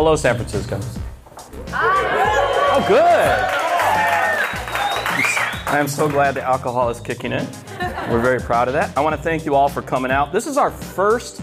Hello, 0.00 0.16
San 0.16 0.34
Francisco. 0.34 0.80
Oh, 1.74 2.84
good. 2.88 3.04
I 5.68 5.78
am 5.78 5.88
so 5.88 6.08
glad 6.08 6.32
the 6.36 6.42
alcohol 6.42 6.88
is 6.88 7.00
kicking 7.00 7.32
in. 7.32 7.46
We're 8.10 8.22
very 8.22 8.40
proud 8.40 8.68
of 8.68 8.72
that. 8.72 8.96
I 8.96 9.02
want 9.02 9.14
to 9.14 9.20
thank 9.20 9.44
you 9.44 9.54
all 9.54 9.68
for 9.68 9.82
coming 9.82 10.10
out. 10.10 10.32
This 10.32 10.46
is 10.46 10.56
our 10.56 10.70
first 10.70 11.42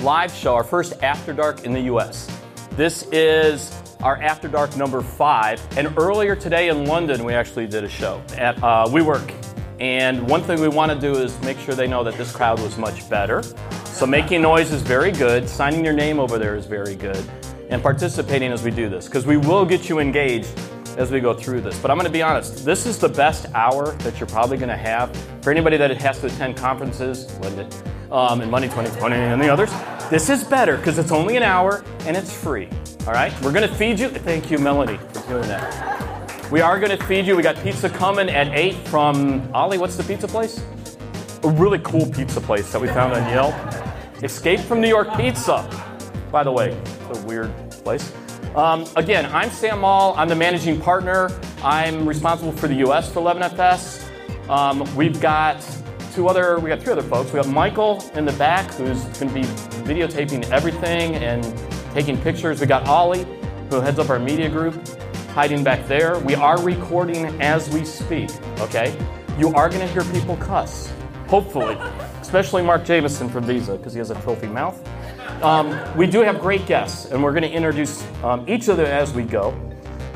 live 0.00 0.30
show, 0.34 0.54
our 0.54 0.64
first 0.64 1.02
After 1.02 1.32
Dark 1.32 1.64
in 1.64 1.72
the 1.72 1.80
US. 1.94 2.30
This 2.72 3.08
is 3.10 3.72
our 4.02 4.20
After 4.20 4.48
Dark 4.48 4.76
number 4.76 5.00
five. 5.00 5.66
And 5.78 5.90
earlier 5.96 6.36
today 6.36 6.68
in 6.68 6.84
London, 6.84 7.24
we 7.24 7.32
actually 7.32 7.66
did 7.66 7.84
a 7.84 7.88
show 7.88 8.22
at 8.36 8.58
uh, 8.58 8.84
WeWork. 8.86 9.32
And 9.80 10.28
one 10.28 10.42
thing 10.42 10.60
we 10.60 10.68
want 10.68 10.92
to 10.92 11.00
do 11.00 11.18
is 11.18 11.40
make 11.40 11.58
sure 11.58 11.74
they 11.74 11.88
know 11.88 12.04
that 12.04 12.18
this 12.18 12.30
crowd 12.36 12.60
was 12.60 12.76
much 12.76 13.08
better. 13.08 13.42
So 13.86 14.04
making 14.04 14.42
noise 14.42 14.72
is 14.72 14.82
very 14.82 15.10
good. 15.10 15.48
Signing 15.48 15.82
your 15.82 15.94
name 15.94 16.20
over 16.20 16.36
there 16.38 16.54
is 16.54 16.66
very 16.66 16.96
good. 16.96 17.26
And 17.74 17.82
participating 17.82 18.52
as 18.52 18.62
we 18.62 18.70
do 18.70 18.88
this, 18.88 19.06
because 19.06 19.26
we 19.26 19.36
will 19.36 19.64
get 19.64 19.88
you 19.88 19.98
engaged 19.98 20.48
as 20.96 21.10
we 21.10 21.18
go 21.18 21.34
through 21.34 21.60
this. 21.60 21.76
But 21.80 21.90
I'm 21.90 21.96
going 21.96 22.06
to 22.06 22.12
be 22.12 22.22
honest, 22.22 22.64
this 22.64 22.86
is 22.86 23.00
the 23.00 23.08
best 23.08 23.46
hour 23.52 23.90
that 23.96 24.20
you're 24.20 24.28
probably 24.28 24.58
going 24.58 24.68
to 24.68 24.76
have. 24.76 25.10
For 25.42 25.50
anybody 25.50 25.76
that 25.78 25.90
has 25.90 26.20
to 26.20 26.26
attend 26.26 26.56
conferences, 26.56 27.28
um, 28.12 28.42
and 28.42 28.48
Money 28.48 28.68
2020 28.68 29.16
and 29.16 29.42
the 29.42 29.48
others, 29.48 29.72
this 30.08 30.30
is 30.30 30.44
better 30.44 30.76
because 30.76 30.98
it's 30.98 31.10
only 31.10 31.36
an 31.36 31.42
hour 31.42 31.84
and 32.02 32.16
it's 32.16 32.32
free. 32.32 32.68
All 33.08 33.12
right? 33.12 33.32
We're 33.42 33.50
going 33.50 33.68
to 33.68 33.74
feed 33.74 33.98
you. 33.98 34.08
Thank 34.08 34.52
you, 34.52 34.58
Melanie, 34.58 34.98
for 35.12 35.28
doing 35.28 35.48
that. 35.48 36.52
We 36.52 36.60
are 36.60 36.78
going 36.78 36.96
to 36.96 37.04
feed 37.06 37.26
you. 37.26 37.34
We 37.34 37.42
got 37.42 37.56
pizza 37.56 37.90
coming 37.90 38.30
at 38.30 38.56
8 38.56 38.76
from 38.86 39.50
Ollie. 39.52 39.78
What's 39.78 39.96
the 39.96 40.04
pizza 40.04 40.28
place? 40.28 40.62
A 41.42 41.48
really 41.48 41.80
cool 41.80 42.06
pizza 42.06 42.40
place 42.40 42.70
that 42.70 42.80
we 42.80 42.86
found 42.86 43.14
on 43.14 43.28
Yelp. 43.30 43.52
Escape 44.22 44.60
from 44.60 44.80
New 44.80 44.86
York 44.86 45.12
Pizza. 45.16 45.68
By 46.30 46.42
the 46.42 46.50
way, 46.50 46.70
it's 46.70 47.18
a 47.18 47.26
weird 47.26 47.52
place. 47.84 48.12
Um, 48.56 48.86
again, 48.96 49.26
I'm 49.26 49.50
Sam 49.50 49.80
Maule. 49.80 50.14
I'm 50.16 50.28
the 50.28 50.34
managing 50.34 50.80
partner. 50.80 51.30
I'm 51.62 52.08
responsible 52.08 52.52
for 52.52 52.66
the 52.66 52.76
US 52.86 53.12
for 53.12 53.20
11FS. 53.20 54.08
Um, 54.48 54.84
we've 54.96 55.20
got 55.20 55.64
two 56.14 56.28
other, 56.28 56.58
we 56.58 56.68
got 56.70 56.80
three 56.80 56.92
other 56.92 57.02
folks. 57.02 57.32
We 57.32 57.40
got 57.40 57.48
Michael 57.48 58.02
in 58.14 58.24
the 58.24 58.32
back 58.32 58.72
who's 58.74 59.04
going 59.18 59.28
to 59.28 59.34
be 59.34 59.42
videotaping 59.84 60.50
everything 60.50 61.16
and 61.16 61.42
taking 61.92 62.16
pictures. 62.20 62.60
We 62.60 62.66
got 62.66 62.86
Ollie 62.86 63.26
who 63.70 63.80
heads 63.80 63.98
up 63.98 64.10
our 64.10 64.18
media 64.18 64.48
group, 64.48 64.74
hiding 65.30 65.64
back 65.64 65.86
there. 65.88 66.18
We 66.20 66.34
are 66.34 66.60
recording 66.62 67.26
as 67.40 67.68
we 67.70 67.84
speak, 67.84 68.30
okay? 68.60 68.96
You 69.38 69.48
are 69.54 69.68
going 69.68 69.80
to 69.80 69.88
hear 69.88 70.04
people 70.12 70.36
cuss, 70.36 70.92
hopefully, 71.26 71.74
especially 72.20 72.62
Mark 72.62 72.84
Jamison 72.84 73.28
from 73.28 73.44
Visa 73.44 73.76
because 73.76 73.92
he 73.92 73.98
has 73.98 74.10
a 74.10 74.14
filthy 74.20 74.46
mouth. 74.46 74.80
Um, 75.42 75.96
we 75.96 76.06
do 76.06 76.20
have 76.20 76.40
great 76.40 76.66
guests, 76.66 77.06
and 77.06 77.22
we're 77.22 77.32
going 77.32 77.42
to 77.42 77.50
introduce 77.50 78.06
um, 78.22 78.44
each 78.48 78.68
of 78.68 78.76
them 78.76 78.86
as 78.86 79.12
we 79.12 79.24
go. 79.24 79.52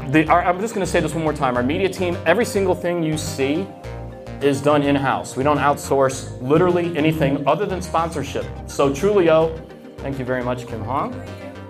The, 0.08 0.26
our, 0.28 0.42
I'm 0.42 0.60
just 0.60 0.74
going 0.74 0.84
to 0.86 0.90
say 0.90 1.00
this 1.00 1.14
one 1.14 1.22
more 1.22 1.34
time. 1.34 1.56
Our 1.56 1.62
media 1.62 1.88
team, 1.88 2.16
every 2.24 2.44
single 2.44 2.74
thing 2.74 3.02
you 3.02 3.18
see 3.18 3.66
is 4.40 4.62
done 4.62 4.82
in 4.82 4.94
house. 4.94 5.36
We 5.36 5.42
don't 5.42 5.58
outsource 5.58 6.40
literally 6.40 6.96
anything 6.96 7.46
other 7.46 7.66
than 7.66 7.82
sponsorship. 7.82 8.46
So, 8.66 8.90
Trulio, 8.90 9.60
thank 9.98 10.18
you 10.18 10.24
very 10.24 10.42
much, 10.42 10.66
Kim 10.66 10.82
Hong. 10.82 11.20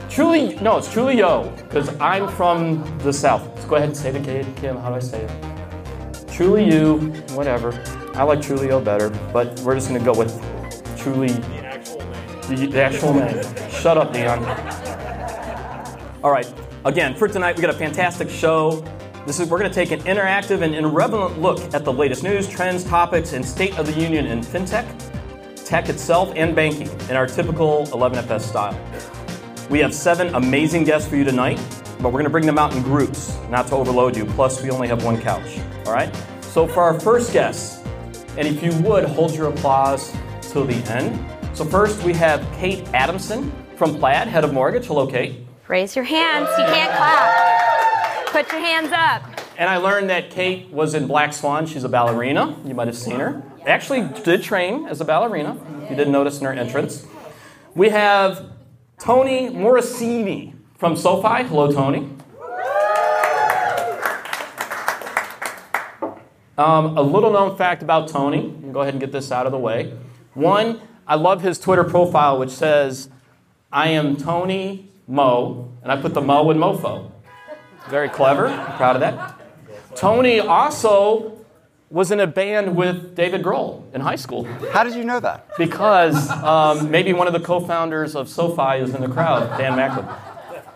Truly, 0.08 0.54
no, 0.56 0.78
it's 0.78 0.88
Trulio, 0.88 1.54
because 1.64 1.88
I'm 2.00 2.28
from 2.28 2.98
the 2.98 3.12
South. 3.12 3.46
Let's 3.54 3.64
go 3.64 3.76
ahead 3.76 3.88
and 3.88 3.96
say 3.96 4.10
it, 4.10 4.56
Kim. 4.56 4.76
How 4.76 4.91
do 4.91 4.94
I 4.94 5.00
say 5.00 5.22
it? 5.22 6.28
Truly 6.30 6.64
you, 6.64 6.98
whatever. 7.34 7.72
I 8.14 8.22
like 8.22 8.38
Trulio 8.38 8.84
better, 8.84 9.10
but 9.32 9.58
we're 9.60 9.74
just 9.74 9.88
going 9.88 9.98
to 9.98 10.04
go 10.04 10.16
with 10.16 10.32
Truly 10.96 11.30
the, 12.48 12.66
the 12.66 12.82
actual 12.82 13.14
name. 13.14 13.42
Shut 13.70 13.98
up, 13.98 14.12
Dion. 14.12 14.44
All 16.22 16.31
right. 16.31 16.53
Again, 16.84 17.14
for 17.14 17.28
tonight, 17.28 17.56
we 17.56 17.62
got 17.62 17.75
a 17.75 17.78
fantastic 17.78 18.31
show. 18.31 18.84
This 19.26 19.41
is 19.41 19.48
we're 19.48 19.59
going 19.59 19.70
to 19.70 19.75
take 19.75 19.91
an 19.91 20.00
interactive 20.00 20.62
and 20.62 20.75
irreverent 20.75 21.41
look 21.41 21.59
at 21.75 21.84
the 21.84 21.92
latest 21.92 22.22
news, 22.22 22.48
trends, 22.48 22.84
topics, 22.84 23.34
and 23.34 23.44
state 23.44 23.78
of 23.78 23.86
the 23.86 23.92
union 24.00 24.26
in 24.26 24.41
fintech, 24.41 24.86
tech 25.66 25.88
itself, 25.88 26.32
and 26.34 26.56
banking 26.56 26.88
in 27.10 27.16
our 27.16 27.26
typical 27.26 27.86
11FS 27.88 28.41
style. 28.41 28.80
We 29.69 29.80
have 29.80 29.92
seven 29.92 30.34
amazing 30.34 30.84
guests 30.84 31.09
for 31.09 31.16
you 31.16 31.25
tonight, 31.25 31.59
but 32.00 32.04
we're 32.04 32.12
going 32.12 32.25
to 32.25 32.30
bring 32.30 32.47
them 32.47 32.59
out 32.59 32.75
in 32.75 32.82
groups, 32.82 33.36
not 33.50 33.66
to 33.66 33.75
overload 33.75 34.16
you. 34.16 34.25
Plus, 34.25 34.62
we 34.62 34.70
only 34.70 34.88
have 34.88 35.04
one 35.04 35.20
couch. 35.20 35.59
All 35.84 35.92
right. 35.92 36.15
So 36.41 36.66
for 36.66 36.82
our 36.82 36.98
first 36.98 37.32
guest, 37.32 37.84
and 38.38 38.48
if 38.48 38.62
you 38.62 38.72
would 38.82 39.04
hold 39.04 39.34
your 39.34 39.48
applause 39.48 40.16
till 40.41 40.65
the 40.65 40.76
end. 40.91 41.38
So 41.58 41.64
first 41.64 42.04
we 42.04 42.12
have 42.12 42.48
Kate 42.52 42.86
Adamson 42.94 43.50
from 43.74 43.98
Plaid, 43.98 44.28
head 44.28 44.44
of 44.44 44.52
mortgage. 44.52 44.86
Hello, 44.86 45.08
Kate. 45.08 45.44
Raise 45.66 45.96
your 45.96 46.04
hands. 46.04 46.48
You 46.56 46.64
can't 46.66 46.96
clap. 46.96 48.26
Put 48.26 48.52
your 48.52 48.60
hands 48.60 48.92
up. 48.92 49.24
And 49.56 49.68
I 49.68 49.78
learned 49.78 50.08
that 50.08 50.30
Kate 50.30 50.70
was 50.70 50.94
in 50.94 51.08
Black 51.08 51.32
Swan. 51.32 51.66
She's 51.66 51.82
a 51.82 51.88
ballerina. 51.88 52.56
You 52.64 52.74
might 52.74 52.86
have 52.86 52.97
seen 52.97 53.18
her. 53.18 53.42
Actually, 53.66 54.08
did 54.22 54.44
train 54.44 54.86
as 54.86 55.00
a 55.00 55.04
ballerina. 55.04 55.58
You 55.91 55.97
didn't 55.97 56.12
notice 56.12 56.38
in 56.38 56.44
her 56.44 56.52
entrance. 56.52 57.04
We 57.74 57.88
have 57.88 58.52
Tony 59.00 59.48
Morosini 59.48 60.54
from 60.76 60.94
SoFi. 60.94 61.42
Hello, 61.42 61.72
Tony. 61.72 62.08
Um, 66.56 66.97
a 66.97 67.02
little 67.02 67.32
known 67.32 67.56
fact 67.56 67.82
about 67.82 68.06
Tony. 68.06 68.48
Go 68.72 68.82
ahead 68.82 68.94
and 68.94 69.00
get 69.00 69.10
this 69.10 69.32
out 69.32 69.47
of 69.47 69.50
the 69.50 69.58
way. 69.58 69.98
One, 70.34 70.80
I 71.08 71.14
love 71.14 71.41
his 71.41 71.58
Twitter 71.58 71.84
profile, 71.84 72.38
which 72.38 72.50
says, 72.50 73.08
I 73.72 73.88
am 73.88 74.16
Tony 74.16 74.91
Mo, 75.06 75.72
and 75.82 75.91
I 75.91 75.96
put 75.96 76.12
the 76.12 76.20
Mo 76.20 76.50
in 76.50 76.58
Mofo. 76.58 77.10
Very 77.88 78.10
clever. 78.10 78.48
I'm 78.48 78.76
proud 78.76 78.96
of 78.96 79.00
that. 79.00 79.41
Tony 79.97 80.38
also 80.38 81.38
was 81.88 82.10
in 82.10 82.20
a 82.20 82.26
band 82.26 82.76
with 82.76 83.16
David 83.16 83.42
Grohl 83.42 83.82
in 83.94 84.02
high 84.02 84.16
school. 84.16 84.44
How 84.70 84.84
did 84.84 84.94
you 84.94 85.02
know 85.02 85.18
that? 85.20 85.48
Because 85.56 86.28
um, 86.30 86.91
maybe 86.91 87.14
one 87.14 87.26
of 87.26 87.32
the 87.32 87.41
co 87.41 87.60
founders 87.60 88.14
of 88.14 88.28
SoFi 88.28 88.82
is 88.82 88.94
in 88.94 89.00
the 89.00 89.08
crowd, 89.08 89.56
Dan 89.56 89.76
Macklin. 89.76 90.06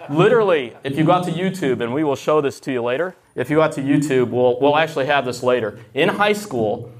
Literally, 0.08 0.74
if 0.82 0.96
you 0.96 1.04
go 1.04 1.12
out 1.12 1.24
to 1.26 1.30
YouTube, 1.30 1.82
and 1.82 1.92
we 1.92 2.04
will 2.04 2.16
show 2.16 2.40
this 2.40 2.58
to 2.60 2.72
you 2.72 2.82
later, 2.82 3.14
if 3.34 3.50
you 3.50 3.56
go 3.56 3.62
out 3.62 3.72
to 3.72 3.82
YouTube, 3.82 4.30
we'll, 4.30 4.58
we'll 4.60 4.78
actually 4.78 5.06
have 5.06 5.26
this 5.26 5.42
later. 5.42 5.78
In 5.92 6.08
high 6.08 6.32
school, 6.32 6.90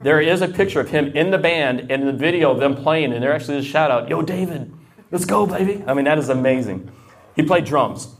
there 0.00 0.20
is 0.20 0.42
a 0.42 0.48
picture 0.48 0.80
of 0.80 0.90
him 0.90 1.08
in 1.16 1.30
the 1.30 1.38
band 1.38 1.90
and 1.90 2.06
the 2.06 2.12
video 2.12 2.50
of 2.50 2.60
them 2.60 2.76
playing, 2.76 3.12
and 3.12 3.22
there 3.22 3.32
actually 3.32 3.58
is 3.58 3.66
a 3.66 3.68
shout 3.68 3.90
out, 3.90 4.08
Yo, 4.08 4.22
David, 4.22 4.72
let's 5.10 5.24
go, 5.24 5.46
baby. 5.46 5.82
I 5.86 5.94
mean, 5.94 6.04
that 6.04 6.18
is 6.18 6.28
amazing. 6.28 6.90
He 7.34 7.42
played 7.42 7.64
drums. 7.64 8.14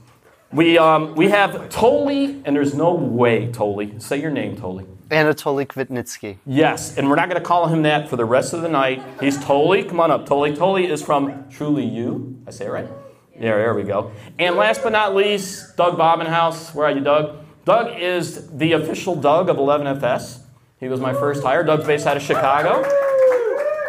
We, 0.51 0.77
um, 0.77 1.15
we 1.15 1.29
have 1.29 1.69
Toli, 1.69 2.41
and 2.43 2.55
there's 2.55 2.73
no 2.73 2.93
way, 2.93 3.51
Toli. 3.51 3.99
Say 3.99 4.19
your 4.19 4.31
name, 4.31 4.57
Toli. 4.57 4.85
Anatoly 5.09 5.65
Kvitnitsky. 5.65 6.37
Yes, 6.45 6.97
and 6.97 7.09
we're 7.09 7.15
not 7.15 7.29
going 7.29 7.41
to 7.41 7.47
call 7.47 7.67
him 7.67 7.83
that 7.83 8.09
for 8.09 8.15
the 8.15 8.25
rest 8.25 8.53
of 8.53 8.61
the 8.61 8.69
night. 8.69 9.03
He's 9.19 9.43
Toli. 9.43 9.83
Come 9.83 9.99
on 9.99 10.11
up, 10.11 10.25
Toli. 10.25 10.55
Toli 10.55 10.87
is 10.87 11.01
from 11.01 11.45
Trulioo. 11.45 12.47
I 12.47 12.51
say 12.51 12.65
it 12.65 12.69
right? 12.69 12.87
Yeah, 13.35 13.55
there 13.55 13.73
we 13.73 13.83
go. 13.83 14.11
And 14.37 14.55
last 14.55 14.83
but 14.83 14.91
not 14.91 15.15
least, 15.15 15.77
Doug 15.77 15.97
Bobenhouse. 15.97 16.73
Where 16.73 16.87
are 16.87 16.91
you, 16.91 17.01
Doug? 17.01 17.37
Doug 17.63 17.99
is 17.99 18.49
the 18.57 18.73
official 18.73 19.15
Doug 19.15 19.49
of 19.49 19.57
11FS. 19.57 20.39
He 20.79 20.87
was 20.87 21.01
my 21.01 21.13
first 21.13 21.43
hire. 21.43 21.63
Doug's 21.63 21.85
based 21.85 22.07
out 22.07 22.15
of 22.15 22.23
Chicago. 22.23 22.83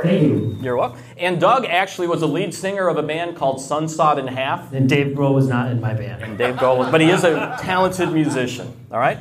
Thank 0.02 0.22
you. 0.22 0.58
You're 0.60 0.76
welcome. 0.76 0.98
And 1.18 1.40
Doug 1.40 1.64
actually 1.66 2.08
was 2.08 2.20
the 2.20 2.28
lead 2.28 2.52
singer 2.52 2.88
of 2.88 2.96
a 2.96 3.02
band 3.02 3.36
called 3.36 3.58
Sunsawed 3.58 4.18
in 4.18 4.26
Half. 4.26 4.72
And 4.72 4.88
Dave 4.88 5.16
Grohl 5.16 5.34
was 5.34 5.46
not 5.46 5.70
in 5.70 5.80
my 5.80 5.94
band. 5.94 6.22
And 6.22 6.36
Dave 6.36 6.56
Grohl 6.56 6.78
was, 6.78 6.90
but 6.90 7.00
he 7.00 7.10
is 7.10 7.22
a 7.22 7.56
talented 7.60 8.10
musician. 8.12 8.74
All 8.90 8.98
right? 8.98 9.18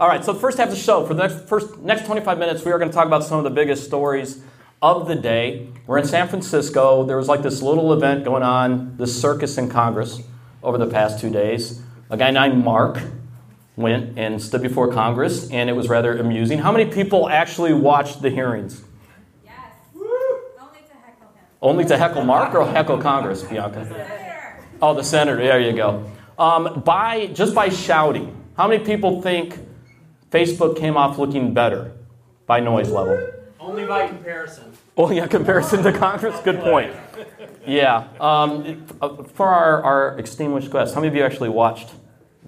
All 0.00 0.08
right, 0.08 0.24
so 0.24 0.32
the 0.32 0.40
first 0.40 0.58
half 0.58 0.68
of 0.68 0.74
the 0.74 0.80
show, 0.80 1.06
for 1.06 1.14
the 1.14 1.28
next, 1.28 1.48
first, 1.48 1.78
next 1.78 2.06
25 2.06 2.38
minutes, 2.38 2.64
we 2.64 2.72
are 2.72 2.78
going 2.78 2.90
to 2.90 2.94
talk 2.94 3.06
about 3.06 3.22
some 3.22 3.38
of 3.38 3.44
the 3.44 3.50
biggest 3.50 3.84
stories 3.84 4.42
of 4.80 5.06
the 5.06 5.14
day. 5.14 5.68
We're 5.86 5.98
in 5.98 6.06
San 6.06 6.26
Francisco. 6.26 7.04
There 7.04 7.16
was 7.16 7.28
like 7.28 7.42
this 7.42 7.62
little 7.62 7.92
event 7.92 8.24
going 8.24 8.42
on, 8.42 8.96
this 8.96 9.20
circus 9.20 9.58
in 9.58 9.68
Congress 9.68 10.20
over 10.60 10.76
the 10.76 10.88
past 10.88 11.20
two 11.20 11.30
days. 11.30 11.82
A 12.10 12.16
guy 12.16 12.32
named 12.32 12.64
Mark 12.64 13.00
went 13.76 14.18
and 14.18 14.40
stood 14.42 14.62
before 14.62 14.92
Congress, 14.92 15.50
and 15.50 15.70
it 15.70 15.72
was 15.72 15.88
rather 15.88 16.16
amusing. 16.18 16.58
How 16.58 16.72
many 16.72 16.90
people 16.90 17.28
actually 17.28 17.72
watched 17.72 18.20
the 18.22 18.30
hearings? 18.30 18.82
Yes. 19.44 19.54
Only 19.94 20.78
to 20.80 20.94
heckle 20.94 21.28
him. 21.28 21.44
Only 21.62 21.84
to 21.86 21.96
heckle 21.98 22.24
Mark 22.24 22.54
or 22.54 22.66
heckle 22.66 22.98
Congress, 22.98 23.42
Bianca? 23.42 23.86
Senator. 23.86 24.58
Oh, 24.80 24.94
the 24.94 25.04
senator. 25.04 25.36
There 25.38 25.60
you 25.60 25.72
go. 25.72 26.10
Um, 26.38 26.82
by 26.84 27.28
just 27.28 27.54
by 27.54 27.68
shouting, 27.68 28.36
how 28.56 28.68
many 28.68 28.84
people 28.84 29.22
think 29.22 29.58
Facebook 30.30 30.76
came 30.76 30.96
off 30.96 31.18
looking 31.18 31.54
better 31.54 31.92
by 32.46 32.60
noise 32.60 32.90
level? 32.90 33.30
Only 33.60 33.86
by 33.86 34.08
comparison. 34.08 34.72
Oh, 34.96 35.10
yeah, 35.10 35.26
comparison 35.26 35.82
to 35.84 35.92
Congress? 35.92 36.38
Good 36.40 36.60
point. 36.60 36.92
Yeah. 37.64 38.08
Um, 38.18 38.84
for 39.34 39.46
our, 39.46 39.82
our 39.84 40.18
extinguished 40.18 40.72
guests, 40.72 40.96
how 40.96 41.00
many 41.00 41.10
of 41.10 41.14
you 41.14 41.22
actually 41.22 41.48
watched 41.48 41.90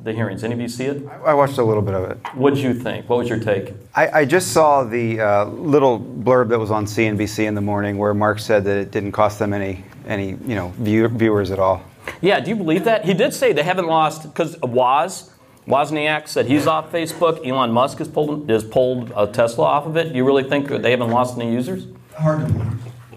the 0.05 0.13
hearings? 0.13 0.45
Any 0.45 0.55
of 0.55 0.61
you 0.61 0.69
see 0.69 0.85
it? 0.85 1.07
I 1.25 1.33
watched 1.33 1.59
a 1.59 1.65
little 1.65 1.83
bit 1.83 1.95
of 1.95 2.11
it. 2.11 2.19
What 2.35 2.55
did 2.55 2.63
you 2.63 2.75
think? 2.75 3.09
What 3.09 3.19
was 3.19 3.29
your 3.29 3.41
take? 3.41 3.73
I, 3.95 4.21
I 4.21 4.25
just 4.25 4.53
saw 4.53 4.85
the 4.85 5.21
uh, 5.21 5.45
little 5.47 5.99
blurb 5.99 6.51
that 6.51 6.59
was 6.59 6.71
on 6.71 6.85
CNBC 6.85 7.47
in 7.47 7.55
the 7.55 7.63
morning 7.63 7.97
where 7.97 8.13
Mark 8.13 8.39
said 8.39 8.65
that 8.65 8.77
it 8.77 8.91
didn't 8.91 9.13
cost 9.13 9.39
them 9.39 9.53
any 9.53 9.85
any 10.07 10.31
you 10.31 10.55
know 10.55 10.69
view, 10.77 11.09
viewers 11.09 11.51
at 11.51 11.59
all. 11.59 11.83
Yeah, 12.21 12.39
do 12.41 12.51
you 12.51 12.57
believe 12.57 12.85
that? 12.85 13.07
He 13.07 13.15
did 13.15 13.33
say 13.33 13.55
they 13.55 13.63
haven't 13.63 13.87
lost 13.87 14.25
because 14.25 14.59
Woz 14.63 15.31
Wozniak 15.67 16.29
said 16.29 16.47
he's 16.47 16.67
off 16.67 16.93
Facebook. 16.93 17.47
Elon 17.47 17.73
Musk 17.73 17.99
has 17.99 18.09
pulled 18.09 18.51
has 18.51 18.63
pulled 18.63 19.11
uh, 19.13 19.27
Tesla 19.29 19.65
off 19.65 19.87
of 19.87 19.97
it. 19.97 20.11
Do 20.11 20.17
you 20.17 20.27
really 20.27 20.45
think 20.45 20.69
that 20.69 20.83
they 20.83 20.91
haven't 20.91 21.11
lost 21.11 21.39
any 21.39 21.51
users? 21.51 21.87
Hard 22.19 22.47
to 22.47 22.53
believe. 22.53 22.73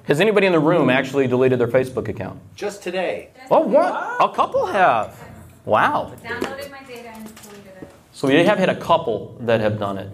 Has 0.05 0.21
anybody 0.21 0.47
in 0.47 0.53
the 0.53 0.59
room 0.59 0.89
actually 0.89 1.27
deleted 1.27 1.59
their 1.59 1.67
Facebook 1.67 2.07
account? 2.07 2.39
Just 2.55 2.81
today. 2.81 3.31
Oh, 3.51 3.59
what? 3.59 3.91
A 4.21 4.33
couple 4.33 4.65
have. 4.67 5.26
Wow. 5.67 6.13
Downloaded 6.23 6.71
my 6.71 6.81
data 6.83 7.09
and 7.09 7.25
deleted 7.35 7.65
it. 7.81 7.89
So 8.13 8.29
we 8.29 8.35
have 8.35 8.57
had 8.57 8.69
a 8.69 8.75
couple 8.75 9.37
that 9.41 9.59
have 9.59 9.77
done 9.77 9.97
it. 9.97 10.09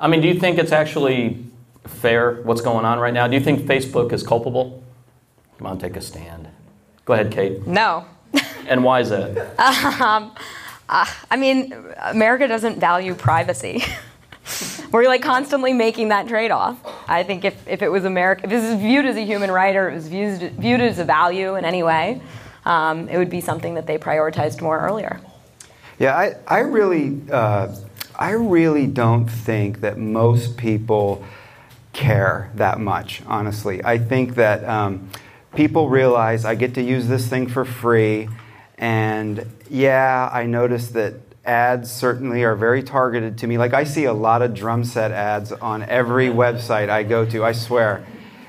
I 0.00 0.06
mean, 0.06 0.20
do 0.20 0.28
you 0.28 0.38
think 0.38 0.58
it's 0.58 0.70
actually 0.70 1.44
fair 1.84 2.40
what's 2.42 2.60
going 2.60 2.84
on 2.84 3.00
right 3.00 3.12
now? 3.12 3.26
Do 3.26 3.34
you 3.34 3.40
think 3.42 3.62
Facebook 3.62 4.12
is 4.12 4.22
culpable? 4.22 4.84
Come 5.58 5.66
on, 5.66 5.78
take 5.78 5.96
a 5.96 6.00
stand. 6.00 6.46
Go 7.04 7.14
ahead, 7.14 7.32
Kate. 7.32 7.66
No. 7.66 8.06
And 8.68 8.82
why 8.82 8.98
is 8.98 9.10
that? 9.10 9.38
Um, 9.60 10.32
I 10.88 11.36
mean, 11.36 11.72
America 12.02 12.48
doesn't 12.48 12.80
value 12.80 13.14
privacy. 13.14 13.84
We're 14.92 15.06
like 15.06 15.22
constantly 15.22 15.72
making 15.72 16.08
that 16.08 16.26
trade 16.26 16.50
off. 16.50 16.76
I 17.08 17.22
think 17.22 17.44
if, 17.44 17.68
if 17.68 17.80
it 17.82 17.88
was 17.88 18.04
America, 18.04 18.42
if 18.44 18.50
this 18.50 18.64
is 18.64 18.74
viewed 18.80 19.04
as 19.04 19.16
a 19.16 19.24
human 19.24 19.52
right 19.52 19.76
or 19.76 19.88
it 19.88 19.94
was 19.94 20.08
viewed, 20.08 20.52
viewed 20.54 20.80
as 20.80 20.98
a 20.98 21.04
value 21.04 21.54
in 21.54 21.64
any 21.64 21.84
way, 21.84 22.20
um, 22.66 23.08
it 23.08 23.16
would 23.16 23.30
be 23.30 23.40
something 23.40 23.74
that 23.74 23.86
they 23.86 23.96
prioritized 23.96 24.60
more 24.60 24.78
earlier. 24.80 25.20
Yeah, 25.98 26.14
I, 26.14 26.34
I 26.46 26.58
really, 26.58 27.22
uh, 27.30 27.74
I 28.14 28.32
really 28.32 28.86
don't 28.86 29.26
think 29.28 29.80
that 29.80 29.96
most 29.96 30.58
people 30.58 31.24
care 31.92 32.50
that 32.56 32.78
much. 32.78 33.22
Honestly, 33.26 33.82
I 33.82 33.96
think 33.96 34.34
that 34.34 34.64
um, 34.64 35.08
people 35.54 35.88
realize 35.88 36.44
I 36.44 36.56
get 36.56 36.74
to 36.74 36.82
use 36.82 37.08
this 37.08 37.28
thing 37.28 37.46
for 37.46 37.64
free, 37.64 38.28
and 38.76 39.46
yeah, 39.70 40.28
I 40.30 40.44
notice 40.44 40.88
that 40.88 41.14
ads 41.46 41.90
certainly 41.90 42.42
are 42.42 42.56
very 42.56 42.82
targeted 42.82 43.38
to 43.38 43.46
me. 43.46 43.56
Like 43.56 43.72
I 43.72 43.84
see 43.84 44.04
a 44.04 44.12
lot 44.12 44.42
of 44.42 44.52
drum 44.52 44.84
set 44.84 45.12
ads 45.12 45.52
on 45.52 45.84
every 45.84 46.28
website 46.28 46.90
I 46.90 47.04
go 47.04 47.24
to. 47.26 47.44
I 47.44 47.52
swear. 47.52 48.04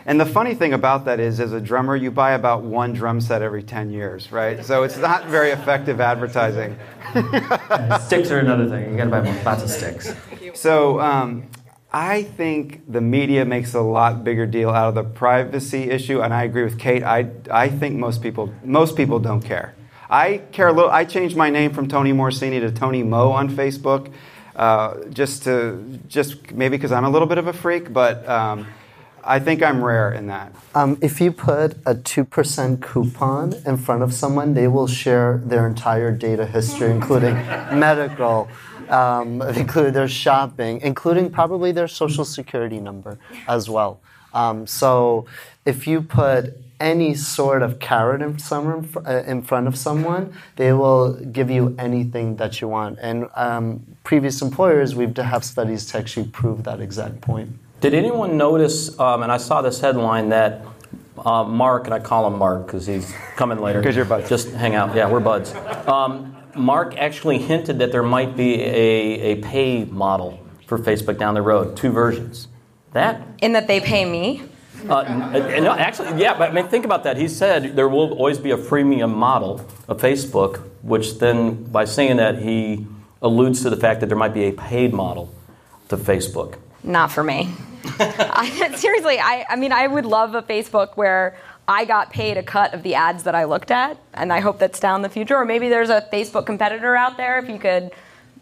And 0.07 0.17
the 0.17 0.25
funny 0.25 0.55
thing 0.55 0.71
about 0.71 1.03
that 1.03 1.19
is, 1.19 1.41
as 1.41 1.51
a 1.51 1.59
drummer, 1.59 1.93
you 1.93 2.11
buy 2.11 2.31
about 2.31 2.63
one 2.63 2.93
drum 2.93 3.19
set 3.19 3.41
every 3.41 3.61
10 3.61 3.91
years, 3.91 4.31
right? 4.31 4.63
So 4.65 4.83
it's 4.83 4.95
not 4.95 5.25
very 5.25 5.51
effective 5.51 5.99
advertising. 5.99 6.79
Sticks 7.99 8.31
are 8.31 8.39
another 8.39 8.69
thing. 8.69 8.91
You 8.91 8.97
gotta 8.97 9.09
buy 9.09 9.21
more, 9.21 9.43
lots 9.43 9.63
of 9.63 9.69
sticks. 9.69 10.13
So 10.53 11.01
um, 11.01 11.49
I 11.91 12.23
think 12.23 12.89
the 12.89 13.01
media 13.01 13.43
makes 13.43 13.73
a 13.73 13.81
lot 13.81 14.23
bigger 14.23 14.45
deal 14.45 14.69
out 14.69 14.87
of 14.87 14.95
the 14.95 15.03
privacy 15.03 15.89
issue, 15.89 16.21
and 16.21 16.33
I 16.33 16.43
agree 16.43 16.63
with 16.63 16.79
Kate. 16.79 17.03
I, 17.03 17.29
I 17.51 17.67
think 17.67 17.95
most 17.95 18.21
people 18.21 18.53
most 18.63 18.95
people 18.95 19.19
don't 19.19 19.41
care. 19.41 19.75
I 20.09 20.37
care 20.53 20.69
a 20.69 20.73
little. 20.73 20.89
I 20.89 21.03
changed 21.03 21.35
my 21.35 21.49
name 21.49 21.73
from 21.73 21.89
Tony 21.89 22.13
Morosini 22.13 22.61
to 22.61 22.71
Tony 22.71 23.03
Mo 23.03 23.31
on 23.31 23.49
Facebook, 23.49 24.13
uh, 24.55 25.03
just 25.09 25.43
to 25.43 25.99
just 26.07 26.53
maybe 26.53 26.77
because 26.77 26.93
I'm 26.93 27.03
a 27.03 27.09
little 27.09 27.27
bit 27.27 27.39
of 27.39 27.47
a 27.47 27.53
freak, 27.53 27.91
but 27.91 28.25
um, 28.27 28.67
I 29.27 29.39
think 29.39 29.61
I'm 29.61 29.83
rare 29.83 30.13
in 30.13 30.27
that. 30.27 30.53
Um, 30.73 30.97
if 31.01 31.19
you 31.19 31.33
put 31.33 31.73
a 31.85 31.93
2% 31.93 32.81
coupon 32.81 33.53
in 33.65 33.75
front 33.75 34.01
of 34.01 34.13
someone, 34.13 34.53
they 34.53 34.69
will 34.69 34.87
share 34.87 35.41
their 35.45 35.67
entire 35.67 36.11
data 36.11 36.45
history, 36.45 36.91
including 36.91 37.33
medical, 37.73 38.47
um, 38.87 39.41
including 39.41 39.91
their 39.91 40.07
shopping, 40.07 40.79
including 40.81 41.29
probably 41.29 41.73
their 41.73 41.89
social 41.89 42.23
security 42.23 42.79
number 42.79 43.19
as 43.49 43.69
well. 43.69 43.99
Um, 44.33 44.65
so 44.65 45.25
if 45.65 45.87
you 45.87 46.01
put 46.01 46.55
any 46.79 47.13
sort 47.15 47.63
of 47.63 47.79
carrot 47.79 48.21
in, 48.21 48.39
someone, 48.39 48.87
uh, 49.05 49.23
in 49.25 49.41
front 49.41 49.67
of 49.67 49.75
someone, 49.75 50.33
they 50.55 50.71
will 50.71 51.13
give 51.13 51.49
you 51.49 51.75
anything 51.77 52.37
that 52.37 52.61
you 52.61 52.67
want. 52.67 52.97
And 53.01 53.27
um, 53.35 53.97
previous 54.03 54.41
employers, 54.41 54.95
we've 54.95 55.13
to 55.15 55.23
have 55.23 55.43
studies 55.43 55.85
to 55.87 55.97
actually 55.97 56.27
prove 56.27 56.63
that 56.63 56.79
exact 56.79 57.19
point. 57.19 57.57
Did 57.79 57.93
anyone 57.93 58.37
notice, 58.37 58.97
um, 58.99 59.21
and 59.23 59.31
I 59.31 59.37
saw 59.37 59.61
this 59.61 59.79
headline, 59.79 60.29
that 60.29 60.61
uh, 61.17 61.43
Mark, 61.43 61.85
and 61.85 61.93
I 61.93 61.99
call 61.99 62.25
him 62.27 62.37
Mark 62.39 62.65
because 62.65 62.87
he's 62.87 63.11
coming 63.35 63.59
later. 63.59 63.79
Because 63.79 63.95
you're 63.95 64.05
buds. 64.05 64.29
Just 64.29 64.49
hang 64.49 64.73
out. 64.75 64.95
Yeah, 64.95 65.09
we're 65.09 65.19
buds. 65.19 65.53
Um, 65.87 66.35
Mark 66.55 66.97
actually 66.97 67.37
hinted 67.37 67.79
that 67.79 67.91
there 67.91 68.01
might 68.03 68.35
be 68.35 68.61
a, 68.63 69.33
a 69.33 69.35
pay 69.41 69.85
model 69.85 70.39
for 70.65 70.79
Facebook 70.79 71.17
down 71.19 71.35
the 71.35 71.41
road, 71.41 71.77
two 71.77 71.91
versions. 71.91 72.47
That 72.93 73.21
In 73.41 73.53
that 73.53 73.67
they 73.67 73.79
pay 73.79 74.05
me. 74.05 74.41
uh, 74.89 74.99
n- 75.01 75.21
and 75.35 75.63
no, 75.65 75.71
actually, 75.73 76.19
yeah, 76.19 76.35
but 76.37 76.49
I 76.49 76.53
mean, 76.53 76.67
think 76.67 76.83
about 76.85 77.03
that. 77.03 77.17
He 77.17 77.27
said 77.27 77.75
there 77.75 77.87
will 77.89 78.13
always 78.13 78.39
be 78.39 78.51
a 78.51 78.57
freemium 78.57 79.13
model 79.13 79.63
of 79.87 80.01
Facebook, 80.01 80.61
which 80.81 81.19
then, 81.19 81.63
by 81.65 81.85
saying 81.85 82.17
that, 82.17 82.39
he 82.39 82.87
alludes 83.21 83.61
to 83.63 83.69
the 83.69 83.77
fact 83.77 83.99
that 83.99 84.07
there 84.07 84.17
might 84.17 84.33
be 84.33 84.45
a 84.45 84.51
paid 84.51 84.93
model 84.93 85.31
to 85.89 85.97
Facebook. 85.97 86.55
Not 86.83 87.11
for 87.11 87.23
me. 87.23 87.53
I, 87.99 88.73
seriously, 88.75 89.19
I, 89.19 89.45
I 89.49 89.55
mean, 89.55 89.71
I 89.71 89.87
would 89.87 90.05
love 90.05 90.35
a 90.35 90.41
Facebook 90.41 90.95
where 90.95 91.37
I 91.67 91.85
got 91.85 92.11
paid 92.11 92.37
a 92.37 92.43
cut 92.43 92.73
of 92.73 92.83
the 92.83 92.95
ads 92.95 93.23
that 93.23 93.35
I 93.35 93.43
looked 93.43 93.71
at, 93.71 93.97
and 94.13 94.31
I 94.31 94.39
hope 94.39 94.59
that's 94.59 94.79
down 94.79 95.01
the 95.01 95.09
future. 95.09 95.35
Or 95.35 95.45
maybe 95.45 95.69
there's 95.69 95.89
a 95.89 96.07
Facebook 96.13 96.45
competitor 96.45 96.95
out 96.95 97.17
there. 97.17 97.39
If 97.39 97.49
you 97.49 97.59
could 97.59 97.91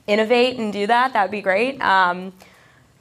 innovate 0.08 0.58
and 0.58 0.72
do 0.72 0.88
that, 0.88 1.14
that 1.14 1.24
would 1.24 1.32
be 1.32 1.42
great. 1.42 1.82
Um, 1.82 2.34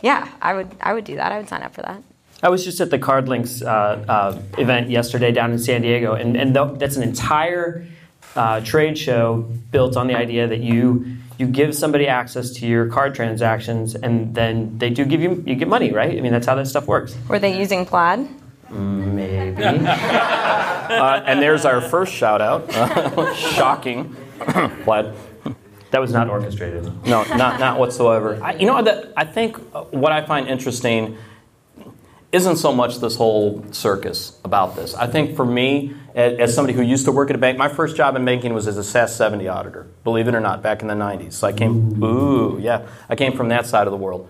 yeah, 0.00 0.28
I 0.40 0.54
would. 0.54 0.70
I 0.80 0.94
would 0.94 1.04
do 1.04 1.16
that. 1.16 1.32
I 1.32 1.38
would 1.38 1.48
sign 1.48 1.62
up 1.62 1.74
for 1.74 1.82
that. 1.82 2.02
I 2.42 2.48
was 2.50 2.64
just 2.64 2.80
at 2.80 2.90
the 2.90 2.98
CardLinx 2.98 3.64
uh, 3.64 3.66
uh, 3.66 4.42
event 4.58 4.90
yesterday 4.90 5.32
down 5.32 5.52
in 5.52 5.58
San 5.58 5.80
Diego, 5.82 6.12
and, 6.12 6.36
and 6.36 6.52
th- 6.52 6.78
that's 6.78 6.96
an 6.96 7.02
entire 7.02 7.86
uh, 8.36 8.60
trade 8.60 8.98
show 8.98 9.48
built 9.70 9.96
on 9.96 10.08
the 10.08 10.14
idea 10.14 10.46
that 10.46 10.60
you 10.60 11.16
you 11.38 11.46
give 11.46 11.74
somebody 11.74 12.06
access 12.06 12.50
to 12.50 12.66
your 12.66 12.86
card 12.86 13.14
transactions, 13.14 13.94
and 13.94 14.34
then 14.34 14.78
they 14.78 14.90
do 14.90 15.04
give 15.04 15.20
you 15.20 15.42
you 15.46 15.54
get 15.54 15.68
money, 15.68 15.92
right? 15.92 16.16
I 16.16 16.20
mean, 16.20 16.32
that's 16.32 16.46
how 16.46 16.54
that 16.54 16.66
stuff 16.66 16.86
works. 16.86 17.16
Were 17.28 17.38
they 17.38 17.58
using 17.58 17.84
Plaid? 17.86 18.28
Maybe. 18.70 19.62
Uh, 20.84 21.22
and 21.26 21.40
there's 21.40 21.64
our 21.64 21.80
first 21.80 22.12
shout 22.12 22.42
out. 22.42 22.70
Shocking. 23.36 24.14
Plaid. 24.84 25.14
that 25.90 26.00
was 26.00 26.12
not 26.12 26.28
orchestrated. 26.28 26.84
No, 27.06 27.24
not, 27.24 27.58
not 27.58 27.78
whatsoever. 27.78 28.38
I, 28.42 28.52
you 28.54 28.66
know, 28.66 28.82
that, 28.82 29.12
I 29.16 29.24
think 29.24 29.58
uh, 29.74 29.84
what 29.84 30.12
I 30.12 30.26
find 30.26 30.46
interesting 30.46 31.16
isn't 32.34 32.56
so 32.56 32.72
much 32.72 32.98
this 32.98 33.14
whole 33.14 33.64
circus 33.70 34.38
about 34.44 34.74
this. 34.74 34.94
I 34.94 35.06
think 35.06 35.36
for 35.36 35.44
me, 35.44 35.94
as, 36.14 36.52
somebody 36.52 36.76
who 36.76 36.82
used 36.82 37.04
to 37.04 37.12
work 37.12 37.30
at 37.30 37.36
a 37.36 37.38
bank, 37.38 37.56
my 37.56 37.68
first 37.68 37.96
job 37.96 38.16
in 38.16 38.24
banking 38.24 38.52
was 38.52 38.66
as 38.66 38.76
a 38.76 38.82
SAS 38.82 39.14
70 39.14 39.46
auditor, 39.46 39.86
believe 40.02 40.26
it 40.26 40.34
or 40.34 40.40
not, 40.40 40.60
back 40.60 40.82
in 40.82 40.88
the 40.88 40.94
90s. 40.94 41.34
So 41.34 41.46
I 41.46 41.52
came, 41.52 41.92
mm. 41.92 42.04
ooh, 42.04 42.58
yeah, 42.60 42.86
I 43.08 43.14
came 43.14 43.36
from 43.36 43.48
that 43.50 43.66
side 43.66 43.86
of 43.86 43.92
the 43.92 43.96
world. 43.96 44.28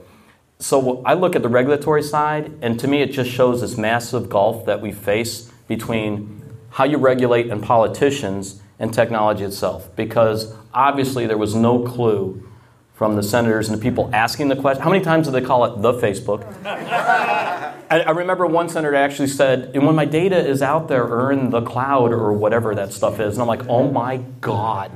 So 0.58 1.02
I 1.04 1.14
look 1.14 1.34
at 1.34 1.42
the 1.42 1.48
regulatory 1.48 2.02
side, 2.02 2.52
and 2.60 2.78
to 2.80 2.86
me, 2.86 3.00
it 3.00 3.10
just 3.10 3.30
shows 3.30 3.62
this 3.62 3.76
massive 3.78 4.28
gulf 4.28 4.66
that 4.66 4.80
we 4.82 4.92
face 4.92 5.50
between 5.66 6.42
how 6.70 6.84
you 6.84 6.98
regulate 6.98 7.50
and 7.50 7.62
politicians 7.62 8.60
and 8.78 8.92
technology 8.92 9.44
itself. 9.44 9.94
Because 9.96 10.54
obviously, 10.74 11.26
there 11.26 11.38
was 11.38 11.54
no 11.54 11.82
clue 11.82 12.46
from 12.94 13.16
the 13.16 13.22
senators 13.22 13.68
and 13.68 13.76
the 13.76 13.82
people 13.82 14.08
asking 14.12 14.48
the 14.48 14.56
question. 14.56 14.82
How 14.82 14.90
many 14.90 15.02
times 15.04 15.26
do 15.26 15.32
they 15.32 15.40
call 15.40 15.64
it 15.64 15.82
the 15.82 15.92
Facebook? 15.94 16.44
I, 16.64 18.00
I 18.00 18.10
remember 18.10 18.46
one 18.46 18.68
senator 18.68 18.94
actually 18.94 19.28
said, 19.28 19.72
and 19.74 19.84
when 19.84 19.96
my 19.96 20.04
data 20.04 20.36
is 20.38 20.62
out 20.62 20.86
there 20.88 21.04
or 21.04 21.32
in 21.32 21.50
the 21.50 21.60
cloud 21.62 22.12
or 22.12 22.32
whatever 22.32 22.74
that 22.76 22.92
stuff 22.92 23.18
is, 23.20 23.34
and 23.34 23.42
I'm 23.42 23.48
like, 23.48 23.66
oh 23.68 23.90
my 23.90 24.18
God. 24.40 24.90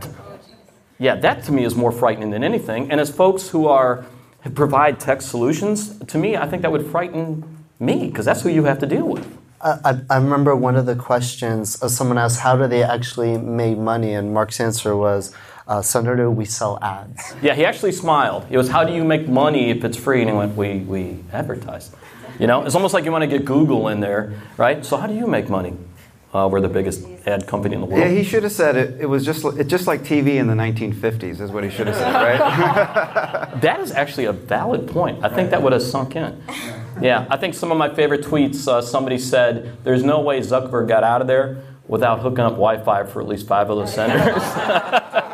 Yeah, 0.99 1.17
that 1.17 1.45
to 1.45 1.53
me 1.53 1.65
is 1.65 1.75
more 1.75 1.93
frightening 1.93 2.31
than 2.31 2.43
anything. 2.45 2.91
And 2.91 3.01
as 3.01 3.11
folks 3.11 3.49
who 3.51 3.67
are 3.69 4.05
provide 4.55 4.99
tech 5.01 5.21
solutions, 5.21 5.99
to 6.07 6.19
me, 6.19 6.37
I 6.37 6.49
think 6.49 6.63
that 6.63 6.73
would 6.73 6.87
frighten 6.87 7.65
me 7.81 8.07
because 8.07 8.25
that's 8.25 8.43
who 8.43 8.49
you 8.49 8.65
have 8.65 8.79
to 8.79 8.87
deal 8.87 9.07
with. 9.09 9.37
I, 9.61 9.79
I- 9.85 10.01
I 10.11 10.17
remember 10.19 10.55
one 10.55 10.77
of 10.77 10.87
the 10.87 10.95
questions, 10.97 11.83
uh, 11.83 11.89
someone 11.89 12.17
asked, 12.19 12.41
How 12.41 12.57
do 12.57 12.67
they 12.69 12.83
actually 12.85 13.37
make 13.39 13.77
money? 13.77 14.15
And 14.15 14.33
Mark's 14.33 14.61
answer 14.61 14.97
was, 14.97 15.35
uh, 15.69 15.83
Senator, 15.83 16.31
we 16.31 16.45
sell 16.47 16.79
ads. 16.83 17.35
Yeah, 17.43 17.55
he 17.55 17.65
actually 17.65 17.93
smiled. 17.93 18.47
It 18.51 18.57
was, 18.57 18.69
how 18.71 18.85
do 18.85 18.93
you 18.95 19.05
make 19.05 19.29
money 19.29 19.71
if 19.71 19.85
it's 19.85 19.97
free? 19.99 20.21
And 20.23 20.31
he 20.31 20.35
went, 20.37 20.57
we, 20.57 20.79
we 20.79 21.23
advertise. 21.33 21.91
You 22.39 22.47
know, 22.47 22.65
it's 22.65 22.75
almost 22.75 22.95
like 22.95 23.05
you 23.05 23.13
want 23.13 23.23
to 23.23 23.29
get 23.29 23.45
Google 23.45 23.89
in 23.89 24.01
there, 24.01 24.33
right? 24.57 24.85
So 24.85 24.97
how 24.97 25.07
do 25.07 25.15
you 25.15 25.27
make 25.27 25.49
money? 25.49 25.75
Uh, 26.33 26.47
we're 26.51 26.61
the 26.61 26.69
biggest 26.69 27.07
ad 27.27 27.47
company 27.47 27.75
in 27.75 27.81
the 27.81 27.87
world. 27.87 28.01
Yeah, 28.01 28.11
he 28.11 28.23
should 28.23 28.43
have 28.43 28.53
said 28.53 28.77
it. 28.77 29.01
It 29.01 29.07
was 29.07 29.25
just 29.25 29.45
li- 29.45 29.59
it's 29.59 29.71
just 29.71 29.87
like 29.87 30.03
TV 30.03 30.35
in 30.35 30.47
the 30.47 30.55
1950s, 30.55 31.41
is 31.41 31.51
what 31.51 31.65
he 31.65 31.71
should 31.71 31.87
have 31.87 31.97
said, 31.97 32.13
right? 32.13 33.61
That 33.63 33.81
is 33.81 33.93
actually 33.93 34.27
a 34.27 34.33
valid 34.33 34.89
point. 34.89 35.25
I 35.25 35.31
think 35.35 35.51
that 35.51 35.63
would 35.63 35.73
have 35.73 35.83
sunk 35.83 36.17
in. 36.17 36.41
Yeah, 37.01 37.27
I 37.31 37.39
think 37.39 37.55
some 37.55 37.73
of 37.73 37.79
my 37.79 37.93
favorite 37.93 38.23
tweets. 38.23 38.69
Uh, 38.69 38.83
somebody 38.83 39.19
said, 39.19 39.79
"There's 39.85 40.05
no 40.05 40.21
way 40.21 40.41
Zuckerberg 40.41 40.87
got 40.87 41.03
out 41.03 41.23
of 41.23 41.27
there 41.27 41.63
without 41.89 42.21
hooking 42.21 42.41
up 42.45 42.53
Wi-Fi 42.53 43.05
for 43.05 43.21
at 43.23 43.27
least 43.27 43.49
five 43.49 43.71
of 43.71 43.79
those 43.79 43.93
senators." 43.95 44.43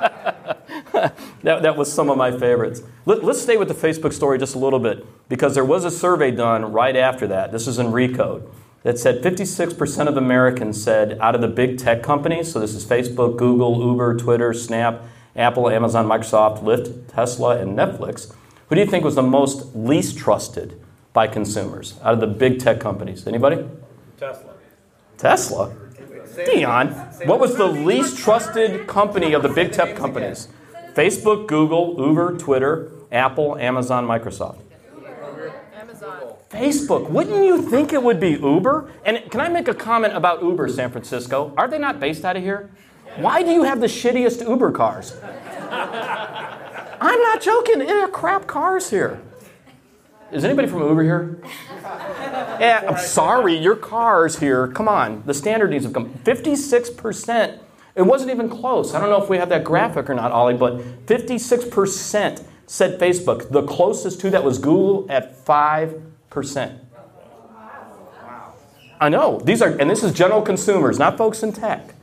that, 1.45 1.63
that 1.63 1.77
was 1.77 1.93
some 1.93 2.11
of 2.11 2.17
my 2.17 2.31
favorites. 2.31 2.83
Let, 3.07 3.23
let's 3.23 3.41
stay 3.41 3.57
with 3.57 3.69
the 3.69 3.75
Facebook 3.75 4.13
story 4.13 4.39
just 4.39 4.55
a 4.55 4.59
little 4.59 4.79
bit 4.79 5.07
because 5.29 5.55
there 5.55 5.65
was 5.65 5.85
a 5.85 5.91
survey 5.91 6.31
done 6.31 6.73
right 6.73 6.97
after 6.97 7.27
that. 7.29 7.53
This 7.53 7.67
is 7.67 7.79
in 7.79 7.89
Recode, 7.89 8.49
that 8.83 8.99
said 8.99 9.23
56% 9.23 10.09
of 10.09 10.17
Americans 10.17 10.83
said 10.83 11.19
out 11.21 11.35
of 11.35 11.41
the 11.41 11.49
big 11.49 11.79
tech 11.79 12.03
companies, 12.03 12.53
so 12.53 12.61
this 12.61 12.75
is 12.75 12.85
Facebook, 12.85 13.37
Google, 13.37 13.79
Uber, 13.81 14.17
Twitter, 14.17 14.53
Snap, 14.55 15.03
Apple, 15.37 15.69
Amazon, 15.69 16.07
Microsoft, 16.07 16.63
Lyft, 16.63 17.09
Tesla, 17.09 17.59
and 17.59 17.77
Netflix, 17.77 18.33
who 18.69 18.75
do 18.75 18.81
you 18.81 18.87
think 18.87 19.05
was 19.05 19.15
the 19.15 19.23
most 19.23 19.75
least 19.75 20.17
trusted 20.17 20.81
by 21.13 21.27
consumers 21.27 21.99
out 22.03 22.15
of 22.15 22.21
the 22.21 22.27
big 22.27 22.59
tech 22.59 22.81
companies? 22.81 23.27
Anybody? 23.27 23.65
Tesla. 24.19 24.55
Tesla? 25.19 25.77
Dion, 26.47 26.89
what 27.27 27.39
was 27.39 27.57
the 27.57 27.67
least 27.67 28.19
trusted 28.19 28.87
company 28.87 29.35
of 29.35 29.43
the 29.43 29.49
big 29.49 29.73
tech 29.73 29.95
companies? 29.95 30.49
Facebook, 30.95 31.49
Google, 31.49 31.97
Uber, 31.99 32.39
Twitter, 32.39 32.93
Apple, 33.11 33.57
Amazon, 33.59 34.07
Microsoft. 34.07 34.61
Facebook. 36.51 37.11
Wouldn't 37.11 37.45
you 37.45 37.63
think 37.63 37.93
it 37.93 38.03
would 38.03 38.21
be 38.21 38.31
Uber? 38.31 38.91
And 39.05 39.29
can 39.31 39.41
I 39.41 39.49
make 39.49 39.67
a 39.67 39.75
comment 39.75 40.15
about 40.15 40.43
Uber, 40.43 40.69
San 40.69 40.91
Francisco? 40.91 41.53
Are 41.57 41.67
they 41.67 41.79
not 41.79 41.99
based 41.99 42.25
out 42.25 42.37
of 42.37 42.43
here? 42.43 42.71
Why 43.17 43.43
do 43.43 43.51
you 43.51 43.65
have 43.65 43.81
the 43.81 43.87
shittiest 43.87 44.49
Uber 44.49 44.71
cars? 44.71 45.17
I'm 47.01 47.21
not 47.21 47.43
joking. 47.43 47.81
They're 47.81 48.09
crap 48.09 48.47
cars 48.47 48.91
here. 48.91 49.21
Is 50.31 50.45
anybody 50.45 50.69
from 50.69 50.83
Uber 50.83 51.03
here? 51.03 51.43
Yeah, 52.61 52.85
I'm 52.89 52.99
sorry, 52.99 53.57
your 53.57 53.77
car's 53.77 54.39
here. 54.39 54.69
Come 54.69 54.89
on, 54.89 55.23
the 55.27 55.35
standard 55.35 55.71
needs 55.71 55.87
to 55.87 55.93
come. 55.93 56.11
56%. 56.25 57.59
It 57.95 58.03
wasn't 58.03 58.31
even 58.33 58.49
close. 58.49 58.93
I 58.95 59.01
don't 59.01 59.11
know 59.11 59.23
if 59.23 59.29
we 59.31 59.39
have 59.39 59.49
that 59.51 59.63
graphic 59.65 60.11
or 60.11 60.15
not, 60.15 60.33
Ollie, 60.33 60.55
but 60.55 61.07
56% 61.07 62.45
said 62.67 62.99
Facebook. 62.99 63.51
The 63.51 63.63
closest 63.63 64.21
to 64.21 64.31
that 64.31 64.43
was 64.43 64.59
Google 64.59 65.07
at 65.09 65.45
5%. 65.45 66.79
I 69.01 69.09
know. 69.09 69.41
These 69.45 69.63
are 69.63 69.69
and 69.69 69.89
this 69.91 70.03
is 70.03 70.13
general 70.13 70.43
consumers, 70.43 70.99
not 70.99 71.17
folks 71.19 71.43
in 71.43 71.53
tech. 71.53 71.95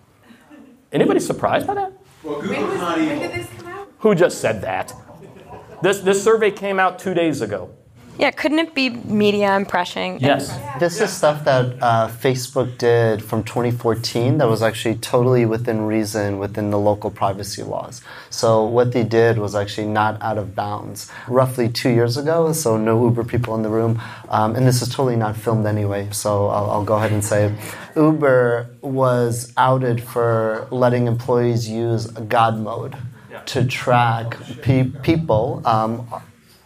Anybody 0.91 1.19
surprised 1.19 1.67
by 1.67 1.74
that? 1.74 1.93
Well, 2.24 2.41
Google's 2.41 2.79
not 2.79 2.98
When 2.98 3.07
evil. 3.07 3.19
did 3.19 3.31
this 3.33 3.48
come 3.57 3.67
out? 3.67 3.89
Who 4.00 4.15
just 4.15 4.39
said 4.39 4.62
that? 4.62 4.93
This 5.81 6.00
this 6.00 6.24
survey 6.24 6.51
came 6.51 6.79
out 6.79 7.00
2 7.00 7.13
days 7.13 7.41
ago. 7.41 7.71
Yeah, 8.20 8.30
couldn't 8.32 8.60
it 8.60 8.75
be 8.75 8.89
media 8.89 9.56
impression? 9.56 10.20
Yes. 10.20 10.56
This 10.80 11.01
is 11.01 11.12
stuff 11.12 11.44
that 11.46 11.82
uh, 11.82 12.08
Facebook 12.08 12.77
did 12.77 13.24
from 13.24 13.44
2014 13.44 14.38
that 14.38 14.48
was 14.48 14.62
actually 14.62 14.96
totally 14.96 15.46
within 15.46 15.82
reason 15.88 16.38
within 16.38 16.70
the 16.70 16.77
local 16.77 17.10
privacy 17.10 17.63
laws. 17.63 18.01
So 18.30 18.63
what 18.63 18.91
they 18.91 19.03
did 19.03 19.39
was 19.39 19.56
actually 19.56 19.88
not 19.88 20.22
out 20.22 20.38
of 20.38 20.53
bounds. 20.53 21.12
Roughly 21.27 21.68
two 21.70 21.89
years 21.89 22.15
ago, 22.18 22.53
so 22.53 22.77
no 22.77 23.03
Uber 23.06 23.24
people 23.24 23.56
in 23.56 23.63
the 23.63 23.70
room, 23.70 24.00
um, 24.30 24.56
and 24.56 24.68
this 24.68 24.82
is 24.82 24.89
totally 24.89 25.15
not 25.15 25.36
filmed 25.36 25.65
anyway, 25.65 26.08
so 26.12 26.48
I'll, 26.48 26.70
I'll 26.70 26.84
go 26.86 26.98
ahead 26.98 27.12
and 27.12 27.24
say 27.24 27.46
it. 27.46 27.53
Uber 27.96 28.70
was 28.82 29.51
outed 29.58 30.01
for 30.03 30.68
letting 30.70 31.08
employees 31.08 31.68
use 31.68 32.08
God 32.08 32.58
mode 32.60 32.96
to 33.48 33.65
track 33.65 34.38
pe- 34.62 34.91
people. 35.01 35.62
Um, 35.65 36.08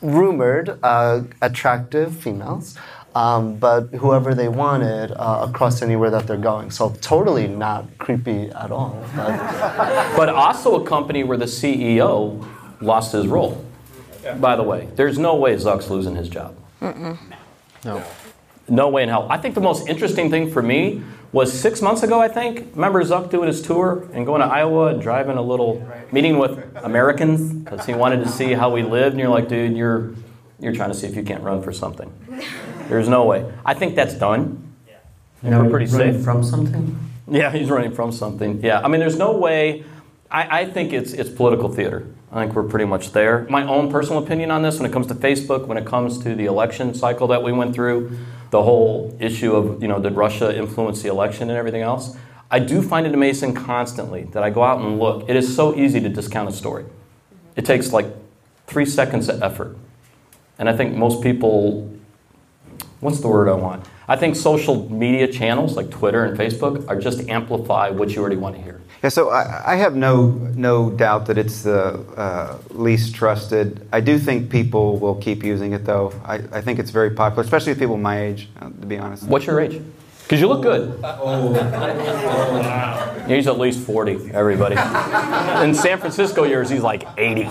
rumored 0.06 0.80
uh, 0.84 1.22
attractive 1.42 2.16
females, 2.16 2.78
um, 3.16 3.56
but 3.58 3.88
whoever 3.96 4.36
they 4.36 4.48
wanted 4.48 5.12
uh, 5.12 5.46
across 5.50 5.82
anywhere 5.82 6.10
that 6.12 6.28
they're 6.28 6.38
going. 6.38 6.70
So 6.72 6.90
totally 7.02 7.48
not 7.48 7.86
creepy 7.98 8.50
at 8.50 8.72
all. 8.72 9.02
But 9.16 9.38
But 10.18 10.30
also 10.30 10.84
a 10.84 10.88
company 10.88 11.24
where 11.24 11.38
the 11.38 11.46
CEO 11.46 12.46
lost 12.82 13.14
his 13.14 13.28
role. 13.28 13.64
By 14.40 14.56
the 14.56 14.64
way, 14.64 14.90
there's 14.96 15.18
no 15.20 15.36
way 15.36 15.56
Zuck's 15.56 15.90
losing 15.90 16.16
his 16.16 16.30
job. 16.30 16.56
no. 16.82 18.04
No 18.68 18.90
way 18.90 19.04
in 19.04 19.10
hell. 19.10 19.28
I 19.30 19.38
think 19.38 19.54
the 19.54 19.62
most 19.62 19.88
interesting 19.88 20.32
thing 20.32 20.52
for 20.52 20.64
me 20.64 21.04
was 21.36 21.52
six 21.52 21.82
months 21.82 22.02
ago, 22.02 22.22
I 22.22 22.30
think. 22.30 22.60
Remember 22.76 23.04
Zuck 23.04 23.30
doing 23.30 23.48
his 23.48 23.62
tour 23.62 24.08
and 24.14 24.26
going 24.26 24.40
to 24.40 24.48
Iowa 24.48 24.88
and 24.88 25.02
driving 25.02 25.36
a 25.36 25.42
little 25.42 25.86
meeting 26.10 26.38
with 26.38 26.58
Americans 26.78 27.52
because 27.52 27.86
he 27.86 27.94
wanted 27.94 28.24
to 28.24 28.30
see 28.30 28.54
how 28.54 28.70
we 28.70 28.84
lived. 28.84 29.12
And 29.12 29.20
you're 29.20 29.30
like, 29.30 29.50
dude, 29.50 29.76
you're, 29.76 30.14
you're 30.62 30.72
trying 30.72 30.92
to 30.92 30.96
see 30.96 31.08
if 31.08 31.14
you 31.14 31.24
can't 31.24 31.44
run 31.44 31.62
for 31.62 31.74
something. 31.74 32.10
There's 32.88 33.10
no 33.10 33.26
way. 33.26 33.52
I 33.66 33.74
think 33.74 33.96
that's 33.96 34.14
done. 34.14 34.74
No, 35.44 35.64
we're 35.64 35.72
pretty 35.72 35.92
running 35.92 36.14
safe. 36.14 36.24
from 36.24 36.42
something. 36.42 36.98
Yeah, 37.28 37.52
he's 37.52 37.70
running 37.70 37.92
from 37.92 38.14
something. 38.14 38.64
Yeah, 38.64 38.80
I 38.80 38.88
mean, 38.88 39.00
there's 39.00 39.18
no 39.18 39.38
way. 39.38 39.84
I, 40.32 40.62
I 40.62 40.66
think 40.66 40.92
it's 40.92 41.14
it's 41.14 41.30
political 41.30 41.70
theater. 41.70 42.08
I 42.32 42.44
think 42.44 42.56
we're 42.56 42.64
pretty 42.64 42.86
much 42.86 43.12
there. 43.12 43.46
My 43.50 43.64
own 43.64 43.92
personal 43.92 44.24
opinion 44.24 44.50
on 44.50 44.64
this, 44.64 44.80
when 44.80 44.90
it 44.90 44.94
comes 44.94 45.08
to 45.08 45.16
Facebook, 45.16 45.68
when 45.68 45.78
it 45.78 45.86
comes 45.86 46.18
to 46.24 46.34
the 46.34 46.46
election 46.46 46.96
cycle 46.96 47.28
that 47.28 47.44
we 47.44 47.52
went 47.52 47.76
through, 47.76 48.18
the 48.52 48.64
whole 48.64 49.16
issue 49.20 49.56
of 49.56 49.82
you 49.82 49.88
know 49.88 50.00
did 50.00 50.14
Russia 50.14 50.56
influence 50.56 51.02
the 51.02 51.10
election 51.10 51.50
and 51.50 51.58
everything 51.58 51.82
else. 51.82 52.16
I 52.52 52.60
do 52.60 52.82
find 52.82 53.08
it 53.08 53.14
amazing 53.14 53.54
constantly 53.56 54.24
that 54.32 54.44
I 54.44 54.50
go 54.50 54.64
out 54.64 54.80
and 54.80 55.00
look. 55.00 55.28
It 55.28 55.36
is 55.36 55.56
so 55.56 55.76
easy 55.76 56.00
to 56.00 56.10
discount 56.10 56.50
a 56.50 56.52
story. 56.52 56.86
It 57.56 57.66
takes 57.66 57.92
like 57.92 58.08
three 58.68 58.86
seconds 58.86 59.30
of 59.30 59.42
effort, 59.42 59.78
and 60.60 60.70
I 60.70 60.76
think 60.76 60.96
most 60.96 61.22
people 61.22 61.92
what's 63.00 63.20
the 63.20 63.28
word 63.28 63.48
I 63.50 63.54
want? 63.54 63.86
I 64.08 64.16
think 64.16 64.36
social 64.36 64.90
media 64.90 65.28
channels 65.28 65.76
like 65.76 65.90
Twitter 65.90 66.26
and 66.26 66.38
Facebook 66.38 66.88
are 66.88 67.00
just 67.00 67.28
amplify 67.28 67.90
what 67.90 68.12
you 68.12 68.22
already 68.22 68.36
want 68.36 68.56
to 68.56 68.62
hear. 68.62 68.82
Yeah, 69.02 69.10
so 69.10 69.30
I, 69.30 69.74
I 69.74 69.76
have 69.76 69.96
no 69.96 70.28
no 70.56 70.90
doubt 70.90 71.26
that 71.28 71.38
it's 71.38 71.64
the 71.64 72.00
uh, 72.18 72.58
least 72.70 73.14
trusted. 73.16 73.88
I 73.92 74.00
do 74.00 74.18
think 74.18 74.50
people 74.50 74.98
will 74.98 75.16
keep 75.16 75.44
using 75.44 75.74
it, 75.74 75.86
though. 75.86 76.14
I, 76.24 76.36
I 76.52 76.62
think 76.62 76.80
it's 76.80 76.92
very 76.92 77.12
popular, 77.12 77.44
especially 77.44 77.74
with 77.74 77.80
people 77.80 77.98
my 77.98 78.22
age, 78.22 78.48
uh, 78.60 78.66
to 78.66 78.88
be 78.88 78.98
honest. 78.98 79.24
What's 79.24 79.46
your 79.46 79.60
age? 79.60 79.82
Because 80.24 80.42
you 80.42 80.48
look 80.48 80.64
good. 80.64 81.00
Yeah, 83.28 83.36
He's 83.36 83.46
at 83.46 83.60
least 83.60 83.80
40, 83.82 84.32
everybody. 84.34 84.76
In 85.64 85.76
San 85.76 86.00
Francisco 86.00 86.46
years, 86.46 86.68
he's 86.68 86.82
like 86.82 87.08
80. 87.16 87.44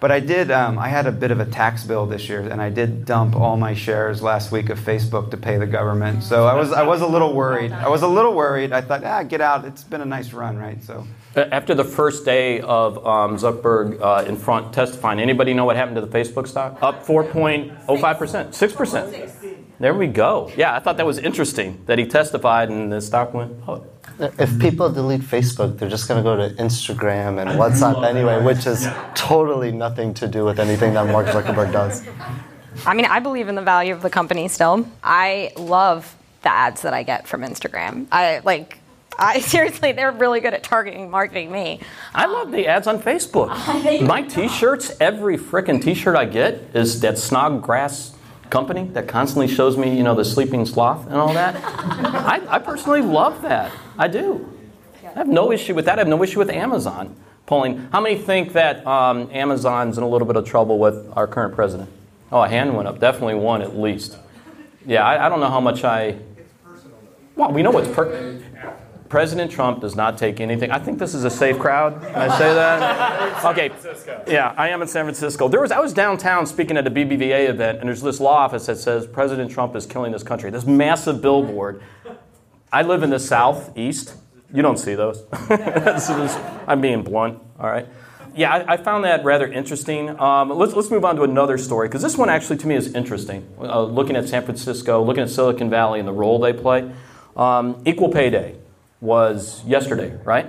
But 0.00 0.10
I 0.10 0.20
did. 0.20 0.50
Um, 0.50 0.78
I 0.78 0.88
had 0.88 1.06
a 1.06 1.12
bit 1.12 1.30
of 1.30 1.40
a 1.40 1.44
tax 1.44 1.84
bill 1.84 2.06
this 2.06 2.28
year, 2.28 2.40
and 2.40 2.60
I 2.60 2.70
did 2.70 3.04
dump 3.04 3.36
all 3.36 3.56
my 3.58 3.74
shares 3.74 4.22
last 4.22 4.50
week 4.50 4.70
of 4.70 4.80
Facebook 4.80 5.30
to 5.30 5.36
pay 5.36 5.58
the 5.58 5.66
government. 5.66 6.22
So 6.22 6.46
I 6.46 6.54
was 6.54 6.72
I 6.72 6.82
was 6.82 7.02
a 7.02 7.06
little 7.06 7.34
worried. 7.34 7.72
I 7.72 7.88
was 7.88 8.02
a 8.02 8.08
little 8.08 8.34
worried. 8.34 8.72
I 8.72 8.80
thought, 8.80 9.04
ah, 9.04 9.22
get 9.22 9.40
out. 9.40 9.66
It's 9.66 9.84
been 9.84 10.00
a 10.00 10.06
nice 10.06 10.32
run, 10.32 10.56
right? 10.56 10.82
So. 10.82 11.06
After 11.36 11.76
the 11.76 11.84
first 11.84 12.24
day 12.24 12.60
of 12.60 12.96
um, 13.06 13.36
Zuckerberg 13.36 14.00
uh, 14.00 14.24
in 14.26 14.36
front 14.36 14.72
testifying, 14.72 15.20
anybody 15.20 15.54
know 15.54 15.64
what 15.64 15.76
happened 15.76 15.94
to 15.94 16.00
the 16.00 16.08
Facebook 16.08 16.48
stock? 16.48 16.82
Up 16.82 17.06
4.05%, 17.06 17.76
6%. 17.86 19.66
There 19.78 19.94
we 19.94 20.08
go. 20.08 20.50
Yeah, 20.56 20.74
I 20.74 20.80
thought 20.80 20.96
that 20.96 21.06
was 21.06 21.18
interesting 21.18 21.82
that 21.86 21.98
he 21.98 22.06
testified 22.06 22.68
and 22.68 22.92
the 22.92 23.00
stock 23.00 23.32
went 23.32 23.52
up. 23.68 23.99
If 24.20 24.58
people 24.58 24.90
delete 24.92 25.22
Facebook, 25.22 25.78
they're 25.78 25.88
just 25.88 26.06
going 26.06 26.22
to 26.22 26.22
go 26.22 26.36
to 26.36 26.54
Instagram 26.56 27.40
and 27.40 27.50
WhatsApp 27.58 28.06
anyway, 28.06 28.42
which 28.42 28.66
is 28.66 28.86
totally 29.14 29.72
nothing 29.72 30.12
to 30.14 30.28
do 30.28 30.44
with 30.44 30.60
anything 30.60 30.94
that 30.94 31.06
Mark 31.06 31.26
Zuckerberg 31.26 31.72
does. 31.72 32.06
I 32.86 32.94
mean, 32.94 33.06
I 33.06 33.20
believe 33.20 33.48
in 33.48 33.54
the 33.54 33.62
value 33.62 33.94
of 33.94 34.02
the 34.02 34.10
company 34.10 34.48
still. 34.48 34.86
I 35.02 35.52
love 35.56 36.14
the 36.42 36.50
ads 36.50 36.82
that 36.82 36.94
I 36.94 37.02
get 37.02 37.26
from 37.26 37.42
Instagram. 37.42 38.06
I 38.12 38.40
like. 38.44 38.78
I 39.18 39.40
seriously, 39.54 39.92
they're 39.92 40.12
really 40.12 40.40
good 40.40 40.54
at 40.54 40.62
targeting, 40.62 41.10
marketing 41.10 41.50
me. 41.50 41.80
I 42.14 42.26
love 42.26 42.52
the 42.52 42.66
ads 42.66 42.86
on 42.86 43.00
Facebook. 43.02 43.48
My 44.06 44.22
T-shirts, 44.22 44.96
every 45.00 45.36
frickin' 45.36 45.82
T-shirt 45.82 46.16
I 46.16 46.24
get 46.26 46.74
is 46.74 47.00
that 47.00 47.18
Snodgrass 47.18 48.14
company 48.50 48.84
that 48.92 49.08
constantly 49.08 49.48
shows 49.48 49.76
me, 49.76 49.96
you 49.96 50.02
know, 50.02 50.14
the 50.14 50.24
sleeping 50.24 50.66
sloth 50.66 51.06
and 51.06 51.16
all 51.16 51.32
that. 51.32 51.56
I, 51.64 52.42
I 52.48 52.58
personally 52.58 53.00
love 53.00 53.42
that. 53.42 53.72
I 53.96 54.08
do. 54.08 54.46
I 55.04 55.18
have 55.18 55.28
no 55.28 55.50
issue 55.52 55.74
with 55.74 55.86
that. 55.86 55.98
I 55.98 56.00
have 56.00 56.08
no 56.08 56.22
issue 56.22 56.38
with 56.38 56.50
Amazon 56.50 57.16
pulling. 57.46 57.88
How 57.92 58.00
many 58.00 58.16
think 58.16 58.52
that 58.52 58.86
um, 58.86 59.28
Amazon's 59.32 59.98
in 59.98 60.04
a 60.04 60.08
little 60.08 60.26
bit 60.26 60.36
of 60.36 60.44
trouble 60.44 60.78
with 60.78 61.10
our 61.16 61.26
current 61.26 61.54
president? 61.54 61.90
Oh, 62.30 62.42
a 62.42 62.48
hand 62.48 62.76
went 62.76 62.86
up. 62.86 63.00
Definitely 63.00 63.34
one 63.34 63.60
at 63.60 63.76
least. 63.76 64.16
Yeah, 64.86 65.04
I, 65.04 65.26
I 65.26 65.28
don't 65.28 65.40
know 65.40 65.50
how 65.50 65.60
much 65.60 65.82
I. 65.82 66.02
It's 66.02 66.52
personal 66.64 66.96
though. 67.02 67.42
Well, 67.42 67.52
we 67.52 67.62
know 67.62 67.70
what's 67.70 67.88
per. 67.88 68.40
President 69.10 69.50
Trump 69.50 69.80
does 69.80 69.96
not 69.96 70.16
take 70.16 70.40
anything. 70.40 70.70
I 70.70 70.78
think 70.78 71.00
this 71.00 71.14
is 71.14 71.24
a 71.24 71.30
safe 71.30 71.58
crowd. 71.58 72.00
Can 72.00 72.14
I 72.14 72.38
say 72.38 72.54
that? 72.54 73.10
Okay. 73.40 73.70
Yeah, 74.28 74.54
I 74.56 74.68
am 74.68 74.82
in 74.82 74.88
San 74.88 75.06
Francisco. 75.06 75.48
There 75.48 75.62
was 75.62 75.72
I 75.72 75.80
was 75.80 75.94
downtown 75.94 76.44
speaking 76.44 76.76
at 76.76 76.86
a 76.86 76.90
BBVA 76.90 77.48
event, 77.48 77.78
and 77.80 77.88
there's 77.88 78.02
this 78.02 78.20
law 78.20 78.36
office 78.36 78.66
that 78.66 78.76
says 78.76 79.06
President 79.06 79.50
Trump 79.50 79.74
is 79.74 79.86
killing 79.86 80.12
this 80.12 80.22
country. 80.22 80.50
This 80.50 80.66
massive 80.66 81.22
billboard. 81.22 81.82
I 82.70 82.82
live 82.82 83.02
in 83.02 83.08
the 83.08 83.18
southeast. 83.18 84.14
You 84.52 84.60
don't 84.60 84.76
see 84.76 84.94
those. 84.94 85.24
I'm 86.68 86.82
being 86.82 87.02
blunt. 87.02 87.40
All 87.58 87.70
right. 87.70 87.88
Yeah, 88.36 88.52
I, 88.52 88.74
I 88.74 88.76
found 88.76 89.04
that 89.04 89.24
rather 89.24 89.50
interesting. 89.50 90.20
Um, 90.20 90.50
let's, 90.50 90.74
let's 90.74 90.90
move 90.90 91.04
on 91.06 91.16
to 91.16 91.22
another 91.22 91.56
story 91.56 91.88
because 91.88 92.02
this 92.02 92.18
one 92.18 92.28
actually 92.28 92.58
to 92.58 92.66
me 92.66 92.76
is 92.76 92.94
interesting. 92.94 93.48
Uh, 93.58 93.82
looking 93.82 94.16
at 94.16 94.28
San 94.28 94.44
Francisco, 94.44 95.02
looking 95.02 95.22
at 95.22 95.30
Silicon 95.30 95.70
Valley 95.70 95.98
and 95.98 96.06
the 96.06 96.12
role 96.12 96.38
they 96.38 96.52
play. 96.52 96.92
Um, 97.36 97.82
equal 97.86 98.10
pay 98.10 98.28
day 98.28 98.59
was 99.00 99.64
yesterday, 99.64 100.18
right? 100.24 100.46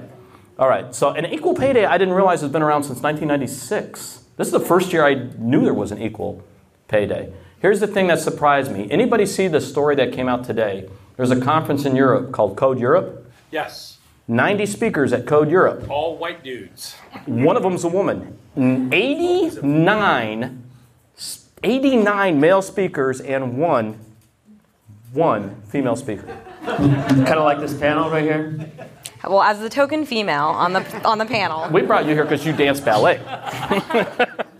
All 0.59 0.67
right. 0.67 0.93
So 0.93 1.09
an 1.09 1.25
equal 1.25 1.55
pay 1.55 1.73
day 1.73 1.85
I 1.85 1.97
didn't 1.97 2.13
realize 2.13 2.41
has 2.41 2.51
been 2.51 2.61
around 2.61 2.83
since 2.83 3.01
1996. 3.01 4.25
This 4.37 4.47
is 4.47 4.53
the 4.53 4.59
first 4.59 4.93
year 4.93 5.05
I 5.05 5.15
knew 5.37 5.63
there 5.63 5.73
was 5.73 5.91
an 5.91 6.01
equal 6.01 6.43
payday. 6.87 7.31
Here's 7.59 7.79
the 7.79 7.87
thing 7.87 8.07
that 8.07 8.19
surprised 8.19 8.71
me. 8.71 8.89
Anybody 8.89 9.25
see 9.25 9.47
the 9.47 9.61
story 9.61 9.95
that 9.95 10.13
came 10.13 10.27
out 10.27 10.43
today? 10.43 10.89
There's 11.15 11.31
a 11.31 11.39
conference 11.39 11.85
in 11.85 11.95
Europe 11.95 12.31
called 12.31 12.57
Code 12.57 12.79
Europe. 12.79 13.31
Yes. 13.51 13.99
90 14.27 14.65
speakers 14.65 15.13
at 15.13 15.27
Code 15.27 15.49
Europe. 15.49 15.89
All 15.89 16.17
white 16.17 16.43
dudes. 16.43 16.95
One 17.25 17.57
of 17.57 17.63
them's 17.63 17.83
a 17.83 17.87
woman. 17.87 18.37
89, 18.57 20.63
89 21.63 22.39
male 22.39 22.61
speakers 22.61 23.21
and 23.21 23.57
one, 23.57 23.99
one 25.13 25.61
female 25.63 25.95
speaker. 25.95 26.37
Kind 26.65 27.27
of 27.29 27.43
like 27.43 27.59
this 27.59 27.77
panel 27.77 28.09
right 28.09 28.23
here. 28.23 28.69
Well, 29.23 29.43
as 29.43 29.59
the 29.59 29.69
token 29.69 30.05
female 30.05 30.45
on 30.45 30.73
the 30.73 31.07
on 31.07 31.17
the 31.17 31.25
panel, 31.25 31.69
We 31.71 31.81
brought 31.81 32.05
you 32.05 32.13
here 32.13 32.23
because 32.23 32.45
you 32.45 32.53
dance 32.53 32.79
ballet. 32.79 33.19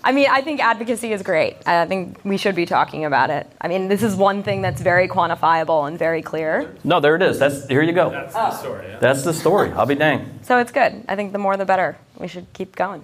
I 0.04 0.12
mean, 0.12 0.28
I 0.30 0.42
think 0.42 0.60
advocacy 0.60 1.14
is 1.14 1.22
great. 1.22 1.58
I 1.68 1.86
think 1.86 2.20
we 2.24 2.38
should 2.38 2.56
be 2.56 2.66
talking 2.66 3.06
about 3.06 3.30
it. 3.30 3.48
I 3.62 3.68
mean, 3.68 3.88
this 3.88 4.02
is 4.02 4.16
one 4.16 4.42
thing 4.42 4.62
that's 4.62 4.82
very 4.82 5.08
quantifiable 5.08 5.88
and 5.88 5.98
very 5.98 6.22
clear. 6.24 6.76
No, 6.84 7.00
there 7.00 7.16
it 7.16 7.22
is. 7.22 7.38
That's 7.38 7.68
here 7.68 7.82
you 7.84 7.94
go. 7.94 8.10
That's 8.10 8.34
the 8.34 8.52
story. 8.52 8.88
Yeah. 8.88 9.00
That's 9.00 9.24
the 9.24 9.34
story. 9.34 9.72
I'll 9.72 9.86
be 9.86 9.96
dang. 9.96 10.40
So 10.44 10.58
it's 10.58 10.72
good. 10.72 11.04
I 11.08 11.16
think 11.16 11.34
the 11.34 11.38
more 11.40 11.56
the 11.58 11.66
better. 11.66 11.98
We 12.18 12.28
should 12.28 12.52
keep 12.54 12.76
going. 12.76 13.04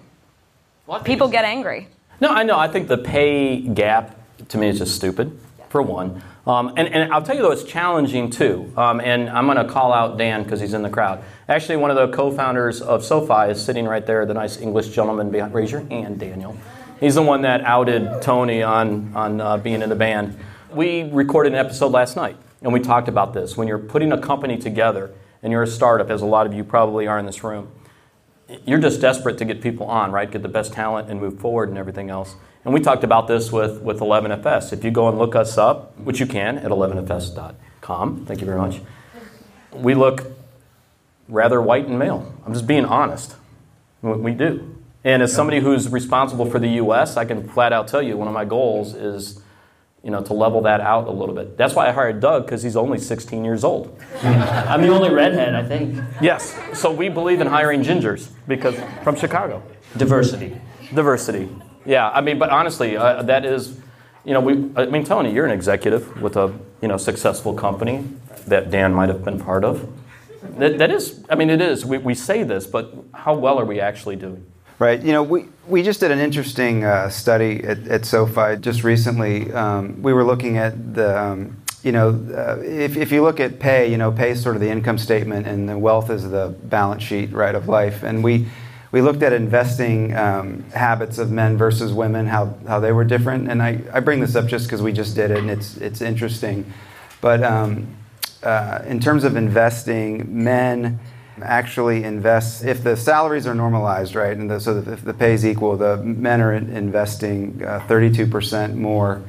People 1.03 1.27
get 1.27 1.43
angry. 1.45 1.87
No, 2.19 2.29
I 2.29 2.43
know. 2.43 2.57
I 2.57 2.67
think 2.67 2.87
the 2.87 2.97
pay 2.97 3.61
gap 3.61 4.15
to 4.49 4.57
me 4.57 4.69
is 4.69 4.79
just 4.79 4.95
stupid, 4.95 5.37
for 5.69 5.81
one. 5.81 6.21
Um, 6.47 6.73
and, 6.77 6.87
and 6.87 7.13
I'll 7.13 7.21
tell 7.21 7.35
you 7.35 7.41
though, 7.41 7.51
it's 7.51 7.63
challenging 7.63 8.29
too. 8.29 8.71
Um, 8.77 9.01
and 9.01 9.29
I'm 9.29 9.45
going 9.45 9.57
to 9.57 9.71
call 9.71 9.91
out 9.91 10.17
Dan 10.17 10.43
because 10.43 10.61
he's 10.61 10.73
in 10.73 10.81
the 10.81 10.89
crowd. 10.89 11.21
Actually, 11.49 11.75
one 11.75 11.91
of 11.91 11.97
the 11.97 12.15
co-founders 12.15 12.81
of 12.81 13.03
SoFi 13.03 13.51
is 13.51 13.63
sitting 13.63 13.85
right 13.85 14.05
there. 14.05 14.25
The 14.25 14.33
nice 14.33 14.57
English 14.57 14.89
gentleman 14.89 15.29
behind. 15.29 15.53
Raise 15.53 15.71
your 15.71 15.81
hand, 15.81 16.19
Daniel. 16.19 16.57
He's 17.01 17.15
the 17.15 17.21
one 17.21 17.41
that 17.41 17.61
outed 17.61 18.21
Tony 18.21 18.63
on 18.63 19.11
on 19.13 19.41
uh, 19.41 19.57
being 19.57 19.81
in 19.81 19.89
the 19.89 19.95
band. 19.95 20.39
We 20.71 21.03
recorded 21.03 21.51
an 21.53 21.59
episode 21.59 21.91
last 21.91 22.15
night, 22.15 22.37
and 22.61 22.71
we 22.71 22.79
talked 22.79 23.09
about 23.09 23.33
this. 23.33 23.55
When 23.57 23.67
you're 23.67 23.77
putting 23.77 24.11
a 24.13 24.17
company 24.17 24.57
together, 24.57 25.11
and 25.43 25.51
you're 25.51 25.63
a 25.63 25.67
startup, 25.67 26.09
as 26.09 26.21
a 26.21 26.25
lot 26.25 26.47
of 26.47 26.53
you 26.53 26.63
probably 26.63 27.07
are 27.07 27.19
in 27.19 27.25
this 27.25 27.43
room, 27.43 27.71
you're 28.65 28.79
just 28.79 29.01
desperate 29.01 29.37
to 29.37 29.45
get 29.45 29.61
people 29.61 29.87
on, 29.87 30.11
right? 30.11 30.31
Get 30.31 30.41
the 30.41 30.47
best 30.47 30.73
talent 30.73 31.09
and 31.09 31.19
move 31.19 31.39
forward 31.39 31.69
and 31.69 31.77
everything 31.77 32.09
else. 32.09 32.35
And 32.67 32.73
we 32.73 32.81
talked 32.81 33.05
about 33.05 33.29
this 33.29 33.49
with, 33.49 33.79
with 33.79 34.01
11FS. 34.01 34.73
If 34.73 34.83
you 34.83 34.91
go 34.91 35.07
and 35.07 35.17
look 35.17 35.37
us 35.37 35.57
up, 35.57 35.97
which 35.99 36.19
you 36.19 36.25
can 36.25 36.57
at 36.57 36.69
11fs.com, 36.69 38.25
thank 38.25 38.41
you 38.41 38.45
very 38.45 38.57
much, 38.57 38.81
we 39.71 39.95
look 39.95 40.25
rather 41.29 41.61
white 41.61 41.87
and 41.87 41.97
male. 41.97 42.29
I'm 42.45 42.51
just 42.51 42.67
being 42.67 42.83
honest. 42.83 43.37
We 44.01 44.11
we 44.17 44.33
do. 44.33 44.75
And 45.05 45.23
as 45.23 45.31
somebody 45.31 45.61
who's 45.61 45.87
responsible 45.87 46.45
for 46.45 46.59
the 46.59 46.67
U.S., 46.71 47.15
I 47.15 47.23
can 47.23 47.47
flat 47.47 47.71
out 47.71 47.87
tell 47.87 48.01
you 48.01 48.17
one 48.17 48.27
of 48.27 48.33
my 48.33 48.43
goals 48.43 48.93
is, 48.95 49.41
you 50.03 50.11
know, 50.11 50.21
to 50.23 50.33
level 50.33 50.63
that 50.63 50.81
out 50.81 51.07
a 51.07 51.11
little 51.11 51.35
bit. 51.35 51.55
That's 51.55 51.73
why 51.73 51.87
I 51.87 51.93
hired 51.93 52.19
Doug 52.19 52.47
because 52.47 52.63
he's 52.63 52.75
only 52.75 52.97
16 52.99 53.45
years 53.45 53.63
old. 53.63 53.97
I'm 54.23 54.81
the 54.81 54.89
only 54.89 55.09
redhead, 55.09 55.55
I 55.55 55.65
think. 55.65 56.03
Yes. 56.21 56.59
So 56.77 56.91
we 56.91 57.07
believe 57.07 57.39
in 57.39 57.47
hiring 57.47 57.81
gingers 57.81 58.27
because 58.45 58.75
from 59.05 59.15
Chicago. 59.15 59.63
Diversity. 59.95 60.59
Diversity. 60.93 61.49
Yeah, 61.87 62.09
I 62.09 62.21
mean, 62.21 62.37
but 62.37 62.49
honestly, 62.49 62.97
uh, 62.97 63.23
that 63.23 63.45
is, 63.45 63.79
you 64.25 64.33
know, 64.33 64.41
we. 64.41 64.53
I 64.75 64.85
mean, 64.87 65.05
Tony, 65.05 65.33
you're 65.33 65.45
an 65.45 65.51
executive 65.51 66.21
with 66.21 66.35
a 66.35 66.53
you 66.81 66.87
know 66.89 66.97
successful 66.97 67.53
company 67.53 68.03
that 68.45 68.69
Dan 68.69 68.93
might 68.93 69.09
have 69.09 69.23
been 69.23 69.39
part 69.39 69.63
of. 69.63 69.89
That, 70.57 70.77
that 70.79 70.91
is, 70.91 71.23
I 71.29 71.35
mean, 71.35 71.49
it 71.49 71.61
is. 71.61 71.85
We, 71.85 71.97
we 71.97 72.13
say 72.13 72.43
this, 72.43 72.67
but 72.67 72.93
how 73.13 73.35
well 73.35 73.59
are 73.59 73.65
we 73.65 73.79
actually 73.79 74.17
doing? 74.17 74.45
Right. 74.79 75.01
You 75.01 75.11
know, 75.11 75.23
we, 75.23 75.45
we 75.67 75.81
just 75.81 75.99
did 75.99 76.11
an 76.11 76.19
interesting 76.19 76.83
uh, 76.83 77.09
study 77.09 77.63
at, 77.63 77.87
at 77.87 78.05
SoFi 78.05 78.57
just 78.57 78.83
recently. 78.83 79.51
Um, 79.51 80.01
we 80.03 80.13
were 80.13 80.23
looking 80.23 80.57
at 80.57 80.93
the, 80.93 81.19
um, 81.19 81.57
you 81.83 81.91
know, 81.91 82.09
uh, 82.09 82.61
if, 82.61 82.95
if 82.95 83.11
you 83.11 83.23
look 83.23 83.39
at 83.39 83.59
pay, 83.59 83.89
you 83.89 83.97
know, 83.97 84.11
pay 84.11 84.31
is 84.31 84.43
sort 84.43 84.55
of 84.55 84.61
the 84.61 84.69
income 84.69 84.99
statement 84.99 85.47
and 85.47 85.67
the 85.67 85.77
wealth 85.77 86.11
is 86.11 86.29
the 86.29 86.55
balance 86.65 87.01
sheet, 87.01 87.31
right, 87.31 87.55
of 87.55 87.67
life. 87.67 88.03
And 88.03 88.23
we, 88.23 88.45
we 88.91 89.01
looked 89.01 89.21
at 89.23 89.33
investing 89.33 90.15
um, 90.15 90.63
habits 90.71 91.17
of 91.17 91.31
men 91.31 91.57
versus 91.57 91.91
women, 91.91 92.27
how, 92.27 92.55
how 92.67 92.79
they 92.79 92.91
were 92.91 93.03
different. 93.03 93.49
And 93.49 93.61
I, 93.61 93.81
I 93.93 93.99
bring 93.99 94.21
this 94.21 94.35
up 94.35 94.47
just 94.47 94.67
because 94.67 94.81
we 94.81 94.93
just 94.93 95.15
did 95.15 95.31
it 95.31 95.37
and 95.37 95.49
it's, 95.49 95.77
it's 95.77 96.01
interesting. 96.01 96.71
But 97.19 97.43
um, 97.43 97.87
uh, 98.43 98.83
in 98.85 98.99
terms 98.99 99.23
of 99.23 99.35
investing, 99.35 100.43
men 100.43 100.99
actually 101.41 102.03
invest 102.03 102.63
if 102.63 102.83
the 102.83 102.95
salaries 102.95 103.45
are 103.45 103.53
normalized, 103.53 104.15
right, 104.15 104.35
and 104.35 104.49
the, 104.49 104.59
so 104.59 104.77
if 104.87 105.03
the 105.03 105.13
pay 105.13 105.33
is 105.33 105.45
equal, 105.45 105.77
the 105.77 105.97
men 105.97 106.41
are 106.41 106.53
investing 106.53 107.61
uh, 107.63 107.79
32% 107.87 108.75
more 108.75 109.21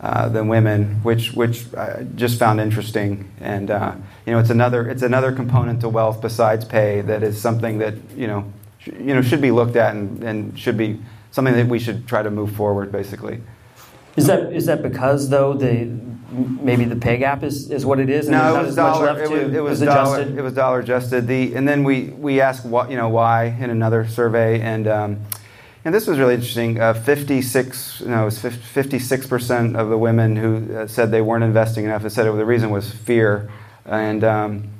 uh, 0.00 0.28
than 0.28 0.46
women, 0.46 1.02
which 1.02 1.32
which 1.32 1.74
I 1.74 2.06
just 2.14 2.38
found 2.38 2.60
interesting. 2.60 3.28
And 3.40 3.68
uh, 3.68 3.94
you 4.26 4.32
know, 4.32 4.38
it's 4.38 4.50
another 4.50 4.88
it's 4.88 5.02
another 5.02 5.32
component 5.32 5.80
to 5.80 5.88
wealth 5.88 6.20
besides 6.20 6.64
pay 6.64 7.00
that 7.00 7.24
is 7.24 7.40
something 7.40 7.78
that 7.78 7.94
you 8.16 8.28
know 8.28 8.52
you 8.84 9.14
know 9.14 9.22
should 9.22 9.40
be 9.40 9.50
looked 9.50 9.76
at 9.76 9.94
and, 9.94 10.22
and 10.22 10.58
should 10.58 10.76
be 10.76 11.00
something 11.30 11.54
that 11.54 11.66
we 11.66 11.78
should 11.78 12.06
try 12.06 12.22
to 12.22 12.30
move 12.30 12.52
forward, 12.52 12.90
basically. 12.92 13.40
Is 14.16 14.26
that 14.26 14.52
is 14.52 14.66
that 14.66 14.82
because 14.82 15.28
though 15.28 15.54
the 15.54 15.84
maybe 16.30 16.84
the 16.84 16.96
pay 16.96 17.16
gap 17.16 17.42
is, 17.42 17.70
is 17.70 17.86
what 17.86 18.00
it 18.00 18.10
is? 18.10 18.26
and 18.26 18.36
No, 18.36 18.60
it 18.60 18.66
was 18.66 18.74
dollar. 18.74 19.22
It 19.22 19.30
was, 19.30 19.54
it 19.54 19.62
was 19.62 19.80
dollar. 19.80 20.16
adjusted? 20.16 20.38
It 20.38 20.42
was 20.42 20.52
dollar 20.54 20.80
adjusted. 20.80 21.26
The 21.26 21.54
and 21.54 21.68
then 21.68 21.84
we 21.84 22.04
we 22.10 22.40
asked 22.40 22.66
what 22.66 22.90
you 22.90 22.96
know 22.96 23.08
why 23.08 23.56
in 23.60 23.70
another 23.70 24.06
survey 24.08 24.60
and 24.60 24.88
um, 24.88 25.20
and 25.84 25.94
this 25.94 26.06
was 26.06 26.18
really 26.18 26.34
interesting. 26.34 26.80
Uh, 26.80 26.94
Fifty 26.94 27.40
six 27.40 28.00
no, 28.00 28.22
it 28.22 28.24
was 28.24 28.38
fifty 28.40 28.98
six 28.98 29.26
percent 29.26 29.76
of 29.76 29.88
the 29.88 29.98
women 29.98 30.34
who 30.36 30.76
uh, 30.76 30.86
said 30.86 31.10
they 31.10 31.22
weren't 31.22 31.44
investing 31.44 31.84
enough. 31.84 32.02
They 32.02 32.08
said 32.08 32.26
it, 32.26 32.32
the 32.32 32.44
reason 32.44 32.70
was 32.70 32.90
fear, 32.90 33.50
and 33.84 34.24
um, 34.24 34.70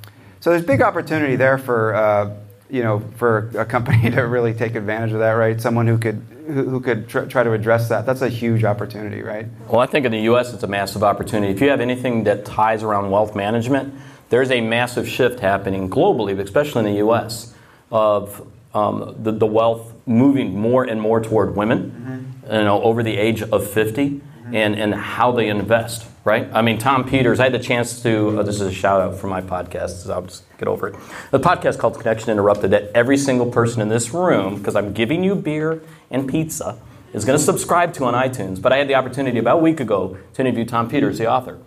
so 0.40 0.50
there's 0.50 0.64
big 0.64 0.82
opportunity 0.82 1.36
there 1.36 1.58
for. 1.58 1.94
Uh, 1.94 2.34
you 2.70 2.82
know, 2.82 3.00
for 3.16 3.50
a 3.58 3.64
company 3.64 4.10
to 4.10 4.22
really 4.22 4.54
take 4.54 4.74
advantage 4.74 5.12
of 5.12 5.18
that, 5.20 5.32
right? 5.32 5.60
Someone 5.60 5.86
who 5.86 5.98
could 5.98 6.22
who, 6.46 6.64
who 6.64 6.80
could 6.80 7.08
tr- 7.08 7.24
try 7.26 7.42
to 7.42 7.52
address 7.52 7.88
that. 7.88 8.06
That's 8.06 8.22
a 8.22 8.28
huge 8.28 8.64
opportunity, 8.64 9.22
right? 9.22 9.46
Well, 9.68 9.80
I 9.80 9.86
think 9.86 10.06
in 10.06 10.12
the 10.12 10.20
U.S. 10.22 10.52
it's 10.54 10.62
a 10.62 10.68
massive 10.68 11.02
opportunity. 11.02 11.52
If 11.52 11.60
you 11.60 11.68
have 11.70 11.80
anything 11.80 12.24
that 12.24 12.44
ties 12.44 12.82
around 12.82 13.10
wealth 13.10 13.34
management, 13.34 13.94
there's 14.30 14.50
a 14.50 14.60
massive 14.60 15.08
shift 15.08 15.40
happening 15.40 15.88
globally, 15.88 16.38
especially 16.38 16.86
in 16.86 16.92
the 16.92 16.98
U.S., 16.98 17.54
of 17.90 18.46
um, 18.74 19.14
the, 19.18 19.32
the 19.32 19.46
wealth 19.46 19.94
moving 20.06 20.58
more 20.58 20.84
and 20.84 21.00
more 21.00 21.20
toward 21.20 21.56
women, 21.56 22.34
you 22.44 22.52
know, 22.52 22.82
over 22.82 23.02
the 23.02 23.16
age 23.16 23.42
of 23.42 23.70
50, 23.70 24.20
and, 24.52 24.74
and 24.74 24.94
how 24.94 25.32
they 25.32 25.48
invest, 25.48 26.06
right? 26.28 26.46
I 26.52 26.60
mean, 26.60 26.76
Tom 26.76 27.08
Peters, 27.08 27.40
I 27.40 27.44
had 27.44 27.54
the 27.54 27.58
chance 27.58 28.02
to, 28.02 28.38
uh, 28.38 28.42
this 28.42 28.56
is 28.56 28.60
a 28.60 28.72
shout 28.72 29.00
out 29.00 29.16
for 29.16 29.28
my 29.28 29.40
podcast, 29.40 30.04
so 30.04 30.12
I'll 30.12 30.22
just 30.22 30.44
get 30.58 30.68
over 30.68 30.88
it. 30.88 30.96
The 31.30 31.40
podcast 31.40 31.78
called 31.78 31.98
Connection 31.98 32.28
Interrupted 32.28 32.70
that 32.72 32.90
every 32.94 33.16
single 33.16 33.50
person 33.50 33.80
in 33.80 33.88
this 33.88 34.12
room, 34.12 34.58
because 34.58 34.76
I'm 34.76 34.92
giving 34.92 35.24
you 35.24 35.34
beer 35.34 35.82
and 36.10 36.28
pizza, 36.28 36.78
is 37.14 37.24
going 37.24 37.38
to 37.38 37.42
subscribe 37.42 37.94
to 37.94 38.04
on 38.04 38.12
iTunes. 38.12 38.60
But 38.60 38.74
I 38.74 38.76
had 38.76 38.88
the 38.88 38.94
opportunity 38.94 39.38
about 39.38 39.56
a 39.56 39.62
week 39.62 39.80
ago 39.80 40.18
to 40.34 40.42
interview 40.42 40.66
Tom 40.66 40.90
Peters, 40.90 41.16
the 41.16 41.30
author. 41.30 41.58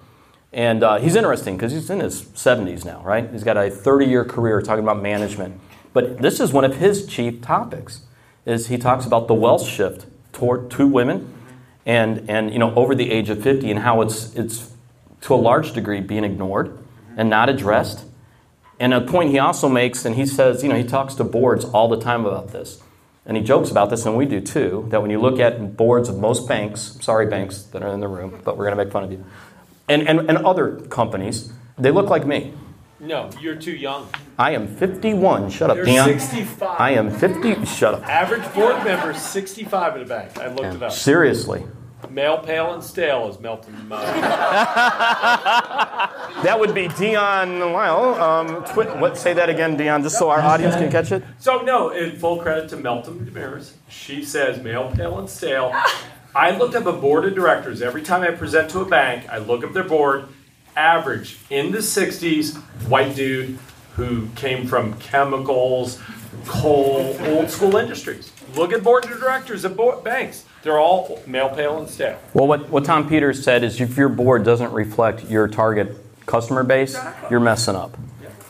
And 0.53 0.83
uh, 0.83 0.99
he's 0.99 1.15
interesting 1.15 1.57
because 1.57 1.71
he's 1.71 1.89
in 1.89 1.99
his 1.99 2.21
70s 2.21 2.85
now, 2.85 3.01
right? 3.01 3.27
He's 3.31 3.43
got 3.43 3.57
a 3.57 3.71
30 3.71 4.05
year 4.05 4.23
career 4.23 4.61
talking 4.61 4.83
about 4.83 5.01
management. 5.01 5.59
But 5.91 6.19
this 6.19 6.39
is 6.39 6.53
one 6.53 6.65
of 6.65 6.75
his 6.75 7.07
chief 7.07 7.41
topics 7.41 8.01
is 8.45 8.67
he 8.67 8.77
talks 8.77 9.07
about 9.07 9.27
the 9.27 9.33
wealth 9.33 9.67
shift 9.67 10.05
toward 10.33 10.69
two 10.69 10.87
women 10.87 11.33
and, 11.85 12.29
and 12.29 12.51
you 12.51 12.59
know 12.59 12.73
over 12.75 12.95
the 12.95 13.11
age 13.11 13.29
of 13.29 13.41
50 13.41 13.69
and 13.69 13.79
how 13.79 14.01
it's, 14.01 14.35
it's 14.35 14.71
to 15.21 15.33
a 15.33 15.35
large 15.35 15.73
degree 15.73 16.01
being 16.01 16.23
ignored 16.23 16.77
and 17.17 17.29
not 17.29 17.49
addressed. 17.49 18.05
And 18.79 18.93
a 18.93 19.01
point 19.01 19.29
he 19.29 19.37
also 19.37 19.69
makes, 19.69 20.05
and 20.05 20.15
he 20.15 20.25
says, 20.25 20.63
you 20.63 20.69
know, 20.69 20.75
he 20.75 20.83
talks 20.83 21.13
to 21.15 21.23
boards 21.23 21.65
all 21.65 21.87
the 21.87 21.99
time 21.99 22.25
about 22.25 22.51
this. 22.51 22.81
And 23.27 23.37
he 23.37 23.43
jokes 23.43 23.69
about 23.69 23.91
this, 23.91 24.07
and 24.07 24.17
we 24.17 24.25
do 24.25 24.41
too, 24.41 24.87
that 24.89 25.03
when 25.03 25.11
you 25.11 25.19
look 25.21 25.39
at 25.39 25.77
boards 25.77 26.09
of 26.09 26.17
most 26.17 26.47
banks, 26.47 26.97
sorry, 27.01 27.27
banks 27.27 27.61
that 27.65 27.83
are 27.83 27.93
in 27.93 27.99
the 27.99 28.07
room, 28.07 28.41
but 28.43 28.57
we're 28.57 28.65
going 28.65 28.75
to 28.75 28.83
make 28.83 28.91
fun 28.91 29.03
of 29.03 29.11
you, 29.11 29.23
and, 29.87 30.07
and, 30.07 30.27
and 30.27 30.39
other 30.39 30.77
companies, 30.87 31.53
they 31.77 31.91
look 31.91 32.09
like 32.09 32.25
me. 32.25 32.53
No, 33.01 33.29
you're 33.41 33.55
too 33.55 33.71
young. 33.71 34.07
I 34.37 34.51
am 34.51 34.67
51. 34.67 35.49
Shut 35.49 35.71
up, 35.71 35.77
You're 35.77 35.85
Dion. 35.85 36.07
65. 36.19 36.79
I 36.79 36.91
am 36.91 37.09
50. 37.09 37.65
Shut 37.65 37.95
up. 37.95 38.07
Average 38.07 38.53
board 38.53 38.83
member 38.83 39.13
65 39.13 39.95
in 39.95 40.01
the 40.03 40.07
bank. 40.07 40.37
I 40.37 40.47
looked 40.49 40.75
it 40.75 40.83
up. 40.83 40.91
Seriously. 40.91 41.63
Male, 42.11 42.37
pale, 42.39 42.73
and 42.73 42.83
stale 42.83 43.27
is 43.29 43.37
Meltem. 43.37 43.73
Uh, 43.89 43.97
That 46.43 46.59
would 46.59 46.73
be 46.75 46.87
Dion 46.89 47.59
Lyle. 47.73 48.15
Um, 48.21 48.63
twi- 48.65 48.99
what, 48.99 49.17
say 49.17 49.33
that 49.33 49.49
again, 49.49 49.77
Dion, 49.77 50.03
just 50.03 50.17
so 50.17 50.29
our 50.29 50.41
audience 50.41 50.75
can 50.75 50.91
catch 50.91 51.11
it. 51.11 51.23
so 51.39 51.61
no, 51.61 51.89
in 51.89 52.17
full 52.17 52.37
credit 52.37 52.69
to 52.69 52.77
Meltem 52.77 53.25
Demirors, 53.25 53.73
she 53.89 54.23
says 54.23 54.61
male, 54.63 54.91
pale, 54.95 55.19
and 55.19 55.29
stale. 55.29 55.73
I 56.35 56.51
looked 56.57 56.75
up 56.75 56.85
a 56.85 56.93
board 56.93 57.25
of 57.25 57.35
directors 57.35 57.81
every 57.81 58.01
time 58.01 58.21
I 58.23 58.31
present 58.31 58.69
to 58.71 58.79
a 58.81 58.85
bank. 58.85 59.27
I 59.29 59.37
look 59.39 59.63
up 59.63 59.73
their 59.73 59.83
board. 59.83 60.25
Average 60.75 61.37
in 61.49 61.71
the 61.71 61.79
60s, 61.79 62.55
white 62.87 63.15
dude 63.15 63.59
who 63.95 64.27
came 64.35 64.65
from 64.67 64.93
chemicals, 64.99 65.99
coal, 66.45 67.15
old 67.21 67.49
school 67.49 67.75
industries. 67.75 68.31
Look 68.55 68.73
at 68.73 68.83
board 68.83 69.05
of 69.05 69.19
directors 69.19 69.65
of 69.65 69.79
banks. 70.03 70.45
They're 70.63 70.79
all 70.79 71.21
male, 71.25 71.49
pale, 71.49 71.79
and 71.79 71.89
stale. 71.89 72.19
Well, 72.33 72.47
what, 72.47 72.69
what 72.69 72.85
Tom 72.85 73.07
Peters 73.09 73.43
said 73.43 73.63
is 73.63 73.81
if 73.81 73.97
your 73.97 74.09
board 74.09 74.43
doesn't 74.43 74.71
reflect 74.71 75.29
your 75.29 75.47
target 75.47 75.97
customer 76.25 76.63
base, 76.63 76.97
you're 77.29 77.39
messing 77.39 77.75
up, 77.75 77.97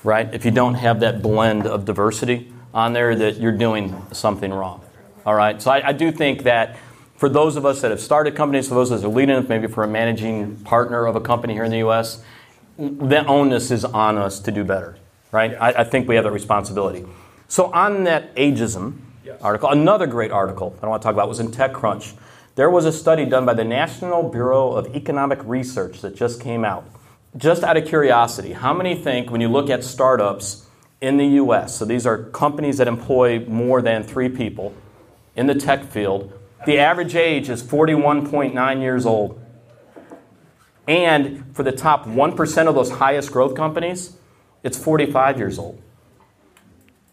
right? 0.03 0.31
If 0.33 0.43
you 0.43 0.51
don't 0.51 0.75
have 0.75 0.99
that 0.99 1.21
blend 1.21 1.65
of 1.65 1.85
diversity 1.85 2.51
on 2.73 2.93
there, 2.93 3.15
that 3.15 3.37
you're 3.37 3.51
doing 3.51 3.95
something 4.11 4.51
wrong. 4.51 4.81
All 5.25 5.35
right. 5.35 5.61
So 5.61 5.71
I, 5.71 5.89
I 5.89 5.91
do 5.93 6.11
think 6.11 6.43
that 6.43 6.77
for 7.21 7.29
those 7.29 7.55
of 7.55 7.67
us 7.67 7.81
that 7.81 7.91
have 7.91 8.01
started 8.01 8.35
companies, 8.35 8.67
for 8.67 8.73
those 8.73 8.89
that 8.89 9.03
are 9.03 9.07
leading, 9.07 9.47
maybe 9.47 9.67
for 9.67 9.83
a 9.83 9.87
managing 9.87 10.55
partner 10.61 11.05
of 11.05 11.15
a 11.15 11.21
company 11.21 11.53
here 11.53 11.63
in 11.63 11.69
the 11.69 11.77
U.S., 11.77 12.23
the 12.79 13.23
onus 13.27 13.69
is 13.69 13.85
on 13.85 14.17
us 14.17 14.39
to 14.39 14.51
do 14.51 14.63
better, 14.63 14.97
right? 15.31 15.55
I, 15.61 15.81
I 15.81 15.83
think 15.83 16.07
we 16.07 16.15
have 16.15 16.23
that 16.23 16.31
responsibility. 16.31 17.05
So 17.47 17.71
on 17.73 18.05
that 18.05 18.35
ageism 18.37 19.01
article, 19.39 19.69
another 19.69 20.07
great 20.07 20.31
article 20.31 20.75
I 20.81 20.87
want 20.87 21.03
to 21.03 21.05
talk 21.05 21.13
about 21.13 21.29
was 21.29 21.39
in 21.39 21.49
TechCrunch. 21.49 22.15
There 22.55 22.71
was 22.71 22.85
a 22.85 22.91
study 22.91 23.25
done 23.25 23.45
by 23.45 23.53
the 23.53 23.65
National 23.65 24.27
Bureau 24.27 24.71
of 24.71 24.95
Economic 24.95 25.37
Research 25.43 26.01
that 26.01 26.15
just 26.15 26.41
came 26.41 26.65
out. 26.65 26.85
Just 27.37 27.63
out 27.63 27.77
of 27.77 27.85
curiosity, 27.85 28.53
how 28.53 28.73
many 28.73 28.95
think 28.95 29.29
when 29.29 29.41
you 29.41 29.47
look 29.47 29.69
at 29.69 29.83
startups 29.83 30.65
in 31.01 31.17
the 31.17 31.27
U.S., 31.27 31.77
so 31.77 31.85
these 31.85 32.07
are 32.07 32.23
companies 32.31 32.79
that 32.79 32.87
employ 32.87 33.45
more 33.45 33.83
than 33.83 34.01
three 34.01 34.27
people 34.27 34.73
in 35.35 35.45
the 35.45 35.53
tech 35.53 35.83
field, 35.83 36.33
the 36.65 36.79
average 36.79 37.15
age 37.15 37.49
is 37.49 37.63
41.9 37.63 38.81
years 38.81 39.05
old. 39.05 39.39
And 40.87 41.55
for 41.55 41.63
the 41.63 41.71
top 41.71 42.05
1% 42.05 42.67
of 42.67 42.75
those 42.75 42.91
highest 42.91 43.31
growth 43.31 43.55
companies, 43.55 44.17
it's 44.63 44.77
45 44.77 45.37
years 45.37 45.57
old. 45.57 45.81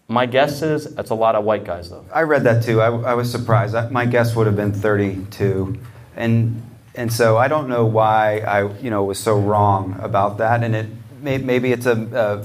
My 0.09 0.25
guess 0.25 0.63
is 0.63 0.95
that's 0.95 1.11
a 1.11 1.15
lot 1.15 1.35
of 1.35 1.45
white 1.45 1.65
guys, 1.65 1.91
though. 1.91 2.05
I 2.13 2.23
read 2.23 2.45
that 2.45 2.65
too. 2.65 2.81
I, 2.81 2.87
I 2.87 3.15
was 3.15 3.31
surprised. 3.31 3.75
I, 3.75 3.89
my 3.91 4.07
guess 4.07 4.35
would 4.35 4.47
have 4.47 4.57
been 4.57 4.73
32, 4.73 5.79
and 6.17 6.63
and 6.95 7.13
so 7.13 7.37
I 7.37 7.47
don't 7.49 7.69
know 7.69 7.85
why 7.85 8.39
I 8.39 8.73
you 8.79 8.89
know 8.89 9.05
was 9.05 9.19
so 9.19 9.39
wrong 9.39 9.99
about 10.01 10.39
that. 10.39 10.65
And 10.65 10.75
it 10.75 10.87
may, 11.21 11.37
maybe 11.37 11.73
it's 11.73 11.85
a, 11.85 11.93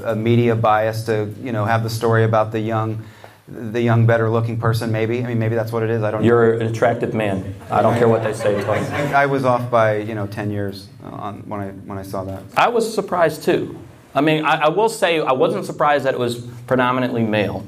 a, 0.05 0.11
a 0.11 0.15
media 0.15 0.57
bias 0.57 1.05
to 1.05 1.33
you 1.41 1.53
know 1.53 1.63
have 1.63 1.83
the 1.83 1.89
story 1.89 2.25
about 2.25 2.51
the 2.51 2.59
young 2.59 3.05
the 3.53 3.81
young, 3.81 4.05
better 4.05 4.29
looking 4.29 4.59
person, 4.59 4.91
maybe. 4.91 5.23
I 5.23 5.27
mean, 5.27 5.39
maybe 5.39 5.55
that's 5.55 5.71
what 5.71 5.83
it 5.83 5.89
is. 5.89 6.03
I 6.03 6.11
don't 6.11 6.23
You're 6.23 6.53
an 6.53 6.67
attractive 6.67 7.13
man. 7.13 7.55
I 7.69 7.81
don't 7.81 7.97
care 7.97 8.07
what 8.07 8.23
they 8.23 8.33
say. 8.33 8.63
I, 8.65 9.23
I 9.23 9.25
was 9.25 9.45
off 9.45 9.69
by, 9.69 9.97
you 9.97 10.15
know, 10.15 10.27
10 10.27 10.51
years 10.51 10.87
on, 11.03 11.47
when, 11.47 11.59
I, 11.59 11.69
when 11.69 11.97
I 11.97 12.03
saw 12.03 12.23
that. 12.23 12.43
I 12.57 12.69
was 12.69 12.93
surprised 12.93 13.43
too. 13.43 13.79
I 14.15 14.21
mean, 14.21 14.45
I, 14.45 14.65
I 14.65 14.69
will 14.69 14.89
say 14.89 15.19
I 15.19 15.31
wasn't 15.31 15.65
surprised 15.65 16.05
that 16.05 16.13
it 16.13 16.19
was 16.19 16.39
predominantly 16.67 17.23
male. 17.23 17.65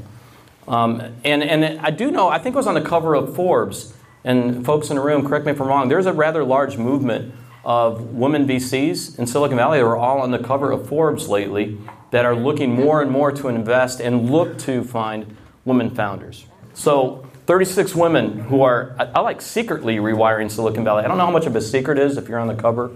Um, 0.68 1.02
and, 1.24 1.44
and 1.44 1.80
I 1.80 1.92
do 1.92 2.10
know, 2.10 2.28
I 2.28 2.40
think 2.40 2.56
it 2.56 2.58
was 2.58 2.68
on 2.68 2.74
the 2.74 2.82
cover 2.82 3.16
of 3.16 3.36
Forbes, 3.36 3.94
and 4.24 4.66
folks 4.66 4.90
in 4.90 4.96
the 4.96 5.02
room, 5.02 5.28
correct 5.28 5.46
me 5.46 5.52
if 5.52 5.62
I'm 5.62 5.68
wrong, 5.68 5.90
there's 5.90 6.08
a 6.08 6.14
rather 6.14 6.44
large 6.44 6.78
movement 6.78 7.34
of 7.64 8.14
women 8.14 8.48
VCs 8.48 9.18
in 9.20 9.28
Silicon 9.28 9.58
Valley 9.58 9.80
that 9.80 9.86
are 9.86 9.98
all 9.98 10.22
on 10.22 10.32
the 10.32 10.40
cover 10.40 10.72
of 10.72 10.88
Forbes 10.88 11.28
lately 11.28 11.78
that 12.12 12.26
are 12.26 12.36
looking 12.36 12.74
more 12.74 13.02
and 13.02 13.12
more 13.12 13.32
to 13.32 13.48
invest 13.48 14.00
and 14.00 14.30
look 14.32 14.58
to 14.60 14.84
find 14.84 15.36
women 15.66 15.90
founders. 15.90 16.46
So 16.74 17.28
36 17.48 17.96
women 17.96 18.40
who 18.40 18.62
are, 18.62 18.96
I, 18.98 19.06
I 19.16 19.20
like 19.20 19.42
secretly 19.42 19.98
rewiring 19.98 20.50
Silicon 20.50 20.84
Valley. 20.84 21.04
I 21.04 21.08
don't 21.08 21.18
know 21.18 21.26
how 21.26 21.32
much 21.32 21.46
of 21.46 21.56
a 21.56 21.62
secret 21.62 22.00
is 22.00 22.18
if 22.18 22.30
you're 22.30 22.40
on 22.40 22.48
the 22.48 22.56
cover 22.56 22.92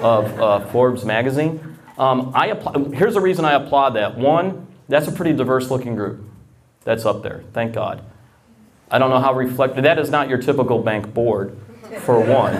of 0.00 0.40
uh, 0.40 0.60
Forbes 0.68 1.04
magazine. 1.04 1.78
Um, 1.98 2.32
I 2.34 2.48
applaud, 2.48 2.94
here's 2.94 3.14
the 3.14 3.20
reason 3.20 3.44
I 3.44 3.52
applaud 3.52 3.90
that. 3.90 4.16
One, 4.16 4.66
that's 4.88 5.08
a 5.08 5.12
pretty 5.12 5.32
diverse 5.32 5.70
looking 5.70 5.94
group 5.94 6.24
that's 6.84 7.04
up 7.04 7.22
there. 7.22 7.44
Thank 7.52 7.74
God. 7.74 8.04
I 8.90 8.98
don't 8.98 9.10
know 9.10 9.20
how 9.20 9.32
reflected. 9.32 9.84
That 9.84 9.98
is 9.98 10.10
not 10.10 10.28
your 10.28 10.38
typical 10.38 10.82
bank 10.82 11.14
board, 11.14 11.56
for 12.00 12.20
one. 12.20 12.54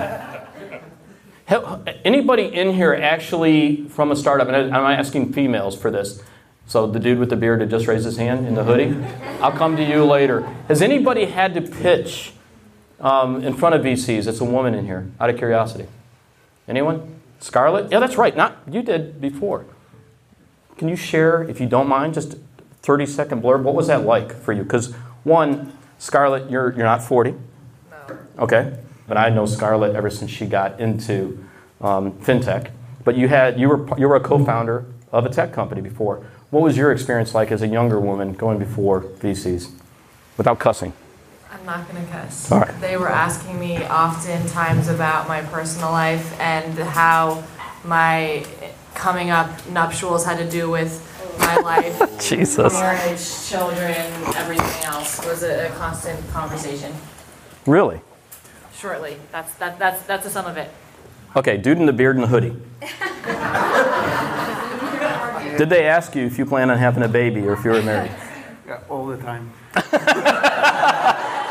Anybody 2.05 2.45
in 2.45 2.73
here 2.73 2.95
actually 2.95 3.87
from 3.89 4.11
a 4.13 4.17
startup, 4.17 4.49
and 4.49 4.75
I'm 4.75 4.99
asking 4.99 5.33
females 5.33 5.77
for 5.77 5.91
this, 5.91 6.23
so 6.67 6.87
the 6.87 6.99
dude 6.99 7.19
with 7.19 7.31
the 7.31 7.37
beard 7.37 7.61
that 7.61 7.67
just 7.69 7.87
raised 7.87 8.05
his 8.05 8.17
hand 8.17 8.47
in 8.47 8.55
the 8.55 8.65
hoodie, 8.65 8.97
I'll 9.41 9.53
come 9.53 9.77
to 9.77 9.85
you 9.85 10.05
later. 10.05 10.43
Has 10.69 10.81
anybody 10.83 11.27
had 11.27 11.55
to 11.55 11.61
pitch 11.61 12.33
um, 13.01 13.43
in 13.45 13.55
front 13.55 13.75
of 13.75 13.83
VCs? 13.83 14.27
It's 14.27 14.41
a 14.41 14.45
woman 14.45 14.75
in 14.75 14.87
here, 14.87 15.11
out 15.21 15.31
of 15.31 15.37
curiosity. 15.37 15.87
Anyone? 16.69 17.21
Scarlett? 17.41 17.91
Yeah, 17.91 17.99
that's 17.99 18.17
right. 18.17 18.37
Not 18.37 18.59
you 18.71 18.83
did 18.83 19.21
before. 19.21 19.67
Can 20.79 20.89
you 20.89 20.97
share, 20.97 21.43
if 21.43 21.61
you 21.61 21.67
don't 21.67 21.89
mind, 21.89 22.15
just 22.15 22.37
30 22.83 23.07
second 23.07 23.43
blurb? 23.43 23.63
What 23.63 23.75
was 23.75 23.89
that 23.89 24.05
like 24.05 24.33
for 24.33 24.53
you? 24.53 24.63
Because 24.63 24.95
one, 25.25 25.77
Scarlett, 25.99 26.51
you're 26.51 26.73
you're 26.73 26.85
not 26.85 27.03
40. 27.03 27.35
No. 27.91 28.19
Okay, 28.39 28.77
but 29.07 29.17
I 29.17 29.29
know 29.29 29.47
Scarlett 29.47 29.95
ever 29.95 30.11
since 30.11 30.31
she 30.31 30.47
got 30.47 30.81
into 30.81 31.45
um, 31.81 32.13
fintech. 32.13 32.71
But 33.05 33.17
you 33.17 33.29
had 33.29 33.59
you 33.59 33.69
were 33.69 33.99
you 33.99 34.09
were 34.09 34.17
a 34.17 34.21
co-founder 34.21 34.87
of 35.11 35.27
a 35.27 35.29
tech 35.29 35.53
company 35.53 35.81
before. 35.81 36.25
What 36.53 36.63
was 36.63 36.77
your 36.77 36.93
experience 36.93 37.35
like 37.35 37.51
as 37.51 37.63
a 37.63 37.67
younger 37.67 37.99
woman 37.99 38.35
going 38.35 38.59
before 38.59 39.01
VCs 39.01 39.71
without 40.37 40.59
cussing? 40.59 40.93
I'm 41.51 41.65
not 41.65 41.91
going 41.91 42.05
to 42.05 42.13
cuss. 42.13 42.53
All 42.53 42.61
right. 42.61 42.79
They 42.79 42.99
were 42.99 43.09
asking 43.09 43.59
me 43.59 43.79
oftentimes 43.79 44.89
about 44.89 45.29
my 45.29 45.41
personal 45.41 45.93
life 45.93 46.39
and 46.39 46.79
how 46.79 47.43
my 47.85 48.45
coming 48.95 49.31
up 49.31 49.49
nuptials 49.71 50.27
had 50.27 50.37
to 50.41 50.51
do 50.51 50.69
with 50.69 51.01
my 51.39 51.57
life, 51.65 52.21
Jesus. 52.21 52.75
marriage, 52.75 53.49
children, 53.49 53.97
everything 54.37 54.85
else 54.85 55.25
was 55.25 55.43
a, 55.43 55.69
a 55.69 55.71
constant 55.77 56.21
conversation. 56.33 56.93
Really? 57.65 58.03
Shortly, 58.75 59.17
that's 59.31 59.55
that, 59.55 59.79
that's 59.79 60.03
that's 60.03 60.25
the 60.25 60.31
sum 60.31 60.45
of 60.45 60.59
it. 60.59 60.71
Okay, 61.35 61.57
dude 61.57 61.79
in 61.79 61.87
the 61.87 61.95
beard 61.95 62.17
and 62.17 62.25
the 62.25 62.29
hoodie. 62.29 62.55
Did 65.59 65.71
they 65.71 65.87
ask 65.87 66.15
you 66.15 66.25
if 66.25 66.39
you 66.39 66.47
plan 66.47 66.71
on 66.71 66.79
having 66.79 67.03
a 67.03 67.09
baby 67.09 67.41
or 67.47 67.53
if 67.55 67.65
you 67.65 67.71
were 67.73 67.83
married? 67.83 68.13
Yeah, 68.65 68.79
all 68.89 69.07
the 69.07 69.17
time. 69.17 69.51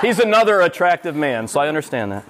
He's 0.01 0.19
another 0.19 0.61
attractive 0.61 1.13
man, 1.15 1.47
so 1.47 1.59
I 1.59 1.67
understand 1.67 2.13
that. 2.13 2.23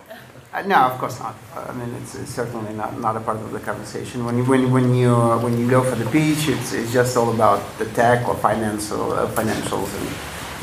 Uh, 0.53 0.63
no, 0.63 0.75
of 0.75 0.97
course 0.99 1.19
not. 1.19 1.35
I 1.55 1.71
mean, 1.73 1.93
it's, 2.01 2.15
it's, 2.15 2.31
certainly 2.31 2.73
not, 2.73 2.99
not 2.99 3.15
a 3.15 3.21
part 3.21 3.37
of 3.37 3.51
the 3.51 3.59
conversation. 3.59 4.25
When 4.25 4.37
you, 4.37 4.43
when, 4.43 4.71
when 4.71 4.93
you, 4.93 5.15
uh, 5.15 5.39
when 5.39 5.57
you 5.57 5.69
go 5.69 5.81
for 5.83 5.95
the 5.95 6.09
beach, 6.09 6.49
it's, 6.49 6.73
it's 6.73 6.91
just 6.91 7.15
all 7.15 7.31
about 7.33 7.61
the 7.77 7.85
tech 7.93 8.27
or 8.27 8.35
financial, 8.35 9.13
uh, 9.13 9.27
financials, 9.31 9.95
and 9.97 10.09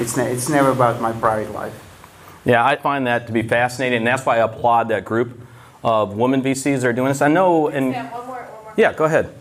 it's, 0.01 0.17
ne- 0.17 0.31
it's 0.31 0.49
never 0.51 0.71
about 0.71 1.01
my 1.01 1.13
private 1.13 1.55
life. 1.55 1.73
Yeah, 2.45 2.63
I 2.67 2.77
find 2.77 3.07
that 3.07 3.27
to 3.29 3.33
be 3.33 3.43
fascinating, 3.43 3.99
and 3.99 4.07
that's 4.07 4.27
why 4.27 4.37
I 4.37 4.41
applaud 4.41 4.89
that 4.89 5.05
group 5.07 5.41
of 5.83 6.15
women 6.19 6.43
VCs 6.43 6.81
that 6.81 6.87
are 6.89 6.93
doing 6.93 7.09
this. 7.09 7.23
I 7.23 7.29
know, 7.29 7.69
and 7.69 7.93
Yeah, 7.93 8.13
one 8.13 8.27
more, 8.27 8.37
one 8.37 8.65
more. 8.65 8.75
yeah, 8.77 8.93
go 8.93 9.05
ahead. 9.05 9.33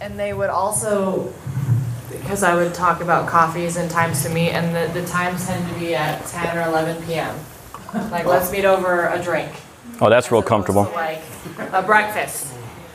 And 0.00 0.18
they 0.18 0.32
would 0.32 0.50
also, 0.50 1.32
because 2.10 2.42
I 2.42 2.54
would 2.54 2.72
talk 2.72 3.02
about 3.02 3.28
coffees 3.28 3.76
and 3.76 3.90
times 3.90 4.22
to 4.24 4.30
meet, 4.30 4.50
and 4.50 4.74
the, 4.74 5.00
the 5.00 5.06
times 5.06 5.46
tend 5.46 5.68
to 5.72 5.78
be 5.78 5.94
at 5.94 6.24
10 6.26 6.56
or 6.56 6.62
11 6.62 7.04
p.m. 7.04 7.36
Like, 8.10 8.24
let's 8.24 8.50
meet 8.50 8.64
over 8.64 9.08
a 9.08 9.22
drink. 9.22 9.50
Oh, 10.00 10.08
that's 10.08 10.30
real 10.30 10.40
as 10.40 10.46
opposed 10.46 10.46
to, 10.46 10.48
comfortable. 10.48 10.82
like 10.94 11.22
a 11.72 11.82
breakfast. 11.82 12.46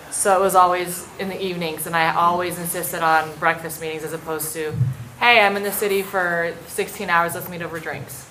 So 0.10 0.36
it 0.36 0.42
was 0.42 0.56
always 0.56 1.08
in 1.20 1.30
the 1.30 1.40
evenings, 1.44 1.86
and 1.86 1.96
I 1.96 2.16
always 2.16 2.58
insisted 2.58 3.04
on 3.04 3.36
breakfast 3.36 3.82
meetings 3.82 4.04
as 4.04 4.14
opposed 4.14 4.54
to, 4.54 4.74
hey, 5.20 5.42
I'm 5.42 5.56
in 5.58 5.64
the 5.64 5.72
city 5.72 6.02
for 6.02 6.56
16 6.68 7.10
hours, 7.10 7.36
let's 7.36 7.50
meet 7.50 7.62
over 7.62 7.80
drinks. 7.80 8.26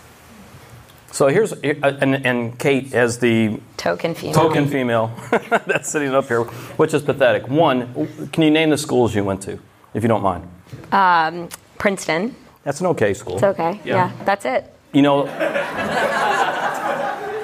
So 1.14 1.28
here's, 1.28 1.52
and, 1.52 2.26
and 2.26 2.58
Kate, 2.58 2.92
as 2.92 3.20
the 3.20 3.60
Token 3.76 4.16
female. 4.16 4.34
token 4.34 4.66
female 4.66 5.12
that's 5.64 5.88
sitting 5.88 6.12
up 6.12 6.26
here, 6.26 6.42
which 6.42 6.92
is 6.92 7.02
pathetic. 7.02 7.46
One, 7.46 8.08
can 8.32 8.42
you 8.42 8.50
name 8.50 8.70
the 8.70 8.76
schools 8.76 9.14
you 9.14 9.22
went 9.22 9.40
to, 9.42 9.60
if 9.94 10.02
you 10.02 10.08
don't 10.08 10.24
mind? 10.24 10.48
Um, 10.90 11.48
Princeton. 11.78 12.34
That's 12.64 12.80
an 12.80 12.86
okay 12.86 13.14
school. 13.14 13.34
It's 13.34 13.44
okay. 13.44 13.80
Yeah. 13.84 14.10
that's 14.24 14.44
it. 14.44 14.74
You 14.92 15.02
know, 15.02 15.26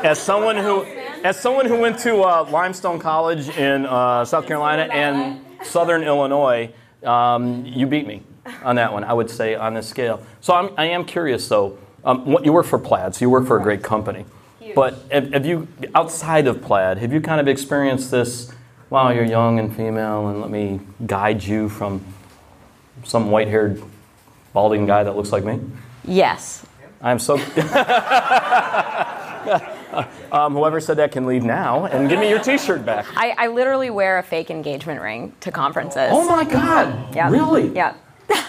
as 0.02 0.18
someone 0.18 0.56
who, 0.56 0.82
as 1.22 1.38
someone 1.38 1.66
who 1.66 1.78
went 1.78 1.96
to 2.00 2.22
uh, 2.22 2.48
Limestone 2.50 2.98
College 2.98 3.50
in 3.50 3.86
uh, 3.86 4.24
South 4.24 4.48
Carolina 4.48 4.88
and 4.92 5.44
Southern 5.62 6.02
Illinois, 6.02 6.72
um, 7.04 7.64
you 7.64 7.86
beat 7.86 8.08
me 8.08 8.24
on 8.64 8.74
that 8.74 8.92
one. 8.92 9.04
I 9.04 9.12
would 9.12 9.30
say 9.30 9.54
on 9.54 9.74
this 9.74 9.88
scale. 9.88 10.26
So 10.40 10.54
I'm, 10.54 10.70
I 10.76 10.86
am 10.86 11.04
curious 11.04 11.46
though. 11.46 11.78
Um, 12.04 12.38
you 12.42 12.52
work 12.52 12.66
for 12.66 12.78
Plaid, 12.78 13.14
so 13.14 13.24
you 13.24 13.30
work 13.30 13.46
for 13.46 13.58
a 13.58 13.62
great 13.62 13.82
company. 13.82 14.24
But 14.74 14.94
have, 15.10 15.44
you, 15.44 15.68
outside 15.94 16.46
of 16.46 16.62
Plaid, 16.62 16.98
have 16.98 17.12
you 17.12 17.20
kind 17.20 17.40
of 17.40 17.48
experienced 17.48 18.10
this? 18.10 18.52
Wow, 18.88 19.10
you're 19.10 19.24
young 19.24 19.58
and 19.58 19.74
female, 19.74 20.28
and 20.28 20.40
let 20.40 20.50
me 20.50 20.80
guide 21.06 21.42
you 21.42 21.68
from 21.68 22.04
some 23.04 23.30
white-haired, 23.30 23.82
balding 24.52 24.86
guy 24.86 25.04
that 25.04 25.16
looks 25.16 25.32
like 25.32 25.44
me. 25.44 25.60
Yes. 26.04 26.64
I'm 27.02 27.18
so. 27.18 27.34
um, 30.32 30.54
whoever 30.54 30.80
said 30.80 30.98
that 30.98 31.12
can 31.12 31.26
leave 31.26 31.44
now 31.44 31.86
and 31.86 32.08
give 32.08 32.20
me 32.20 32.28
your 32.28 32.40
T-shirt 32.40 32.84
back. 32.84 33.06
I, 33.16 33.34
I 33.38 33.46
literally 33.46 33.90
wear 33.90 34.18
a 34.18 34.22
fake 34.22 34.50
engagement 34.50 35.00
ring 35.00 35.32
to 35.40 35.50
conferences. 35.50 36.10
Oh 36.12 36.28
my 36.28 36.44
God! 36.44 37.14
Yeah. 37.14 37.30
Really? 37.30 37.74
Yeah. 37.74 37.94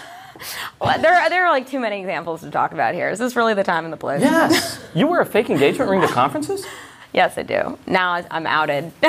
Well, 0.82 1.00
there, 1.00 1.28
there 1.30 1.46
are 1.46 1.50
like 1.50 1.68
too 1.68 1.78
many 1.78 2.00
examples 2.00 2.40
to 2.40 2.50
talk 2.50 2.72
about 2.72 2.94
here. 2.94 3.08
Is 3.08 3.18
this 3.18 3.36
really 3.36 3.54
the 3.54 3.62
time 3.64 3.84
and 3.84 3.92
the 3.92 3.96
place? 3.96 4.20
Yes. 4.20 4.80
you 4.94 5.06
wear 5.06 5.20
a 5.20 5.26
fake 5.26 5.48
engagement 5.50 5.90
ring 5.90 6.00
to 6.00 6.08
conferences? 6.08 6.66
Yes, 7.12 7.38
I 7.38 7.42
do. 7.42 7.78
Now 7.86 8.12
I- 8.14 8.26
I'm 8.30 8.46
outed. 8.46 8.86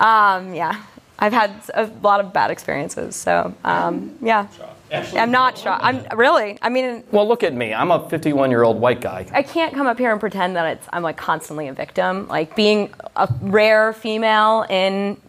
um, 0.00 0.54
yeah, 0.54 0.82
I've 1.18 1.32
had 1.32 1.52
a 1.74 1.86
lot 2.02 2.20
of 2.20 2.32
bad 2.32 2.50
experiences. 2.50 3.16
So 3.16 3.54
um, 3.64 4.16
yeah, 4.22 4.46
I'm 4.92 5.30
not 5.30 5.58
shocked. 5.58 5.84
I'm 5.84 6.06
really. 6.16 6.58
I 6.62 6.68
mean, 6.68 7.04
Well, 7.10 7.26
look 7.28 7.42
at 7.42 7.52
me. 7.54 7.74
I'm 7.74 7.90
a 7.90 8.08
51 8.08 8.50
year 8.50 8.62
old 8.62 8.80
white 8.80 9.00
guy. 9.00 9.26
I 9.32 9.42
can't 9.42 9.74
come 9.74 9.86
up 9.86 9.98
here 9.98 10.10
and 10.12 10.20
pretend 10.20 10.56
that 10.56 10.66
it's 10.78 10.86
I'm 10.92 11.02
like 11.02 11.16
constantly 11.16 11.68
a 11.68 11.72
victim. 11.72 12.28
Like 12.28 12.56
being 12.56 12.94
a 13.16 13.28
rare 13.42 13.92
female 13.92 14.64
in 14.70 15.20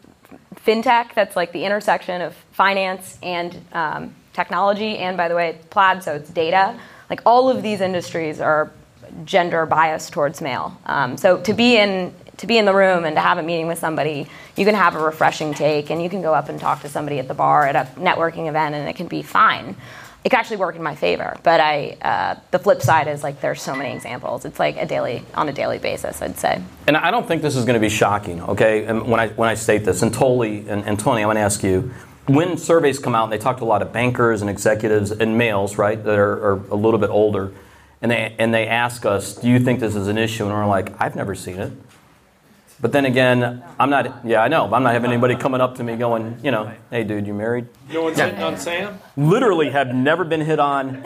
fintech, 0.65 1.13
that's 1.15 1.35
like 1.35 1.51
the 1.51 1.65
intersection 1.65 2.21
of 2.21 2.35
finance 2.51 3.17
and 3.23 3.57
um, 3.73 4.15
technology, 4.33 4.97
and 4.97 5.17
by 5.17 5.27
the 5.27 5.35
way, 5.35 5.59
plaid, 5.69 6.03
so 6.03 6.15
it's 6.15 6.29
data. 6.29 6.79
Like 7.09 7.21
all 7.25 7.49
of 7.49 7.63
these 7.63 7.81
industries 7.81 8.39
are 8.39 8.71
gender 9.25 9.65
biased 9.65 10.13
towards 10.13 10.41
male. 10.41 10.77
Um, 10.85 11.17
so 11.17 11.41
to 11.41 11.53
be 11.53 11.77
in 11.77 12.13
to 12.37 12.47
be 12.47 12.57
in 12.57 12.63
the 12.63 12.73
room 12.73 13.03
and 13.03 13.17
to 13.17 13.21
have 13.21 13.37
a 13.37 13.43
meeting 13.43 13.67
with 13.67 13.79
somebody, 13.79 14.25
you 14.55 14.63
can 14.63 14.73
have 14.73 14.95
a 14.95 14.99
refreshing 14.99 15.53
take, 15.53 15.89
and 15.89 16.01
you 16.01 16.09
can 16.09 16.21
go 16.21 16.33
up 16.33 16.47
and 16.47 16.59
talk 16.59 16.81
to 16.81 16.89
somebody 16.89 17.19
at 17.19 17.27
the 17.27 17.33
bar 17.33 17.67
at 17.67 17.75
a 17.75 17.89
networking 17.99 18.47
event, 18.47 18.75
and 18.75 18.87
it 18.87 18.95
can 18.95 19.07
be 19.07 19.21
fine. 19.21 19.75
It 20.23 20.29
can 20.29 20.39
actually 20.39 20.57
work 20.57 20.75
in 20.75 20.83
my 20.83 20.95
favor, 20.95 21.37
but 21.43 21.59
I 21.61 21.97
uh, 22.01 22.39
the 22.51 22.59
flip 22.59 22.81
side 22.81 23.07
is 23.07 23.23
like 23.23 23.41
there's 23.41 23.61
so 23.61 23.73
many 23.73 23.93
examples. 23.95 24.45
It's 24.45 24.59
like 24.59 24.75
a 24.77 24.85
daily 24.85 25.23
on 25.33 25.47
a 25.47 25.53
daily 25.53 25.79
basis, 25.79 26.21
I'd 26.21 26.37
say. 26.37 26.61
And 26.87 26.97
I 26.97 27.09
don't 27.09 27.27
think 27.27 27.41
this 27.41 27.55
is 27.55 27.63
going 27.63 27.75
to 27.75 27.79
be 27.79 27.89
shocking, 27.89 28.41
okay? 28.41 28.85
And 28.85 29.07
when 29.07 29.19
I 29.19 29.29
when 29.29 29.49
I 29.49 29.55
state 29.55 29.85
this, 29.85 30.01
and 30.01 30.13
Toli 30.13 30.67
and, 30.67 30.83
and 30.85 30.99
Tony, 30.99 31.21
I'm 31.21 31.27
going 31.27 31.35
to 31.35 31.41
ask 31.41 31.63
you, 31.63 31.93
when 32.29 32.57
surveys 32.57 32.99
come 32.99 33.15
out, 33.15 33.25
and 33.25 33.33
they 33.33 33.37
talk 33.37 33.57
to 33.57 33.63
a 33.63 33.65
lot 33.65 33.81
of 33.81 33.91
bankers 33.91 34.41
and 34.41 34.49
executives 34.49 35.11
and 35.11 35.37
males, 35.37 35.77
right, 35.77 36.01
that 36.03 36.17
are, 36.17 36.51
are 36.51 36.53
a 36.69 36.75
little 36.75 36.99
bit 36.99 37.09
older, 37.09 37.51
and 38.01 38.11
they 38.11 38.35
and 38.37 38.53
they 38.53 38.67
ask 38.67 39.05
us, 39.05 39.35
do 39.35 39.49
you 39.49 39.59
think 39.59 39.79
this 39.79 39.95
is 39.95 40.07
an 40.07 40.17
issue? 40.17 40.45
And 40.45 40.53
we're 40.53 40.65
like, 40.65 40.93
I've 41.01 41.15
never 41.15 41.35
seen 41.35 41.59
it. 41.59 41.73
But 42.81 42.93
then 42.93 43.05
again, 43.05 43.63
I'm 43.77 43.89
not. 43.89 44.25
Yeah, 44.25 44.41
I 44.41 44.47
know. 44.47 44.67
but 44.67 44.77
I'm 44.77 44.83
not 44.83 44.93
having 44.93 45.11
anybody 45.11 45.35
coming 45.35 45.59
up 45.59 45.75
to 45.75 45.83
me 45.83 45.97
going, 45.97 46.39
you 46.43 46.51
know, 46.51 46.71
hey, 46.89 47.03
dude, 47.03 47.27
you 47.27 47.33
married? 47.33 47.67
No 47.91 48.03
one's 48.03 48.17
hitting 48.17 48.41
on 48.41 48.57
Sam? 48.57 48.99
Literally, 49.17 49.69
have 49.71 49.93
never 49.93 50.23
been 50.23 50.41
hit 50.41 50.59
on 50.59 51.03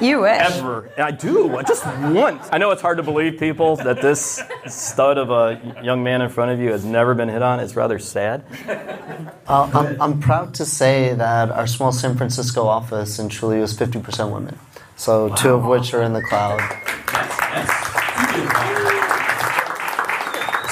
You 0.00 0.20
wish. 0.22 0.40
ever. 0.40 0.90
I 0.98 1.10
do, 1.10 1.56
I 1.56 1.62
just 1.62 1.86
once. 1.86 2.48
I 2.52 2.58
know 2.58 2.70
it's 2.70 2.82
hard 2.82 2.96
to 2.98 3.02
believe, 3.02 3.38
people, 3.38 3.76
that 3.76 4.02
this 4.02 4.42
stud 4.66 5.18
of 5.18 5.30
a 5.30 5.80
young 5.82 6.02
man 6.02 6.22
in 6.22 6.30
front 6.30 6.50
of 6.50 6.60
you 6.60 6.70
has 6.72 6.84
never 6.84 7.14
been 7.14 7.28
hit 7.28 7.42
on. 7.42 7.60
It's 7.60 7.76
rather 7.76 7.98
sad. 7.98 8.44
Uh, 9.46 9.70
I'm, 9.74 10.00
I'm 10.02 10.20
proud 10.20 10.54
to 10.54 10.64
say 10.64 11.14
that 11.14 11.50
our 11.50 11.66
small 11.66 11.92
San 11.92 12.16
Francisco 12.16 12.66
office 12.66 13.18
in 13.18 13.28
Truly 13.28 13.60
was 13.60 13.76
50% 13.76 14.32
women. 14.32 14.58
So 14.96 15.34
two 15.34 15.54
of 15.54 15.64
which 15.64 15.92
are 15.94 16.02
in 16.02 16.12
the 16.12 16.22
cloud. 16.22 16.60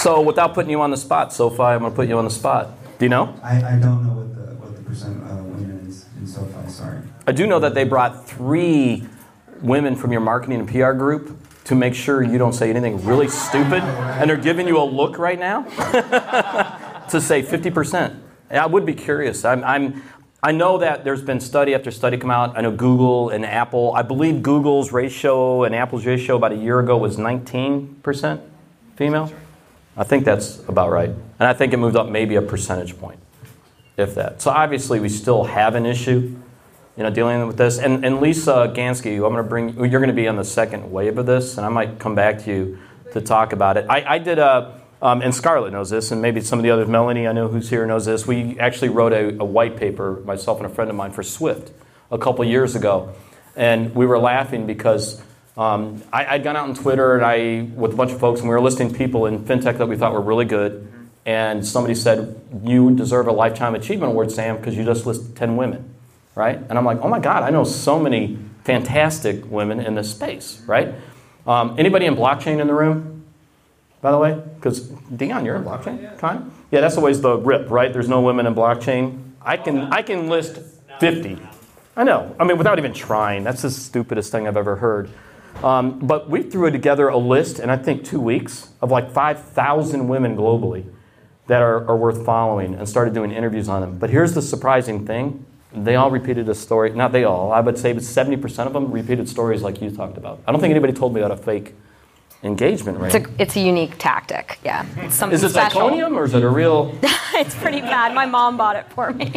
So, 0.03 0.21
without 0.21 0.53
putting 0.53 0.73
you 0.73 0.81
on 0.81 0.91
the 0.91 0.97
spot, 0.97 1.33
Sophie, 1.33 1.63
I'm 1.63 1.79
going 1.79 1.93
to 1.93 1.95
put 1.95 2.09
you 2.09 2.19
on 2.19 2.25
the 2.25 2.31
spot. 2.31 2.71
Do 2.99 3.05
you 3.05 3.09
know? 3.09 3.39
I, 3.41 3.75
I 3.75 3.79
don't 3.79 4.05
know 4.05 4.15
what 4.15 4.35
the 4.35 4.55
what 4.57 4.75
the 4.75 4.83
percent 4.83 5.23
uh, 5.23 5.37
women 5.45 5.87
is 5.87 6.07
in 6.19 6.27
SoFi. 6.27 6.69
Sorry. 6.69 6.99
I 7.25 7.31
do 7.31 7.47
know 7.47 7.61
that 7.61 7.75
they 7.75 7.85
brought 7.85 8.27
three 8.29 9.07
women 9.63 9.97
from 9.97 10.13
your 10.13 10.21
marketing 10.21 10.61
and 10.61 10.69
PR 10.69 10.93
group 10.93 11.39
to 11.65 11.75
make 11.75 11.95
sure 11.95 12.23
you 12.23 12.39
don't 12.39 12.53
say 12.53 12.69
anything 12.71 13.05
really 13.05 13.29
stupid, 13.29 13.83
and 13.83 14.29
they're 14.29 14.37
giving 14.37 14.67
you 14.67 14.79
a 14.79 14.85
look 14.85 15.19
right 15.19 15.39
now 15.39 15.63
to 17.09 17.21
say 17.21 17.43
50%. 17.43 18.19
I 18.51 18.67
would 18.67 18.85
be 18.85 18.95
curious. 18.95 19.45
I'm, 19.45 19.65
I'm, 19.65 20.03
I 20.43 20.53
know 20.53 20.79
that 20.79 21.05
there's 21.05 21.23
been 21.23 21.41
study 21.41 21.75
after 21.75 21.91
study 21.91 22.17
come 22.19 22.31
out. 22.31 22.59
I 22.59 22.63
know 22.63 22.73
Google 22.73 23.31
and 23.31 23.47
Apple. 23.47 23.95
I 23.95 24.03
believe 24.03 24.43
Google's 24.43 24.93
ratio 24.93 25.63
and 25.63 25.75
Apple's 25.75 26.05
ratio 26.05 26.37
about 26.37 26.53
a 26.53 26.57
year 26.57 26.81
ago 26.81 26.97
was 26.97 27.17
19% 27.17 28.41
female. 28.97 29.33
I 29.97 30.05
think 30.05 30.25
that's 30.25 30.59
about 30.69 30.91
right. 30.91 31.11
And 31.11 31.49
I 31.49 31.53
think 31.53 31.73
it 31.73 31.77
moved 31.77 31.97
up 31.97 32.09
maybe 32.09 32.35
a 32.35 32.43
percentage 32.43 32.99
point, 32.99 33.21
if 33.97 34.15
that. 34.17 34.43
So 34.43 34.51
obviously, 34.51 35.01
we 35.01 35.09
still 35.09 35.45
have 35.45 35.75
an 35.75 35.87
issue 35.87 36.37
you 36.97 37.03
know, 37.03 37.11
dealing 37.11 37.47
with 37.47 37.57
this. 37.57 37.79
And, 37.79 38.05
and 38.05 38.21
Lisa 38.21 38.73
Gansky, 38.75 39.15
I'm 39.15 39.33
going 39.33 39.37
to 39.37 39.43
bring, 39.43 39.77
you're 39.77 40.01
going 40.01 40.09
to 40.09 40.15
be 40.15 40.29
on 40.29 40.37
the 40.37 40.45
second 40.45 40.91
wave 40.91 41.19
of 41.19 41.27
this, 41.27 41.57
and 41.57 41.65
I 41.65 41.69
might 41.69 41.99
come 41.99 42.15
back 42.15 42.43
to 42.45 42.51
you 42.51 42.79
to 43.13 43.21
talk 43.21 43.53
about 43.53 43.77
it. 43.77 43.87
I, 43.89 44.15
I 44.15 44.19
did 44.19 44.39
a, 44.39 44.81
um, 45.01 45.23
and 45.23 45.35
Scarlett 45.35 45.73
knows 45.73 45.91
this, 45.91 46.11
and 46.11 46.21
maybe 46.21 46.41
some 46.41 46.59
of 46.59 46.63
the 46.63 46.71
others, 46.71 46.89
Melanie, 46.89 47.27
I 47.27 47.33
know 47.33 47.49
who's 47.49 47.71
here, 47.71 47.87
knows 47.87 48.05
this. 48.05 48.27
We 48.27 48.59
actually 48.61 48.91
wrote 48.91 49.13
a, 49.13 49.41
a 49.41 49.45
white 49.45 49.77
paper, 49.77 50.23
myself 50.25 50.59
and 50.59 50.67
a 50.67 50.69
friend 50.69 50.91
of 50.91 50.97
mine, 50.97 51.13
for 51.13 51.23
Swift 51.23 51.73
a 52.11 52.19
couple 52.19 52.45
years 52.45 52.77
ago. 52.77 53.15
And 53.57 53.95
we 53.95 54.07
were 54.07 54.19
laughing 54.19 54.67
because 54.67 55.21
um, 55.57 56.03
I, 56.13 56.27
I'd 56.27 56.45
gone 56.45 56.57
out 56.57 56.69
on 56.69 56.75
Twitter 56.75 57.17
and 57.17 57.25
I, 57.25 57.69
with 57.75 57.95
a 57.95 57.97
bunch 57.97 58.13
of 58.13 58.21
folks, 58.21 58.41
and 58.41 58.49
we 58.49 58.55
were 58.55 58.61
listing 58.61 58.95
people 58.95 59.27
in 59.27 59.45
fintech 59.45 59.79
that 59.79 59.87
we 59.87 59.97
thought 59.97 60.13
were 60.13 60.21
really 60.21 60.45
good. 60.45 60.91
And 61.25 61.67
somebody 61.67 61.95
said, 61.95 62.41
You 62.63 62.95
deserve 62.95 63.29
a 63.29 63.33
Lifetime 63.33 63.75
Achievement 63.75 64.13
Award, 64.13 64.31
Sam, 64.31 64.57
because 64.57 64.77
you 64.77 64.85
just 64.85 65.07
listed 65.07 65.37
10 65.37 65.57
women 65.57 65.92
right? 66.35 66.59
And 66.59 66.79
I'm 66.79 66.85
like, 66.85 66.99
oh 67.01 67.09
my 67.09 67.19
God, 67.19 67.43
I 67.43 67.51
know 67.51 67.65
so 67.65 67.99
many 67.99 68.39
fantastic 68.65 69.51
women 69.51 69.81
in 69.81 69.95
this 69.95 70.11
space, 70.11 70.63
right? 70.67 70.95
Um, 71.47 71.75
anybody 71.79 72.07
in 72.07 72.15
blockchain 72.15 72.61
in 72.61 72.67
the 72.67 72.75
room, 72.75 73.25
by 74.01 74.11
the 74.11 74.19
way? 74.19 74.41
Because 74.57 74.81
Dion, 74.89 75.45
you're 75.45 75.57
in 75.57 75.65
blockchain, 75.65 76.19
kind 76.19 76.39
of? 76.39 76.53
Yeah, 76.71 76.81
that's 76.81 76.97
always 76.97 77.21
the 77.21 77.37
rip, 77.37 77.71
right? 77.71 77.93
There's 77.93 78.09
no 78.09 78.21
women 78.21 78.47
in 78.47 78.55
blockchain. 78.55 79.33
I 79.43 79.57
can 79.57 79.93
I 79.93 80.03
can 80.03 80.29
list 80.29 80.61
50. 81.01 81.39
I 81.97 82.05
know. 82.05 82.35
I 82.39 82.45
mean, 82.45 82.57
without 82.57 82.79
even 82.79 82.95
trying. 82.95 83.45
That's 83.45 83.63
the 83.63 83.71
stupidest 83.71 84.33
thing 84.33 84.49
I've 84.49 84.57
ever 84.57 84.77
heard. 84.77 85.11
Um, 85.63 85.99
but 85.99 86.31
we 86.31 86.43
threw 86.43 86.71
together 86.71 87.09
a 87.09 87.19
list 87.19 87.59
in 87.59 87.69
I 87.69 87.77
think 87.77 88.05
two 88.05 88.21
weeks 88.21 88.71
of 88.81 88.91
like 88.91 89.11
5,000 89.11 90.09
women 90.09 90.37
globally 90.37 90.87
that 91.49 91.61
are, 91.61 91.87
are 91.87 91.97
worth 91.97 92.25
following 92.25 92.75
and 92.75 92.89
started 92.89 93.13
doing 93.13 93.33
interviews 93.33 93.69
on 93.69 93.83
them. 93.83 93.99
But 93.99 94.11
here's 94.11 94.33
the 94.33 94.41
surprising 94.43 95.07
thing 95.07 95.45
they 95.75 95.97
all 95.97 96.11
repeated 96.11 96.49
a 96.49 96.55
story. 96.55 96.91
Not 96.91 97.13
they 97.13 97.25
all. 97.25 97.53
I 97.53 97.61
would 97.61 97.79
say 97.79 97.93
but 97.93 98.03
70% 98.03 98.67
of 98.67 98.73
them 98.73 98.91
repeated 98.91 99.29
stories 99.29 99.63
like 99.63 99.81
you 99.81 99.91
talked 99.91 100.17
about. 100.17 100.41
I 100.47 100.53
don't 100.53 100.61
think 100.61 100.71
anybody 100.71 100.93
told 100.93 101.15
me 101.15 101.21
about 101.21 101.39
a 101.39 101.43
fake 101.43 101.75
engagement 102.43 102.99
ring. 102.99 103.15
It's 103.15 103.27
a, 103.27 103.43
it's 103.43 103.57
a 103.57 103.61
unique 103.61 103.95
tactic. 103.99 104.59
Yeah, 104.65 104.87
it's 104.97 105.15
something 105.15 105.35
is 105.35 105.45
it 105.45 105.51
special. 105.51 105.83
zirconium 105.83 106.17
or 106.17 106.25
is 106.25 106.35
it 106.35 106.43
a 106.43 106.49
real? 106.49 106.95
it's 107.35 107.55
pretty 107.55 107.81
bad. 107.81 108.15
My 108.15 108.27
mom 108.27 108.57
bought 108.57 108.77
it 108.77 108.91
for 108.93 109.13
me. 109.13 109.33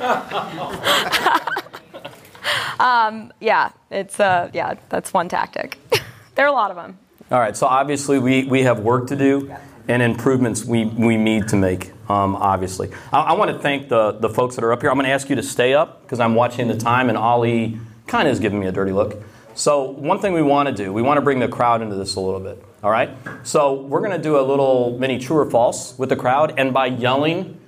um, 2.80 3.32
yeah, 3.40 3.70
it's 3.90 4.20
uh, 4.20 4.50
yeah, 4.52 4.74
that's 4.88 5.12
one 5.12 5.28
tactic. 5.28 5.78
there 6.34 6.44
are 6.44 6.48
a 6.48 6.52
lot 6.52 6.70
of 6.70 6.76
them. 6.76 6.98
All 7.30 7.38
right, 7.38 7.56
so 7.56 7.68
obviously 7.68 8.18
we, 8.18 8.44
we 8.46 8.62
have 8.62 8.80
work 8.80 9.06
to 9.06 9.16
do 9.16 9.54
and 9.86 10.02
improvements 10.02 10.64
we, 10.64 10.84
we 10.84 11.16
need 11.16 11.48
to 11.48 11.56
make, 11.56 11.92
um, 12.10 12.36
obviously. 12.36 12.90
I, 13.12 13.20
I 13.20 13.32
want 13.34 13.50
to 13.50 13.58
thank 13.58 13.88
the, 13.88 14.12
the 14.12 14.28
folks 14.28 14.56
that 14.56 14.64
are 14.64 14.72
up 14.72 14.80
here. 14.80 14.90
I'm 14.90 14.96
going 14.96 15.06
to 15.06 15.12
ask 15.12 15.30
you 15.30 15.36
to 15.36 15.42
stay 15.42 15.74
up 15.74 16.02
because 16.02 16.20
I'm 16.20 16.34
watching 16.34 16.68
the 16.68 16.76
time 16.76 17.08
and 17.08 17.16
Ali 17.16 17.78
kind 18.06 18.26
of 18.26 18.32
is 18.32 18.40
giving 18.40 18.58
me 18.60 18.66
a 18.66 18.72
dirty 18.72 18.92
look. 18.92 19.22
So, 19.54 19.90
one 19.90 20.20
thing 20.20 20.32
we 20.32 20.42
want 20.42 20.68
to 20.68 20.74
do, 20.74 20.92
we 20.92 21.02
want 21.02 21.18
to 21.18 21.22
bring 21.22 21.38
the 21.38 21.48
crowd 21.48 21.82
into 21.82 21.96
this 21.96 22.14
a 22.14 22.20
little 22.20 22.40
bit, 22.40 22.62
all 22.82 22.90
right? 22.90 23.10
So, 23.42 23.74
we're 23.74 24.00
going 24.00 24.16
to 24.16 24.22
do 24.22 24.38
a 24.38 24.42
little 24.42 24.96
mini 24.98 25.18
true 25.18 25.38
or 25.38 25.50
false 25.50 25.98
with 25.98 26.08
the 26.08 26.16
crowd, 26.16 26.54
and 26.56 26.72
by 26.72 26.86
yelling 26.86 27.60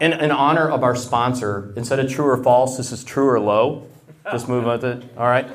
in, 0.00 0.12
in 0.12 0.30
honor 0.30 0.68
of 0.68 0.82
our 0.82 0.94
sponsor, 0.94 1.72
instead 1.76 1.98
of 1.98 2.10
true 2.10 2.26
or 2.26 2.42
false, 2.42 2.76
this 2.76 2.92
is 2.92 3.02
true 3.04 3.28
or 3.28 3.40
low. 3.40 3.88
Just 4.30 4.48
move 4.48 4.64
with 4.64 4.84
it, 4.84 5.02
all 5.16 5.26
right? 5.26 5.46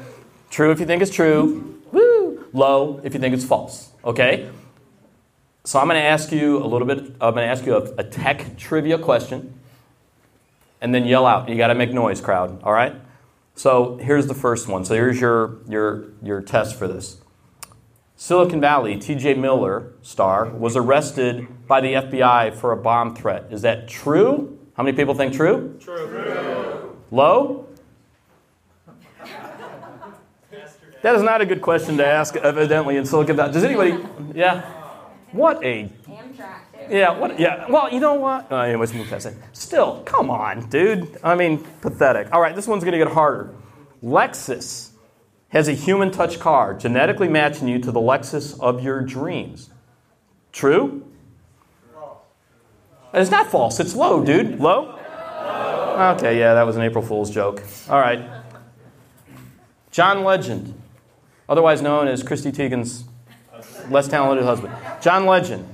True 0.49 0.71
if 0.71 0.79
you 0.79 0.85
think 0.85 1.01
it's 1.01 1.11
true, 1.11 1.81
woo! 1.91 2.45
Low 2.51 2.99
if 3.03 3.13
you 3.13 3.19
think 3.19 3.33
it's 3.33 3.45
false, 3.45 3.91
okay? 4.03 4.49
So 5.69 5.77
I'm 5.77 5.85
going 5.85 6.01
to 6.01 6.07
ask 6.07 6.31
you 6.31 6.57
a 6.57 6.65
little 6.65 6.87
bit, 6.87 6.97
I'm 7.21 7.35
going 7.35 7.35
to 7.35 7.43
ask 7.43 7.63
you 7.63 7.75
a, 7.75 7.83
a 7.99 8.03
tech 8.03 8.57
trivia 8.57 8.97
question, 8.97 9.53
and 10.81 10.95
then 10.95 11.05
yell 11.05 11.27
out. 11.27 11.47
You 11.47 11.57
got 11.57 11.67
to 11.67 11.75
make 11.75 11.93
noise, 11.93 12.21
crowd, 12.21 12.59
all 12.63 12.73
right? 12.73 12.95
So 13.53 13.97
here's 13.97 14.25
the 14.25 14.33
first 14.33 14.67
one. 14.67 14.83
So 14.83 14.95
here's 14.95 15.21
your, 15.21 15.59
your, 15.67 16.05
your 16.23 16.41
test 16.41 16.75
for 16.75 16.87
this. 16.87 17.21
Silicon 18.15 18.59
Valley, 18.59 18.95
TJ 18.95 19.37
Miller, 19.37 19.93
star, 20.01 20.49
was 20.49 20.75
arrested 20.75 21.47
by 21.67 21.81
the 21.81 21.93
FBI 21.93 22.55
for 22.55 22.71
a 22.71 22.77
bomb 22.77 23.15
threat. 23.15 23.45
Is 23.51 23.61
that 23.61 23.87
true? 23.87 24.57
How 24.75 24.81
many 24.81 24.97
people 24.97 25.13
think 25.13 25.35
true? 25.35 25.77
True. 25.79 26.97
Low? 27.11 27.67
That 31.03 31.13
is 31.13 31.21
not 31.21 31.41
a 31.41 31.45
good 31.45 31.61
question 31.61 31.95
to 31.97 32.05
ask, 32.07 32.35
evidently, 32.37 32.97
in 32.97 33.05
Silicon 33.05 33.35
Valley. 33.35 33.53
Does 33.53 33.63
anybody? 33.63 34.03
Yeah? 34.33 34.77
What 35.31 35.63
a. 35.63 35.91
Yeah, 36.89 37.17
what? 37.17 37.39
Yeah, 37.39 37.69
well, 37.69 37.91
you 37.91 37.99
know 37.99 38.15
what? 38.15 38.51
Uh, 38.51 38.57
anyways, 38.61 38.93
move 38.93 39.07
past 39.09 39.25
that. 39.25 39.35
Still, 39.55 40.01
come 40.03 40.29
on, 40.29 40.69
dude. 40.69 41.17
I 41.23 41.35
mean, 41.35 41.63
pathetic. 41.81 42.31
All 42.31 42.41
right, 42.41 42.55
this 42.55 42.67
one's 42.67 42.83
going 42.83 42.93
to 42.93 42.97
get 42.97 43.13
harder. 43.13 43.53
Lexus 44.03 44.91
has 45.49 45.67
a 45.67 45.73
human 45.73 46.11
touch 46.11 46.39
car 46.39 46.73
genetically 46.73 47.27
matching 47.27 47.67
you 47.67 47.79
to 47.79 47.91
the 47.91 47.99
Lexus 47.99 48.59
of 48.59 48.83
your 48.83 49.01
dreams. 49.01 49.69
True? 50.51 51.05
It's 53.13 53.31
not 53.31 53.47
false. 53.47 53.79
It's 53.79 53.95
low, 53.95 54.23
dude. 54.23 54.59
Low? 54.59 54.95
Okay, 56.15 56.39
yeah, 56.39 56.53
that 56.53 56.63
was 56.63 56.75
an 56.75 56.83
April 56.83 57.03
Fool's 57.03 57.29
joke. 57.29 57.63
All 57.89 57.99
right. 57.99 58.23
John 59.91 60.23
Legend, 60.23 60.79
otherwise 61.49 61.81
known 61.81 62.07
as 62.07 62.23
Chrissy 62.23 62.51
Teigen's 62.51 63.03
less 63.89 64.07
talented 64.07 64.45
husband. 64.45 64.73
John 65.01 65.25
Legend, 65.25 65.65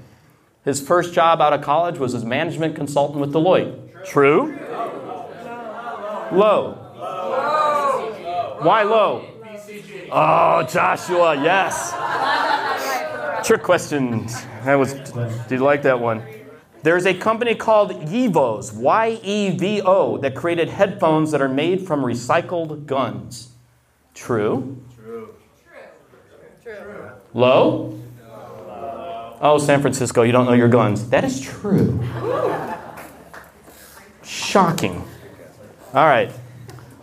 his 0.64 0.82
first 0.82 1.14
job 1.14 1.42
out 1.42 1.54
of 1.54 1.62
college 1.62 1.98
was 1.98 2.14
as 2.16 2.26
management 2.26 2.76
consultant 2.76 3.20
with 3.20 3.34
Deloitte. 3.34 4.04
True? 4.06 4.58
Low. 6.32 6.82
Why 8.62 8.84
low? 8.84 9.26
Oh, 10.12 10.64
Joshua, 10.64 11.36
yes. 11.42 11.94
Trick 13.46 13.64
questions. 13.64 14.44
That 14.64 14.76
was. 14.76 14.94
Did 14.94 15.60
you 15.60 15.64
like 15.64 15.84
that 15.84 16.00
one? 16.00 16.24
There's 16.82 17.06
a 17.06 17.14
company 17.14 17.56
called 17.56 17.92
Yevos, 17.92 18.74
Y 18.74 19.20
E 19.24 19.50
V 19.58 19.82
O, 19.84 20.18
that 20.18 20.36
created 20.36 20.70
headphones 20.70 21.32
that 21.32 21.42
are 21.42 21.50
made 21.50 21.86
from 21.86 22.02
recycled 22.02 22.86
guns. 22.86 23.50
True. 24.14 24.78
True. 24.96 25.36
True. 26.64 26.74
True? 26.80 27.12
Low? 27.34 28.00
Oh, 29.42 29.58
San 29.58 29.82
Francisco, 29.82 30.22
you 30.24 30.32
don't 30.32 30.46
know 30.46 30.54
your 30.54 30.70
guns. 30.70 31.10
That 31.10 31.24
is 31.24 31.40
true. 31.40 32.02
Shocking. 34.24 35.04
All 35.94 36.06
right. 36.06 36.32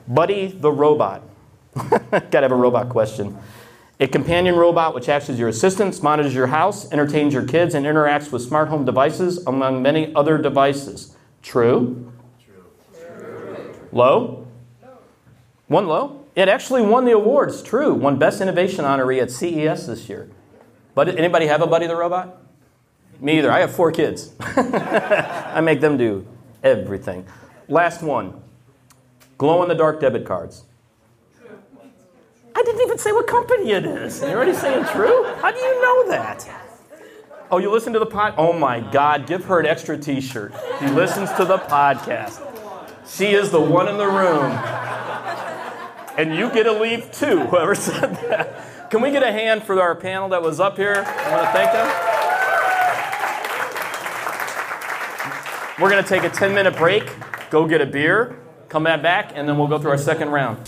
Buddy 0.09 0.49
the 0.49 0.71
robot. 0.71 1.23
Gotta 2.11 2.41
have 2.41 2.53
a 2.53 2.57
robot 2.57 2.89
question. 2.89 3.39
A 4.01 4.09
companion 4.09 4.57
robot 4.57 4.95
which 4.95 5.09
acts 5.09 5.31
as 5.31 5.39
your 5.39 5.49
assistant, 5.49 6.03
monitors 6.03 6.35
your 6.35 6.49
house, 6.49 6.91
entertains 6.91 7.33
your 7.33 7.47
kids, 7.47 7.75
and 7.75 7.87
interacts 7.87 8.33
with 8.33 8.43
smart 8.43 8.69
home 8.69 8.85
devices, 8.85 9.47
among 9.47 9.81
many 9.81 10.13
other 10.15 10.39
devices. 10.39 11.17
True? 11.43 12.13
True. 12.45 13.75
Low? 13.93 14.49
No. 14.83 14.89
One 15.69 15.87
low? 15.87 16.25
It 16.35 16.49
actually 16.49 16.83
won 16.83 17.05
the 17.05 17.13
awards. 17.13 17.63
True. 17.63 17.95
Won 17.95 18.19
Best 18.19 18.41
Innovation 18.41 18.85
honoree 18.85 19.23
at 19.23 19.31
CES 19.31 19.87
this 19.87 20.09
year. 20.09 20.29
But 20.95 21.09
anybody 21.19 21.47
have 21.47 21.63
a 21.63 21.67
Buddy 21.67 21.87
the 21.87 21.97
Robot? 21.97 22.39
Me 23.21 23.39
either. 23.39 23.51
I 23.51 23.61
have 23.61 23.75
four 23.75 23.93
kids. 23.93 24.35
I 24.41 25.61
make 25.63 25.81
them 25.81 25.97
do 25.97 26.27
everything. 26.63 27.27
Last 27.69 28.03
one. 28.03 28.43
Glow 29.39 29.63
in 29.63 29.69
the 29.69 29.75
dark 29.75 30.01
debit 30.01 30.27
cards. 30.27 30.65
I 32.55 32.63
didn't 32.63 32.83
even 32.83 32.99
say 32.99 33.13
what 33.13 33.27
company 33.27 33.73
it 33.73 33.85
is. 33.85 34.21
You're 34.21 34.33
already 34.33 34.53
saying 34.53 34.85
true? 34.87 35.25
How 35.41 35.51
do 35.51 35.59
you 35.59 35.83
know 35.83 36.09
that? 36.09 36.49
Oh, 37.51 37.59
you 37.59 37.71
listen 37.71 37.93
to 37.93 37.99
the 37.99 38.07
pod? 38.07 38.35
Oh 38.37 38.53
my 38.53 38.81
God, 38.81 39.27
give 39.27 39.45
her 39.45 39.61
an 39.61 39.67
extra 39.67 39.99
t 39.99 40.21
shirt. 40.21 40.55
She 40.81 40.87
listens 40.89 41.31
to 41.35 41.45
the 41.45 41.59
podcast. 41.59 42.41
She 43.07 43.33
is 43.33 43.51
the 43.51 43.61
one 43.61 43.89
in 43.89 43.99
the 43.99 44.07
room. 44.07 44.53
And 46.17 46.35
you 46.35 46.51
get 46.51 46.67
a 46.67 46.73
leave 46.73 47.11
too, 47.11 47.41
whoever 47.47 47.75
said 47.75 48.15
that. 48.17 48.62
Can 48.93 49.01
we 49.01 49.11
get 49.11 49.23
a 49.23 49.33
hand 49.33 49.63
for 49.63 49.81
our 49.81 49.95
panel 49.95 50.29
that 50.29 50.43
was 50.43 50.61
up 50.61 50.77
here? 50.77 51.03
I 51.07 51.31
want 51.33 51.47
to 51.47 51.53
thank 51.55 51.73
them. 51.73 51.89
We're 55.81 55.89
going 55.89 56.05
to 56.05 56.09
take 56.09 56.25
a 56.25 56.29
10 56.29 56.55
minute 56.55 56.77
break, 56.77 57.11
go 57.49 57.67
get 57.67 57.81
a 57.81 57.87
beer, 57.87 58.39
come 58.69 58.85
back, 58.85 59.33
and 59.35 59.49
then 59.49 59.57
we'll 59.57 59.69
go 59.69 59.79
through 59.79 59.93
our 59.93 59.97
second 59.97 60.29
round. 60.29 60.59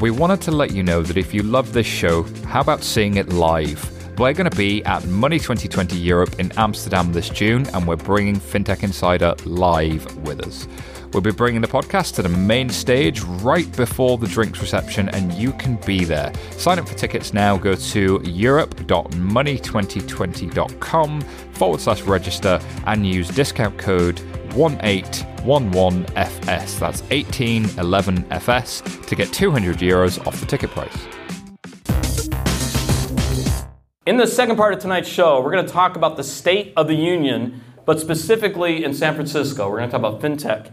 We 0.00 0.10
wanted 0.10 0.40
to 0.40 0.50
let 0.50 0.70
you 0.70 0.82
know 0.82 1.02
that 1.02 1.18
if 1.18 1.34
you 1.34 1.42
love 1.42 1.74
this 1.74 1.86
show, 1.86 2.22
how 2.46 2.62
about 2.62 2.82
seeing 2.82 3.18
it 3.18 3.28
live? 3.28 3.86
We're 4.18 4.32
going 4.32 4.48
to 4.48 4.56
be 4.56 4.82
at 4.86 5.04
Money 5.08 5.38
2020 5.38 5.94
Europe 5.94 6.40
in 6.40 6.52
Amsterdam 6.52 7.12
this 7.12 7.28
June, 7.28 7.66
and 7.74 7.86
we're 7.86 7.96
bringing 7.96 8.40
FinTech 8.40 8.82
Insider 8.82 9.34
live 9.44 10.06
with 10.24 10.46
us. 10.46 10.66
We'll 11.12 11.20
be 11.20 11.30
bringing 11.30 11.60
the 11.60 11.68
podcast 11.68 12.14
to 12.14 12.22
the 12.22 12.28
main 12.28 12.70
stage 12.70 13.20
right 13.20 13.70
before 13.76 14.18
the 14.18 14.26
drinks 14.26 14.60
reception, 14.60 15.08
and 15.10 15.32
you 15.34 15.52
can 15.52 15.76
be 15.76 16.04
there. 16.04 16.32
Sign 16.52 16.78
up 16.78 16.88
for 16.88 16.94
tickets 16.94 17.34
now. 17.34 17.58
Go 17.58 17.74
to 17.74 18.22
europe.money2020.com 18.24 21.20
forward 21.20 21.80
slash 21.80 22.00
register 22.02 22.60
and 22.86 23.06
use 23.06 23.28
discount 23.28 23.76
code 23.78 24.16
1811FS. 24.50 26.78
That's 26.78 27.02
1811FS 27.02 29.06
to 29.06 29.14
get 29.14 29.32
200 29.32 29.76
euros 29.78 30.26
off 30.26 30.40
the 30.40 30.46
ticket 30.46 30.70
price. 30.70 30.96
In 34.04 34.16
the 34.16 34.26
second 34.26 34.56
part 34.56 34.74
of 34.74 34.80
tonight's 34.80 35.08
show, 35.08 35.40
we're 35.40 35.52
going 35.52 35.64
to 35.64 35.72
talk 35.72 35.94
about 35.94 36.16
the 36.16 36.24
state 36.24 36.72
of 36.76 36.88
the 36.88 36.94
union, 36.94 37.60
but 37.84 38.00
specifically 38.00 38.82
in 38.82 38.94
San 38.94 39.14
Francisco. 39.14 39.70
We're 39.70 39.78
going 39.78 39.90
to 39.90 39.96
talk 39.96 40.00
about 40.00 40.20
fintech, 40.20 40.72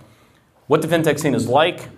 what 0.69 0.83
the 0.83 0.87
fintech 0.87 1.19
scene 1.19 1.33
is 1.33 1.47
like, 1.47 1.89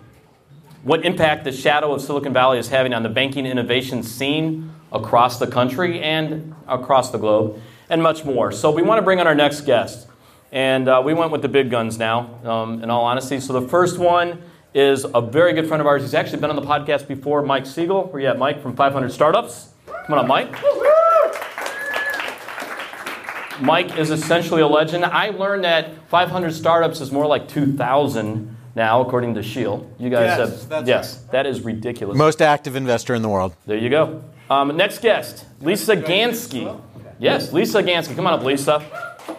what 0.84 1.06
impact 1.06 1.44
the 1.44 1.52
shadow 1.52 1.94
of 1.94 2.02
Silicon 2.02 2.32
Valley 2.32 2.58
is 2.58 2.70
having 2.70 2.94
on 2.94 3.04
the 3.04 3.10
banking 3.10 3.46
innovation 3.46 4.02
scene 4.02 4.72
across 4.94 5.40
the 5.40 5.46
country 5.46 6.00
and 6.00 6.56
across 6.70 7.12
the 7.12 7.18
globe, 7.18 7.62
and 7.90 8.02
much 8.02 8.24
more. 8.24 8.50
So, 8.50 8.72
we 8.72 8.82
want 8.82 8.98
to 8.98 9.02
bring 9.02 9.20
on 9.20 9.28
our 9.28 9.36
next 9.36 9.62
guest. 9.62 10.08
And 10.54 10.88
uh, 10.88 11.02
we 11.04 11.14
went 11.14 11.34
with 11.34 11.42
the 11.42 11.50
big 11.50 11.70
guns 11.70 11.98
now, 11.98 12.40
um, 12.46 12.82
in 12.82 12.90
all 12.90 13.04
honesty. 13.04 13.42
So, 13.42 13.52
the 13.52 13.68
first 13.68 14.00
one 14.00 14.42
is 14.74 15.04
a 15.04 15.20
very 15.20 15.52
good 15.52 15.68
friend 15.68 15.82
of 15.82 15.88
ours. 15.88 16.02
He's 16.02 16.14
actually 16.14 16.40
been 16.40 16.50
on 16.50 16.56
the 16.56 16.62
podcast 16.62 17.10
before, 17.10 17.42
Mike 17.42 17.66
Sigal. 17.66 18.10
Where 18.10 18.22
you 18.22 18.30
at, 18.30 18.40
Mike, 18.40 18.62
from 18.62 18.78
500 18.78 19.12
Startups? 19.12 19.74
Come 19.86 20.18
on 20.18 20.20
up, 20.20 20.28
Mike. 20.28 20.56
Mike 23.62 23.98
is 23.98 24.12
essentially 24.12 24.62
a 24.62 24.68
legend. 24.68 25.06
I 25.06 25.30
learned 25.30 25.66
that 25.66 25.92
500 26.08 26.54
startups 26.54 27.00
is 27.00 27.12
more 27.12 27.28
like 27.28 27.48
2,000 27.48 28.51
now, 28.76 29.02
according 29.02 29.34
to 29.36 29.44
Shield. 29.44 29.94
You 30.00 30.10
guys 30.10 30.38
Yes, 30.38 30.38
have 30.40 30.70
that's 30.70 30.88
yes, 30.88 31.16
that 31.32 31.46
is 31.46 31.62
ridiculous. 31.62 32.18
Most 32.18 32.42
active 32.42 32.76
investor 32.76 33.14
in 33.16 33.22
the 33.22 33.30
world. 33.30 33.56
There 33.66 33.78
you 33.78 33.90
go. 33.90 34.24
Um, 34.50 34.76
next 34.78 35.02
guest, 35.02 35.46
Lisa 35.62 35.96
Gansky. 35.96 36.80
Yes, 37.20 37.54
Lisa 37.54 37.82
Gansky. 37.84 38.16
Come 38.16 38.28
on 38.28 38.34
up, 38.34 38.44
Lisa. 38.44 38.84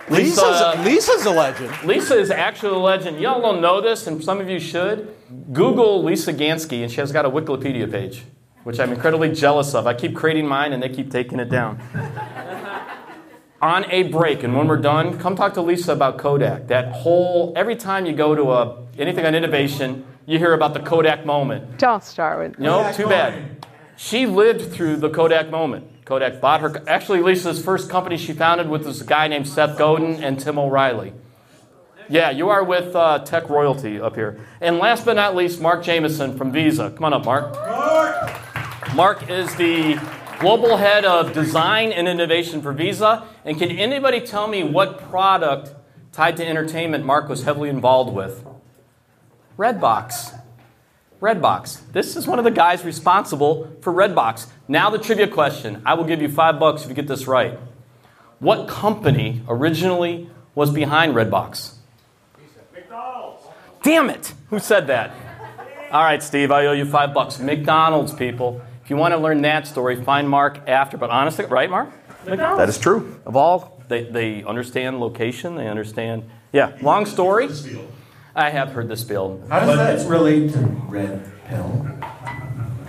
Lisa's, 0.09 0.79
Lisa's 0.85 1.27
a 1.27 1.31
legend. 1.31 1.71
Lisa 1.85 2.15
is 2.19 2.31
actually 2.31 2.75
a 2.75 2.79
legend. 2.79 3.21
Y'all 3.21 3.41
don't 3.41 3.61
know 3.61 3.81
this, 3.81 4.07
and 4.07 4.23
some 4.23 4.41
of 4.41 4.49
you 4.49 4.61
should. 4.61 5.15
Google 5.53 6.03
Lisa 6.03 6.33
Gansky, 6.33 6.83
and 6.83 6.91
she 6.91 7.01
has 7.01 7.13
got 7.13 7.25
a 7.25 7.31
Wikipedia 7.31 7.91
page, 7.91 8.23
which 8.65 8.79
I'm 8.79 8.93
incredibly 8.93 9.33
jealous 9.33 9.75
of. 9.75 9.87
I 9.87 9.95
keep 9.95 10.15
creating 10.15 10.47
mine, 10.47 10.73
and 10.73 10.83
they 10.83 10.89
keep 10.89 11.11
taking 11.11 11.41
it 11.41 11.49
down. 11.49 11.81
On 13.63 13.89
a 13.93 14.03
break, 14.03 14.43
and 14.43 14.57
when 14.57 14.67
we're 14.67 14.77
done, 14.77 15.21
come 15.21 15.37
talk 15.37 15.55
to 15.55 15.63
Lisa 15.63 15.93
about 15.93 16.19
Kodak. 16.19 16.67
That 16.67 16.91
whole 16.91 17.53
every 17.55 17.77
time 17.77 18.07
you 18.07 18.13
go 18.13 18.35
to 18.35 18.51
a 18.51 18.83
anything 18.99 19.25
on 19.25 19.37
innovation, 19.37 20.05
you 20.27 20.37
hear 20.39 20.53
about 20.53 20.75
the 20.75 20.81
Kodak 20.81 21.25
moment. 21.25 21.79
Don't 21.79 22.03
start 22.03 22.41
with 22.41 22.59
No, 22.59 22.93
too 22.93 23.07
bad. 23.07 23.65
She 23.97 24.27
lived 24.27 24.73
through 24.73 24.97
the 24.97 25.11
Kodak 25.11 25.51
moment. 25.51 26.05
Kodak 26.05 26.41
bought 26.41 26.61
her. 26.61 26.83
Actually, 26.89 27.21
Lisa's 27.21 27.65
first 27.65 27.89
company 27.89 28.17
she 28.17 28.33
founded 28.33 28.69
with 28.69 28.85
was 28.85 29.01
a 29.01 29.05
guy 29.05 29.29
named 29.29 29.47
Seth 29.47 29.79
Godin 29.79 30.25
and 30.25 30.41
Tim 30.41 30.59
O'Reilly. 30.59 31.13
Yeah, 32.09 32.31
you 32.31 32.49
are 32.49 32.65
with 32.65 32.97
uh, 32.97 33.21
Tech 33.21 33.49
Royalty 33.49 34.01
up 34.01 34.17
here. 34.17 34.41
And 34.61 34.79
last 34.79 35.05
but 35.05 35.15
not 35.15 35.37
least, 35.37 35.61
Mark 35.61 35.85
Jamison 35.85 36.37
from 36.37 36.51
Visa. 36.51 36.91
Come 36.91 37.05
on 37.05 37.13
up, 37.15 37.25
Mark. 37.25 37.55
Mark 38.97 39.31
is 39.31 39.55
the 39.55 40.01
global 40.43 40.77
head 40.77 41.05
of 41.05 41.33
design 41.33 41.93
and 41.93 42.09
innovation 42.09 42.61
for 42.61 42.73
Visa. 42.73 43.23
And 43.45 43.57
can 43.57 43.71
anybody 43.71 44.21
tell 44.21 44.49
me 44.49 44.65
what 44.65 44.99
product 45.09 45.73
tied 46.11 46.37
to 46.39 46.47
entertainment 46.47 47.05
Mark 47.05 47.29
was 47.29 47.45
heavily 47.45 47.69
involved 47.69 48.13
with? 48.13 48.45
Redbox. 49.57 50.37
Redbox. 51.21 51.93
This 51.93 52.17
is 52.17 52.27
one 52.27 52.41
of 52.41 52.45
the 52.45 52.51
guys 52.51 52.85
responsible 52.85 53.71
for 53.83 53.93
Redbox. 53.93 54.49
Now, 54.67 54.91
the 54.91 54.99
trivia 54.99 55.29
question. 55.29 55.81
I 55.87 55.95
will 55.95 56.05
give 56.05 56.21
you 56.21 56.29
five 56.29 56.59
bucks 56.59 56.83
if 56.83 56.89
you 56.89 56.95
get 56.97 57.07
this 57.07 57.29
right. 57.29 57.57
What 58.41 58.67
company 58.67 59.43
originally 59.49 60.29
was 60.57 60.73
behind 60.73 61.15
Redbox? 61.15 61.75
McDonald's. 62.75 63.45
Damn 63.85 64.11
it! 64.11 64.35
Who 64.51 64.59
said 64.59 64.89
that? 64.89 65.15
All 65.93 66.03
right, 66.03 66.21
Steve, 66.21 66.51
I 66.51 66.67
owe 66.67 66.73
you 66.73 66.85
five 66.85 67.15
bucks. 67.15 67.39
McDonald's, 67.39 68.13
people. 68.13 68.61
If 68.83 68.91
you 68.91 68.97
want 68.97 69.13
to 69.13 69.19
learn 69.19 69.43
that 69.43 69.67
story, 69.67 70.03
find 70.03 70.29
Mark 70.29 70.69
after. 70.69 70.97
But 70.97 71.11
honestly, 71.11 71.45
right, 71.45 71.71
Mark? 71.71 71.91
McDonald's. 72.27 72.59
That 72.59 72.69
is 72.69 72.79
true. 72.79 73.21
Of 73.25 73.37
all, 73.37 73.81
they, 73.89 74.05
they 74.05 74.45
understand 74.45 75.01
location, 75.01 75.55
they 75.55 75.69
understand. 75.69 76.29
Yeah, 76.53 76.77
long 76.81 77.07
story. 77.07 77.49
I 78.35 78.51
have 78.51 78.73
heard 78.73 78.89
this 78.89 79.01
spiel. 79.01 79.43
How 79.49 79.61
does 79.61 79.77
that 79.77 80.09
relate 80.11 80.53
to 80.53 80.59
red 80.89 81.31
pill? 81.47 81.87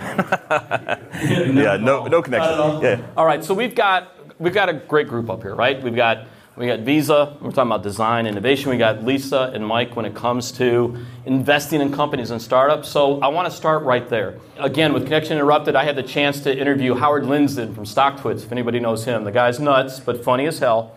yeah, 0.00 1.76
no, 1.80 2.06
no 2.06 2.22
connection. 2.22 2.82
Yeah. 2.82 3.06
All 3.16 3.26
right, 3.26 3.44
so 3.44 3.54
we've 3.54 3.74
got 3.74 4.12
we've 4.38 4.54
got 4.54 4.68
a 4.68 4.74
great 4.74 5.08
group 5.08 5.30
up 5.30 5.42
here, 5.42 5.54
right? 5.54 5.82
We've 5.82 5.94
got 5.96 6.26
we 6.56 6.66
got 6.66 6.80
Visa. 6.80 7.36
We're 7.40 7.50
talking 7.50 7.70
about 7.70 7.82
design, 7.82 8.26
innovation. 8.26 8.70
We 8.70 8.78
got 8.78 9.02
Lisa 9.02 9.50
and 9.52 9.66
Mike 9.66 9.96
when 9.96 10.04
it 10.04 10.14
comes 10.14 10.52
to 10.52 10.96
investing 11.26 11.80
in 11.80 11.92
companies 11.92 12.30
and 12.30 12.40
startups. 12.40 12.88
So 12.88 13.20
I 13.20 13.28
want 13.28 13.50
to 13.50 13.56
start 13.56 13.82
right 13.82 14.08
there. 14.08 14.38
Again, 14.58 14.92
with 14.92 15.04
Connection 15.04 15.32
Interrupted, 15.32 15.74
I 15.74 15.84
had 15.84 15.96
the 15.96 16.02
chance 16.02 16.40
to 16.42 16.56
interview 16.56 16.94
Howard 16.94 17.24
Lindzon 17.24 17.74
from 17.74 17.84
StockTwits. 17.84 18.44
If 18.44 18.52
anybody 18.52 18.78
knows 18.78 19.04
him, 19.04 19.24
the 19.24 19.32
guy's 19.32 19.58
nuts 19.58 19.98
but 19.98 20.22
funny 20.22 20.46
as 20.46 20.60
hell. 20.60 20.96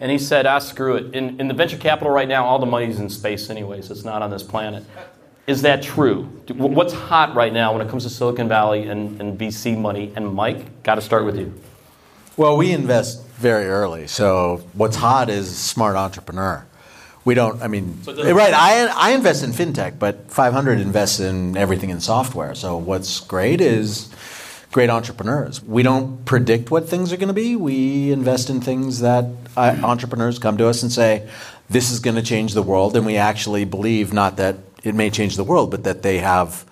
and 0.00 0.10
he 0.10 0.18
said, 0.18 0.44
"Ah, 0.44 0.58
screw 0.58 0.96
it. 0.96 1.14
In, 1.14 1.40
in 1.40 1.48
the 1.48 1.54
venture 1.54 1.78
capital 1.78 2.12
right 2.12 2.28
now, 2.28 2.44
all 2.44 2.58
the 2.58 2.66
money's 2.66 2.98
in 2.98 3.08
space, 3.08 3.48
anyways. 3.48 3.90
It's 3.90 4.04
not 4.04 4.22
on 4.22 4.30
this 4.30 4.42
planet." 4.42 4.84
Is 5.46 5.62
that 5.62 5.80
true? 5.80 6.24
What's 6.52 6.92
hot 6.92 7.36
right 7.36 7.52
now 7.52 7.72
when 7.72 7.80
it 7.80 7.88
comes 7.88 8.02
to 8.02 8.10
Silicon 8.10 8.48
Valley 8.48 8.88
and, 8.88 9.20
and 9.20 9.38
VC 9.38 9.78
money? 9.78 10.12
And 10.16 10.34
Mike, 10.34 10.82
got 10.82 10.96
to 10.96 11.00
start 11.00 11.24
with 11.24 11.38
you. 11.38 11.54
Well, 12.36 12.56
we 12.56 12.72
invest 12.72 13.25
very 13.36 13.66
early, 13.66 14.06
so 14.06 14.64
what's 14.72 14.96
hot 14.96 15.28
is 15.30 15.54
smart 15.56 15.96
entrepreneur. 15.96 16.66
We 17.24 17.34
don't. 17.34 17.60
I 17.60 17.66
mean, 17.66 18.02
So 18.02 18.12
right? 18.34 18.54
I 18.54 18.86
I 18.86 19.10
invest 19.10 19.42
in 19.42 19.50
fintech, 19.50 19.98
but 19.98 20.30
500 20.30 20.78
invests 20.80 21.18
in 21.18 21.56
everything 21.56 21.90
in 21.90 22.00
software. 22.00 22.54
So 22.54 22.76
what's 22.76 23.20
great 23.20 23.60
is 23.60 24.08
great 24.70 24.90
entrepreneurs. 24.90 25.62
We 25.62 25.82
don't 25.82 26.24
predict 26.24 26.70
what 26.70 26.88
things 26.88 27.12
are 27.12 27.16
going 27.16 27.28
to 27.28 27.34
be. 27.34 27.56
We 27.56 28.12
invest 28.12 28.48
in 28.48 28.60
things 28.60 29.00
that 29.00 29.24
uh, 29.56 29.76
entrepreneurs 29.82 30.38
come 30.38 30.56
to 30.58 30.68
us 30.68 30.82
and 30.82 30.92
say, 30.92 31.28
"This 31.68 31.90
is 31.90 31.98
going 31.98 32.16
to 32.16 32.22
change 32.22 32.54
the 32.54 32.62
world," 32.62 32.96
and 32.96 33.04
we 33.04 33.16
actually 33.16 33.64
believe 33.64 34.12
not 34.12 34.36
that 34.36 34.56
it 34.84 34.94
may 34.94 35.10
change 35.10 35.36
the 35.36 35.44
world, 35.44 35.72
but 35.72 35.82
that 35.82 36.02
they 36.02 36.18
have 36.18 36.64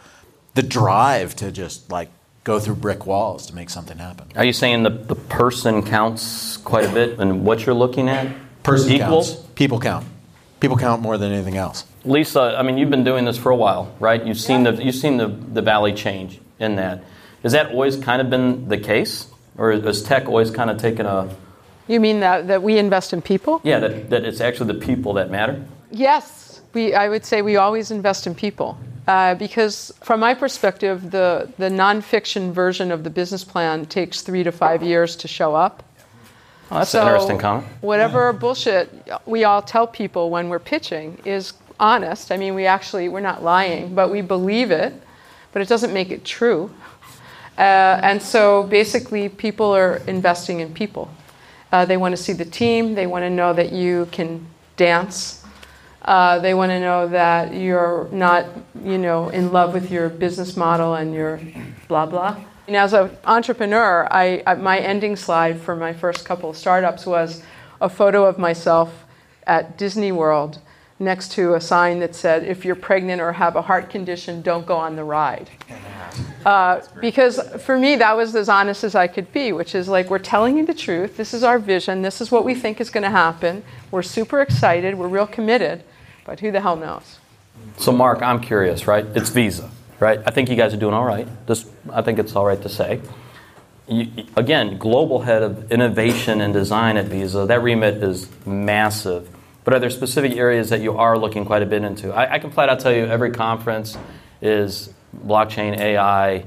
the 0.54 0.62
drive 0.62 1.34
to 1.36 1.50
just 1.50 1.90
like 1.90 2.10
go 2.44 2.60
through 2.60 2.76
brick 2.76 3.06
walls 3.06 3.46
to 3.46 3.54
make 3.54 3.70
something 3.70 3.98
happen. 3.98 4.26
Are 4.36 4.44
you 4.44 4.52
saying 4.52 4.82
the, 4.82 4.90
the 4.90 5.14
person 5.14 5.82
counts 5.82 6.58
quite 6.58 6.84
a 6.84 6.92
bit 6.92 7.18
and 7.18 7.44
what 7.44 7.64
you're 7.64 7.74
looking 7.74 8.08
at? 8.08 8.28
Person 8.62 8.92
Equal? 8.92 9.24
counts. 9.24 9.34
People 9.54 9.80
count. 9.80 10.06
People 10.60 10.76
count 10.76 11.02
more 11.02 11.18
than 11.18 11.32
anything 11.32 11.56
else. 11.56 11.84
Lisa, 12.04 12.54
I 12.58 12.62
mean, 12.62 12.78
you've 12.78 12.90
been 12.90 13.04
doing 13.04 13.24
this 13.24 13.36
for 13.38 13.50
a 13.50 13.56
while, 13.56 13.94
right? 13.98 14.24
You've 14.24 14.40
seen 14.40 14.62
the 14.62 14.72
you've 14.72 14.94
seen 14.94 15.16
the, 15.16 15.28
the 15.28 15.62
valley 15.62 15.92
change 15.92 16.38
in 16.58 16.76
that. 16.76 17.02
Has 17.42 17.52
that 17.52 17.72
always 17.72 17.96
kind 17.96 18.22
of 18.22 18.30
been 18.30 18.68
the 18.68 18.78
case, 18.78 19.26
or 19.58 19.72
has 19.72 20.02
tech 20.02 20.26
always 20.26 20.50
kind 20.50 20.70
of 20.70 20.78
taken 20.78 21.04
a 21.06 21.28
You 21.88 22.00
mean 22.00 22.20
that, 22.20 22.48
that 22.48 22.62
we 22.62 22.78
invest 22.78 23.12
in 23.12 23.20
people? 23.20 23.60
yeah 23.64 23.78
that, 23.78 24.10
that 24.10 24.24
it's 24.24 24.40
actually 24.40 24.72
the 24.72 24.86
people 24.86 25.14
that 25.14 25.30
matter? 25.30 25.62
Yes, 25.90 26.60
we, 26.72 26.94
I 26.94 27.08
would 27.08 27.24
say 27.24 27.42
we 27.42 27.56
always 27.56 27.90
invest 27.90 28.26
in 28.26 28.34
people. 28.34 28.78
Uh, 29.06 29.34
because 29.34 29.92
from 30.02 30.20
my 30.20 30.32
perspective, 30.32 31.10
the, 31.10 31.50
the 31.58 31.68
nonfiction 31.68 32.52
version 32.52 32.90
of 32.90 33.04
the 33.04 33.10
business 33.10 33.44
plan 33.44 33.84
takes 33.84 34.22
three 34.22 34.42
to 34.42 34.50
five 34.50 34.82
years 34.82 35.14
to 35.16 35.28
show 35.28 35.54
up. 35.54 35.82
Oh, 36.70 36.78
that's 36.78 36.90
So, 36.90 37.02
an 37.02 37.08
interesting 37.08 37.38
comment. 37.38 37.66
Whatever 37.82 38.32
bullshit 38.32 38.90
we 39.26 39.44
all 39.44 39.60
tell 39.60 39.86
people 39.86 40.30
when 40.30 40.48
we're 40.48 40.58
pitching 40.58 41.20
is 41.24 41.52
honest. 41.78 42.32
I 42.32 42.38
mean, 42.38 42.54
we 42.54 42.64
actually, 42.66 43.08
we're 43.08 43.20
not 43.20 43.42
lying, 43.42 43.94
but 43.94 44.10
we 44.10 44.22
believe 44.22 44.70
it, 44.70 44.94
but 45.52 45.60
it 45.60 45.68
doesn't 45.68 45.92
make 45.92 46.10
it 46.10 46.24
true. 46.24 46.70
Uh, 47.58 48.00
and 48.02 48.22
so 48.22 48.64
basically, 48.64 49.28
people 49.28 49.66
are 49.66 49.98
investing 50.06 50.60
in 50.60 50.72
people. 50.72 51.10
Uh, 51.70 51.84
they 51.84 51.96
want 51.96 52.16
to 52.16 52.22
see 52.22 52.32
the 52.32 52.44
team, 52.44 52.94
they 52.94 53.06
want 53.06 53.22
to 53.22 53.30
know 53.30 53.52
that 53.52 53.72
you 53.72 54.08
can 54.10 54.46
dance. 54.76 55.43
Uh, 56.04 56.38
they 56.38 56.52
want 56.52 56.70
to 56.70 56.78
know 56.80 57.08
that 57.08 57.54
you're 57.54 58.08
not, 58.12 58.46
you 58.84 58.98
know, 58.98 59.30
in 59.30 59.52
love 59.52 59.72
with 59.72 59.90
your 59.90 60.08
business 60.10 60.56
model 60.56 60.94
and 60.94 61.14
your 61.14 61.40
blah 61.88 62.04
blah. 62.04 62.36
And 62.66 62.76
as 62.76 62.92
an 62.92 63.10
entrepreneur, 63.24 64.06
I, 64.10 64.42
I, 64.46 64.54
my 64.54 64.78
ending 64.78 65.16
slide 65.16 65.60
for 65.60 65.74
my 65.74 65.92
first 65.92 66.24
couple 66.24 66.50
of 66.50 66.56
startups 66.56 67.06
was 67.06 67.42
a 67.80 67.88
photo 67.88 68.24
of 68.24 68.38
myself 68.38 69.04
at 69.46 69.78
Disney 69.78 70.12
World 70.12 70.58
next 70.98 71.32
to 71.32 71.54
a 71.54 71.60
sign 71.60 72.00
that 72.00 72.14
said, 72.14 72.44
"If 72.44 72.64
you're 72.66 72.76
pregnant 72.76 73.22
or 73.22 73.32
have 73.32 73.56
a 73.56 73.62
heart 73.62 73.88
condition, 73.88 74.42
don't 74.42 74.66
go 74.66 74.76
on 74.76 74.96
the 74.96 75.04
ride." 75.04 75.50
Uh, 76.44 76.82
because 77.00 77.40
for 77.62 77.78
me, 77.78 77.96
that 77.96 78.14
was 78.14 78.36
as 78.36 78.50
honest 78.50 78.84
as 78.84 78.94
I 78.94 79.06
could 79.06 79.32
be, 79.32 79.50
which 79.50 79.74
is 79.74 79.88
like, 79.88 80.10
we're 80.10 80.18
telling 80.18 80.58
you 80.58 80.66
the 80.66 80.74
truth. 80.74 81.16
This 81.16 81.32
is 81.32 81.42
our 81.42 81.58
vision. 81.58 82.02
This 82.02 82.20
is 82.20 82.30
what 82.30 82.44
we 82.44 82.54
think 82.54 82.82
is 82.82 82.90
going 82.90 83.02
to 83.02 83.10
happen. 83.10 83.64
We're 83.90 84.02
super 84.02 84.42
excited. 84.42 84.94
We're 84.96 85.08
real 85.08 85.26
committed. 85.26 85.82
But 86.24 86.40
who 86.40 86.50
the 86.50 86.60
hell 86.60 86.76
knows? 86.76 87.18
So, 87.78 87.92
Mark, 87.92 88.22
I'm 88.22 88.40
curious, 88.40 88.86
right? 88.86 89.04
It's 89.14 89.30
Visa, 89.30 89.70
right? 90.00 90.20
I 90.26 90.30
think 90.30 90.48
you 90.48 90.56
guys 90.56 90.74
are 90.74 90.78
doing 90.78 90.94
all 90.94 91.04
right. 91.04 91.28
This, 91.46 91.66
I 91.92 92.02
think 92.02 92.18
it's 92.18 92.34
all 92.34 92.46
right 92.46 92.60
to 92.62 92.68
say. 92.68 93.00
You, 93.86 94.24
again, 94.36 94.78
global 94.78 95.20
head 95.20 95.42
of 95.42 95.70
innovation 95.70 96.40
and 96.40 96.52
design 96.54 96.96
at 96.96 97.06
Visa. 97.06 97.46
That 97.46 97.62
remit 97.62 98.02
is 98.02 98.28
massive. 98.46 99.28
But 99.64 99.74
are 99.74 99.78
there 99.78 99.90
specific 99.90 100.32
areas 100.32 100.70
that 100.70 100.80
you 100.80 100.96
are 100.98 101.16
looking 101.18 101.44
quite 101.44 101.62
a 101.62 101.66
bit 101.66 101.84
into? 101.84 102.12
I, 102.12 102.34
I 102.34 102.38
can 102.38 102.50
flat 102.50 102.68
out 102.68 102.80
tell 102.80 102.92
you 102.92 103.04
every 103.06 103.30
conference 103.30 103.96
is 104.42 104.92
blockchain, 105.16 105.78
AI, 105.78 106.44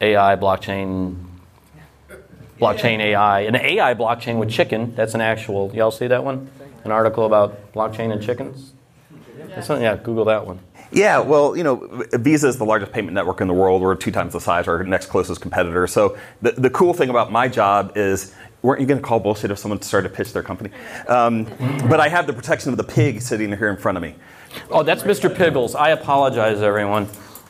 AI, 0.00 0.36
blockchain, 0.36 1.24
blockchain, 2.60 3.00
AI, 3.00 3.40
an 3.40 3.56
AI 3.56 3.94
blockchain 3.94 4.38
with 4.38 4.50
chicken. 4.50 4.94
That's 4.94 5.14
an 5.14 5.20
actual. 5.20 5.72
Y'all 5.74 5.90
see 5.90 6.06
that 6.06 6.24
one? 6.24 6.50
An 6.84 6.90
article 6.92 7.26
about 7.26 7.72
blockchain 7.72 8.12
and 8.12 8.22
chickens. 8.22 8.72
That's 9.56 9.66
something- 9.66 9.82
yeah, 9.82 9.96
Google 9.96 10.26
that 10.26 10.46
one. 10.46 10.60
Yeah, 10.92 11.18
well, 11.18 11.56
you 11.56 11.64
know, 11.64 12.04
Visa 12.12 12.46
is 12.46 12.58
the 12.58 12.64
largest 12.64 12.92
payment 12.92 13.14
network 13.14 13.40
in 13.40 13.48
the 13.48 13.54
world. 13.54 13.82
We're 13.82 13.96
two 13.96 14.12
times 14.12 14.34
the 14.34 14.40
size 14.40 14.64
of 14.64 14.68
our 14.68 14.84
next 14.84 15.06
closest 15.06 15.40
competitor. 15.40 15.86
So 15.88 16.16
the, 16.42 16.52
the 16.52 16.70
cool 16.70 16.94
thing 16.94 17.08
about 17.10 17.32
my 17.32 17.48
job 17.48 17.96
is, 17.96 18.32
weren't 18.62 18.80
you 18.80 18.86
going 18.86 19.00
to 19.00 19.04
call 19.04 19.18
bullshit 19.18 19.50
if 19.50 19.58
someone 19.58 19.82
started 19.82 20.10
to 20.10 20.14
pitch 20.14 20.32
their 20.32 20.44
company? 20.44 20.70
Um, 21.08 21.44
but 21.88 21.98
I 21.98 22.08
have 22.08 22.28
the 22.28 22.32
protection 22.32 22.70
of 22.70 22.76
the 22.76 22.84
pig 22.84 23.20
sitting 23.20 23.48
here 23.56 23.68
in 23.68 23.76
front 23.76 23.98
of 23.98 24.02
me. 24.02 24.14
Oh, 24.70 24.84
that's 24.84 25.02
Mr. 25.02 25.34
Piggles. 25.34 25.74
I 25.74 25.90
apologize, 25.90 26.62
everyone. 26.62 27.08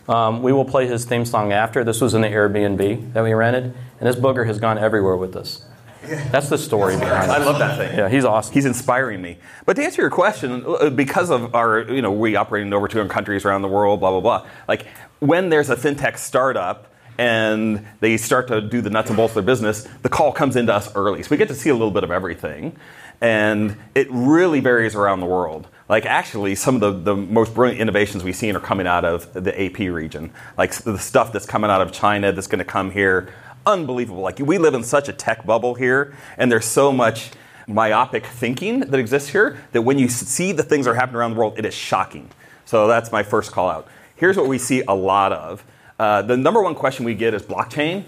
Um, 0.09 0.43
we 0.43 0.53
will 0.53 0.65
play 0.65 0.87
his 0.87 1.05
theme 1.05 1.27
song 1.27 1.53
after. 1.53 1.85
This 1.85 2.01
was 2.01 2.15
in 2.15 2.23
the 2.23 2.29
Airbnb 2.29 3.13
that 3.13 3.23
we 3.23 3.35
rented, 3.35 3.65
and 3.65 4.09
this 4.09 4.17
booger 4.17 4.47
has 4.47 4.59
gone 4.59 4.79
everywhere 4.79 5.17
with 5.17 5.37
us. 5.37 5.63
That's 6.07 6.49
the 6.49 6.59
story 6.59 6.97
behind 6.97 7.31
it. 7.31 7.35
I 7.35 7.39
love 7.39 7.59
that 7.59 7.79
thing. 7.79 7.97
Yeah, 7.99 8.09
he's 8.09 8.25
awesome. 8.25 8.53
He's 8.53 8.65
inspiring 8.67 9.21
me. 9.23 9.39
But 9.65 9.77
to 9.77 9.85
answer 9.85 10.03
your 10.03 10.11
question, 10.11 10.65
uh, 10.67 10.91
because 10.91 11.31
of 11.31 11.55
our, 11.55 11.81
you 11.83 12.03
know, 12.03 12.13
we 12.13 12.37
operate 12.37 12.67
in 12.67 12.73
over 12.73 12.89
200 12.89 13.11
countries 13.11 13.45
around 13.45 13.63
the 13.63 13.69
world, 13.69 14.01
blah, 14.01 14.11
blah, 14.11 14.21
blah. 14.21 14.47
Like, 14.69 14.87
when 15.21 15.49
there's 15.49 15.71
a 15.71 15.77
fintech 15.77 16.19
startup 16.19 16.93
and 17.19 17.87
they 18.01 18.17
start 18.17 18.49
to 18.49 18.61
do 18.61 18.81
the 18.81 18.91
nuts 18.91 19.09
and 19.09 19.17
bolts 19.17 19.33
of 19.37 19.45
their 19.45 19.55
business, 19.55 19.89
the 20.03 20.09
call 20.09 20.33
comes 20.33 20.57
into 20.57 20.73
us 20.73 20.95
early. 20.95 21.23
So 21.23 21.31
we 21.31 21.37
get 21.37 21.49
to 21.49 21.55
see 21.55 21.71
a 21.71 21.75
little 21.75 21.91
bit 21.91 22.05
of 22.05 22.11
everything. 22.11 22.77
And 23.21 23.77
it 23.95 24.09
really 24.11 24.61
varies 24.61 24.95
around 24.95 25.21
the 25.21 25.27
world. 25.27 25.69
Like, 25.89 26.05
actually, 26.05 26.55
some 26.57 26.75
of 26.77 26.81
the, 26.81 27.15
the 27.15 27.17
most 27.17 27.55
brilliant 27.55 27.81
innovations 27.81 28.25
we've 28.25 28.37
seen 28.37 28.57
are 28.57 28.61
coming 28.61 28.87
out 28.87 29.05
of 29.05 29.33
the 29.33 29.59
AP 29.59 29.79
region. 29.79 30.33
Like, 30.59 30.75
the 30.75 30.99
stuff 30.99 31.33
that's 31.33 31.47
coming 31.47 31.71
out 31.71 31.81
of 31.81 31.93
China 31.93 32.33
that's 32.33 32.49
going 32.49 32.59
to 32.59 32.65
come 32.65 32.91
here 32.91 33.33
unbelievable. 33.67 34.23
Like 34.23 34.39
we 34.39 34.59
live 34.59 34.75
in 34.75 34.85
such 34.85 35.09
a 35.09 35.12
tech 35.12 35.45
bubble 35.45 35.75
here, 35.75 36.17
and 36.39 36.51
there's 36.51 36.64
so 36.64 36.93
much 36.93 37.31
myopic 37.67 38.25
thinking 38.25 38.81
that 38.81 38.95
exists 38.95 39.31
here 39.31 39.59
that 39.73 39.83
when 39.83 39.99
you 39.99 40.09
see 40.09 40.53
the 40.53 40.62
things 40.62 40.87
that 40.87 40.93
are 40.93 40.95
happening 40.95 41.17
around 41.17 41.33
the 41.33 41.37
world, 41.37 41.59
it 41.59 41.64
is 41.64 41.75
shocking. 41.75 42.31
So 42.64 42.87
that's 42.87 43.12
my 43.12 43.23
first 43.23 43.53
call 43.53 43.69
out. 43.69 43.89
Here's 44.14 44.37
what 44.37 44.47
we 44.47 44.59
see 44.59 44.83
a 44.87 44.95
lot 44.95 45.33
of. 45.33 45.64
Uh, 45.99 46.23
the 46.23 46.37
number 46.37 46.62
one 46.62 46.75
question 46.75 47.05
we 47.05 47.14
get 47.14 47.35
is 47.35 47.43
blockchain. 47.43 48.05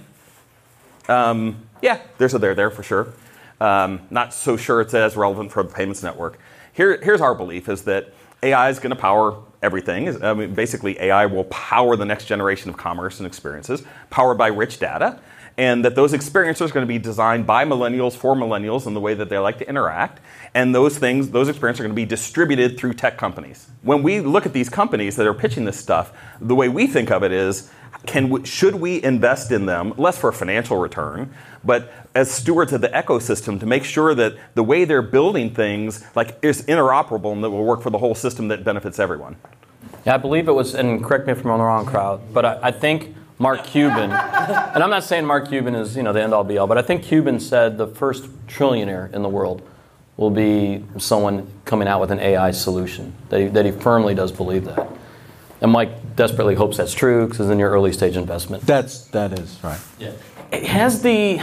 Um, 1.09 1.67
yeah, 1.83 2.01
there's 2.19 2.35
a 2.35 2.39
there 2.39 2.55
there 2.55 2.71
for 2.71 2.83
sure. 2.83 3.13
Um, 3.61 4.03
not 4.11 4.33
so 4.33 4.57
sure 4.57 4.81
it's 4.81 4.95
as 4.95 5.17
relevant 5.17 5.51
for 5.51 5.63
the 5.63 5.73
payments 5.73 6.03
network. 6.03 6.39
Here, 6.73 7.01
here's 7.03 7.21
our 7.21 7.35
belief: 7.35 7.69
is 7.69 7.83
that 7.83 8.13
AI 8.43 8.69
is 8.69 8.79
going 8.79 8.91
to 8.91 8.97
power 8.97 9.37
everything. 9.63 10.23
I 10.23 10.35
mean, 10.35 10.55
basically, 10.55 10.99
AI 11.01 11.27
will 11.27 11.45
power 11.45 11.97
the 11.97 12.05
next 12.05 12.27
generation 12.27 12.71
of 12.71 12.77
commerce 12.77 13.19
and 13.19 13.27
experiences, 13.27 13.83
powered 14.11 14.39
by 14.39 14.49
rich 14.49 14.79
data 14.79 15.19
and 15.59 15.85
that 15.85 15.97
those 15.97 16.13
experiences 16.13 16.71
are 16.71 16.75
going 16.75 16.87
to 16.87 16.89
be 16.89 16.99
designed 16.99 17.47
by 17.47 17.65
millennials 17.65 18.15
for 18.15 18.35
millennials 18.35 18.87
in 18.87 18.95
the 18.95 19.01
way 19.01 19.13
that 19.13 19.29
they 19.29 19.39
like 19.39 19.59
to 19.59 19.69
interact. 19.69 20.21
And 20.55 20.75
those 20.75 20.97
things 20.97 21.31
those 21.31 21.49
experiences 21.49 21.81
are 21.81 21.85
going 21.85 21.95
to 21.95 22.01
be 22.01 22.07
distributed 22.07 22.79
through 22.79 22.95
tech 22.95 23.19
companies. 23.19 23.69
When 23.83 24.03
we 24.03 24.21
look 24.21 24.47
at 24.47 24.53
these 24.55 24.69
companies 24.69 25.17
that 25.17 25.27
are 25.27 25.35
pitching 25.35 25.65
this 25.67 25.79
stuff 25.79 26.13
the 26.41 26.55
way 26.55 26.69
we 26.69 26.87
think 26.87 27.11
of 27.11 27.23
it 27.23 27.33
is 27.33 27.71
can 28.07 28.29
we, 28.29 28.45
should 28.45 28.77
we 28.77 29.03
invest 29.03 29.51
in 29.51 29.67
them? 29.67 29.93
Less 29.97 30.17
for 30.17 30.31
a 30.31 30.33
financial 30.33 30.79
return 30.79 31.35
but 31.65 31.93
as 32.15 32.31
stewards 32.31 32.73
of 32.73 32.81
the 32.81 32.89
ecosystem 32.89 33.59
to 33.61 33.67
make 33.67 33.85
sure 33.85 34.15
that 34.15 34.37
the 34.55 34.63
way 34.63 34.85
they're 34.85 35.03
building 35.03 35.53
things 35.55 36.05
like 36.15 36.39
is 36.43 36.63
interoperable 36.63 37.33
and 37.33 37.43
that 37.43 37.51
will 37.51 37.65
work 37.65 37.83
for 37.83 37.91
the 37.91 37.99
whole 37.99 38.15
system 38.15 38.49
that 38.49 38.65
benefits 38.65 38.99
everyone. 38.99 39.37
Yeah, 40.07 40.15
I 40.15 40.19
believe 40.19 40.49
it 40.49 40.53
was, 40.53 40.75
and 40.75 41.05
correct 41.05 41.27
me 41.27 41.33
if 41.33 41.45
I'm 41.45 41.51
on 41.51 41.59
the 41.59 41.65
wrong 41.65 41.85
crowd, 41.85 42.21
but 42.33 42.45
I, 42.45 42.59
I 42.63 42.71
think 42.71 43.15
Mark 43.39 43.65
Cuban, 43.65 44.11
and 44.11 44.83
I'm 44.83 44.91
not 44.91 45.05
saying 45.05 45.25
Mark 45.25 45.49
Cuban 45.49 45.75
is 45.75 45.97
you 45.97 46.03
know 46.03 46.13
the 46.13 46.23
end 46.23 46.35
all 46.35 46.45
be 46.45 46.59
all, 46.59 46.67
but 46.67 46.79
I 46.79 46.83
think 46.83 47.05
Cuban 47.05 47.39
said 47.39 47.79
the 47.79 47.87
first 47.87 48.25
trillionaire 48.47 49.13
in 49.13 49.23
the 49.23 49.29
world 49.29 49.63
will 50.17 50.31
be 50.31 50.85
someone 50.99 51.47
coming 51.65 51.87
out 51.87 52.01
with 52.01 52.11
an 52.11 52.19
AI 52.19 52.51
solution. 52.51 53.15
That 53.29 53.41
he, 53.41 53.47
that 53.49 53.65
he 53.65 53.71
firmly 53.71 54.15
does 54.15 54.33
believe 54.33 54.65
that, 54.65 54.89
and 55.61 55.71
Mike 55.71 56.17
desperately 56.17 56.57
hopes 56.57 56.79
that's 56.79 56.95
true 56.95 57.27
because 57.27 57.41
it's 57.41 57.51
in 57.51 57.59
your 57.61 57.71
early 57.71 57.93
stage 57.93 58.17
investment. 58.17 58.65
That's 58.67 59.07
that 59.09 59.39
is 59.39 59.59
right. 59.63 59.81
Yeah. 59.99 60.13
Has 60.53 61.03
the 61.03 61.41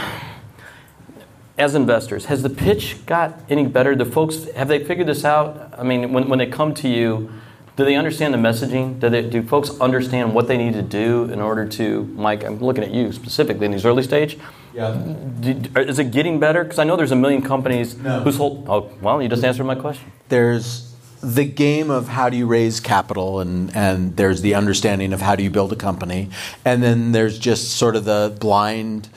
as 1.58 1.74
investors, 1.74 2.26
has 2.26 2.42
the 2.42 2.50
pitch 2.50 3.04
got 3.06 3.40
any 3.48 3.66
better? 3.66 3.96
The 3.96 4.04
folks 4.04 4.44
have 4.52 4.68
they 4.68 4.84
figured 4.84 5.06
this 5.06 5.24
out? 5.24 5.74
I 5.78 5.82
mean, 5.82 6.12
when, 6.12 6.28
when 6.28 6.38
they 6.38 6.46
come 6.46 6.74
to 6.74 6.88
you, 6.88 7.32
Do 7.76 7.84
they 7.84 7.94
understand 7.94 8.32
the 8.32 8.38
messaging? 8.38 8.98
Do, 9.00 9.10
they, 9.10 9.22
do 9.28 9.42
folks 9.42 9.70
understand 9.80 10.34
what 10.34 10.48
they 10.48 10.56
need 10.56 10.72
to 10.72 10.82
do 10.82 11.24
in 11.24 11.40
order 11.42 11.66
to, 11.68 12.04
Mike, 12.14 12.42
I'm 12.42 12.58
looking 12.58 12.82
at 12.82 12.90
you 12.90 13.12
specifically 13.12 13.66
in 13.66 13.72
these 13.72 13.84
early 13.84 14.02
stage. 14.02 14.38
Yeah. 14.74 14.92
Do, 15.40 15.60
is 15.80 15.98
it 15.98 16.10
getting 16.10 16.40
better? 16.40 16.64
Because 16.64 16.78
I 16.78 16.84
know 16.84 16.96
there's 16.96 17.12
a 17.12 17.16
million 17.16 17.42
companies 17.42 17.94
No. 17.96 18.20
whose 18.20 18.38
whole, 18.38 18.64
oh, 18.66 18.90
well, 19.02 19.20
you 19.22 19.28
just 19.28 19.44
answered 19.44 19.64
my 19.64 19.74
question. 19.74 20.10
there's 20.28 20.94
the 21.22 21.44
game 21.44 21.90
of 21.90 22.08
how 22.08 22.28
do 22.30 22.36
you 22.36 22.46
raise 22.46 22.78
capital 22.80 23.40
and, 23.40 23.74
and 23.76 24.16
there's 24.16 24.42
the 24.42 24.54
understanding 24.54 25.12
of 25.12 25.20
how 25.20 25.34
do 25.34 25.42
you 25.42 25.50
build 25.50 25.72
a 25.72 25.76
company 25.76 26.28
and 26.64 26.82
then 26.82 27.12
there's 27.12 27.38
just 27.38 27.72
sort 27.72 27.96
of 27.96 28.04
the 28.04 28.36
blind 28.38 29.08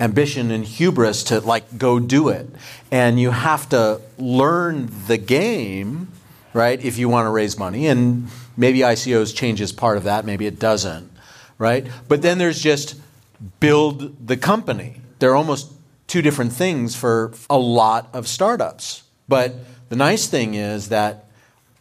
ambition 0.00 0.52
and 0.52 0.64
hubris 0.64 1.24
to 1.24 1.40
like 1.40 1.76
go 1.76 1.98
do 1.98 2.28
it 2.28 2.48
and 2.92 3.18
you 3.20 3.32
have 3.32 3.68
to 3.68 4.00
learn 4.18 4.88
the 5.08 5.18
game 5.18 6.08
right 6.52 6.82
if 6.84 6.98
you 6.98 7.08
want 7.08 7.26
to 7.26 7.30
raise 7.30 7.58
money 7.58 7.86
and 7.86 8.28
maybe 8.56 8.80
icos 8.80 9.34
changes 9.34 9.72
part 9.72 9.96
of 9.96 10.04
that 10.04 10.24
maybe 10.24 10.46
it 10.46 10.58
doesn't 10.58 11.10
right 11.58 11.86
but 12.08 12.22
then 12.22 12.38
there's 12.38 12.60
just 12.60 12.96
build 13.60 14.26
the 14.26 14.36
company 14.36 15.00
they're 15.18 15.34
almost 15.36 15.72
two 16.06 16.22
different 16.22 16.52
things 16.52 16.94
for 16.96 17.32
a 17.50 17.58
lot 17.58 18.08
of 18.12 18.26
startups 18.26 19.02
but 19.28 19.54
the 19.88 19.96
nice 19.96 20.26
thing 20.26 20.54
is 20.54 20.88
that 20.88 21.26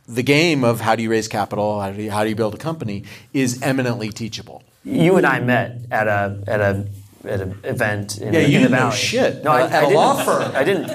the 0.07 0.23
game 0.23 0.63
of 0.63 0.79
how 0.79 0.95
do 0.95 1.03
you 1.03 1.09
raise 1.11 1.27
capital, 1.27 1.81
how 1.81 1.91
do 1.91 2.01
you, 2.01 2.09
how 2.09 2.23
do 2.23 2.29
you 2.29 2.35
build 2.35 2.55
a 2.55 2.57
company, 2.57 3.03
is 3.33 3.61
eminently 3.61 4.09
teachable. 4.09 4.63
You 4.85 5.17
and 5.17 5.25
I 5.25 5.41
met 5.41 5.79
at 5.91 6.07
a 6.07 6.41
at 6.47 6.61
a 6.61 6.87
at 7.25 7.41
an 7.41 7.59
event 7.65 8.17
in, 8.17 8.31
Yeah, 8.33 8.39
the, 8.39 8.49
you 8.49 8.55
in 8.59 8.63
the 8.63 8.67
didn't 8.69 8.71
know 8.71 8.77
valley. 8.87 8.95
shit. 8.95 9.43
No, 9.43 9.51
I, 9.51 9.63
At 9.63 9.71
a 9.73 9.77
I 9.77 9.81
didn't. 9.81 9.95
law 9.95 10.23
firm. 10.23 10.55
I 10.55 10.63
didn't. 10.63 10.89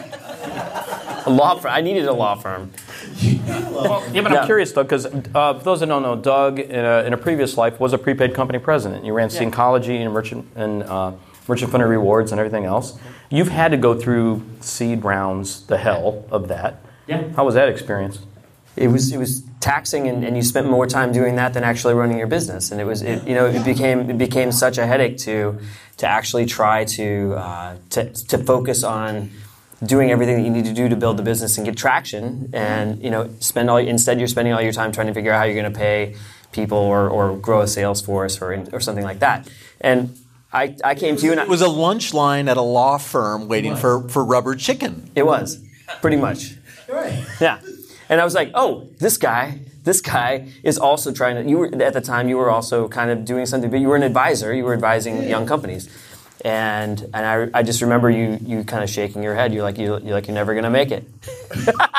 A 1.27 1.31
law 1.31 1.59
firm. 1.59 1.73
I 1.73 1.83
needed 1.83 2.07
a 2.07 2.13
law 2.15 2.37
firm. 2.37 2.71
Well, 3.23 4.03
yeah, 4.13 4.23
but 4.23 4.33
Yeah. 4.33 4.41
I'm 4.41 4.47
curious 4.47 4.73
though, 4.73 4.83
because 4.83 5.07
uh, 5.07 5.55
for 5.59 5.65
those 5.65 5.81
that 5.81 5.87
don't 5.87 6.03
know, 6.03 6.17
Doug 6.17 6.59
in 6.59 6.85
a, 6.85 7.03
in 7.05 7.13
a 7.13 7.17
previous 7.17 7.57
life 7.57 7.79
was 7.81 7.93
a 7.93 7.99
prepaid 7.99 8.35
company 8.35 8.59
president. 8.59 9.05
You 9.05 9.13
ran 9.13 9.31
Yeah. 9.31 9.41
Syncology 9.43 10.01
and 10.01 10.13
merchant 10.13 10.47
and 10.55 10.83
uh, 10.85 11.13
merchant 11.49 11.71
funded 11.71 11.89
rewards 11.89 12.33
and 12.33 12.39
everything 12.39 12.65
else. 12.65 12.99
You've 13.31 13.49
had 13.49 13.71
to 13.73 13.77
go 13.77 13.99
through 13.99 14.43
seed 14.61 15.05
rounds, 15.05 15.67
the 15.67 15.79
hell 15.79 16.25
of 16.31 16.49
that. 16.49 16.77
Yeah. 17.07 17.23
How 17.35 17.45
was 17.45 17.55
that 17.55 17.69
experience? 17.69 18.19
It 18.77 18.89
was 18.89 19.13
it 19.13 19.19
was 19.19 19.43
taxing, 19.61 20.09
and, 20.09 20.25
and 20.25 20.35
you 20.35 20.43
spent 20.43 20.67
more 20.67 20.87
time 20.87 21.13
doing 21.13 21.37
that 21.37 21.53
than 21.53 21.63
actually 21.63 21.93
running 21.95 22.17
your 22.17 22.27
business. 22.27 22.71
And 22.73 22.81
it 22.81 22.85
was 22.85 23.03
it, 23.03 23.27
you 23.29 23.35
know 23.35 23.47
it 23.47 23.65
became 23.65 24.09
it 24.09 24.17
became 24.19 24.51
such 24.51 24.79
a 24.79 24.87
headache 24.87 25.19
to 25.19 25.59
to 25.99 26.07
actually 26.07 26.47
try 26.47 26.85
to 26.87 27.35
uh, 27.37 27.77
to 27.91 28.11
to 28.11 28.39
focus 28.39 28.83
on 28.83 29.31
doing 29.85 30.11
everything 30.11 30.37
that 30.37 30.43
you 30.43 30.51
need 30.51 30.65
to 30.65 30.73
do 30.73 30.89
to 30.89 30.97
build 30.97 31.17
the 31.17 31.23
business 31.23 31.57
and 31.59 31.67
get 31.67 31.77
traction. 31.77 32.51
And 32.53 33.03
you 33.03 33.11
know 33.11 33.31
spend 33.41 33.71
all 33.71 33.79
instead 33.79 34.19
you're 34.19 34.29
spending 34.29 34.55
all 34.55 34.63
your 34.63 34.73
time 34.73 34.93
trying 34.93 35.09
to 35.09 35.15
figure 35.15 35.33
out 35.33 35.39
how 35.39 35.45
you're 35.45 35.61
going 35.61 35.73
to 35.73 35.79
pay 35.79 36.17
people 36.53 36.79
or, 36.79 37.09
or 37.09 37.37
grow 37.37 37.63
a 37.63 37.67
sales 37.67 38.01
force 38.01 38.41
or 38.41 38.53
or 38.73 38.81
something 38.81 39.05
like 39.05 39.21
that. 39.21 39.49
And 39.81 40.17
I, 40.53 40.77
I 40.85 40.95
came 40.95 41.17
to 41.17 41.25
you 41.25 41.33
and 41.33 41.41
I, 41.41 41.45
It 41.45 41.49
was 41.49 41.63
a 41.63 41.69
lunch 41.69 42.13
line 42.13 42.49
at 42.49 42.57
a 42.57 42.63
law 42.63 42.99
firm 42.99 43.49
waiting 43.49 43.75
for, 43.75 44.07
for 44.09 44.23
rubber 44.23 44.55
chicken. 44.55 45.11
It 45.15 45.25
was, 45.25 45.63
pretty 46.03 46.19
much. 46.19 46.57
Right. 46.89 47.25
Yeah. 47.41 47.61
And 48.11 48.21
I 48.21 48.25
was 48.25 48.35
like, 48.35 48.51
oh, 48.53 48.91
this 48.99 49.17
guy, 49.17 49.61
this 49.85 50.03
guy 50.03 50.53
is 50.63 50.77
also 50.77 51.11
trying 51.11 51.43
to. 51.43 51.49
You 51.49 51.59
were 51.59 51.83
at 51.83 51.95
the 51.95 52.03
time. 52.03 52.29
You 52.29 52.37
were 52.37 52.51
also 52.51 52.87
kind 52.87 53.11
of 53.11 53.25
doing 53.25 53.47
something, 53.47 53.71
but 53.71 53.81
you 53.81 53.89
were 53.89 53.97
an 53.97 54.03
advisor. 54.03 54.53
You 54.53 54.65
were 54.65 54.75
advising 54.75 55.27
young 55.29 55.47
companies, 55.47 55.89
and 56.45 57.01
and 57.15 57.17
I, 57.55 57.59
I 57.61 57.63
just 57.63 57.83
remember 57.83 58.11
you 58.11 58.39
you 58.43 58.65
kind 58.65 58.83
of 58.85 58.91
shaking 58.91 59.23
your 59.23 59.35
head. 59.35 59.53
You're 59.55 59.63
like 59.63 59.79
you 59.79 59.99
you're 59.99 60.15
like 60.15 60.27
you're 60.27 60.35
never 60.35 60.55
gonna 60.55 60.71
make 60.71 60.91
it. 60.91 61.05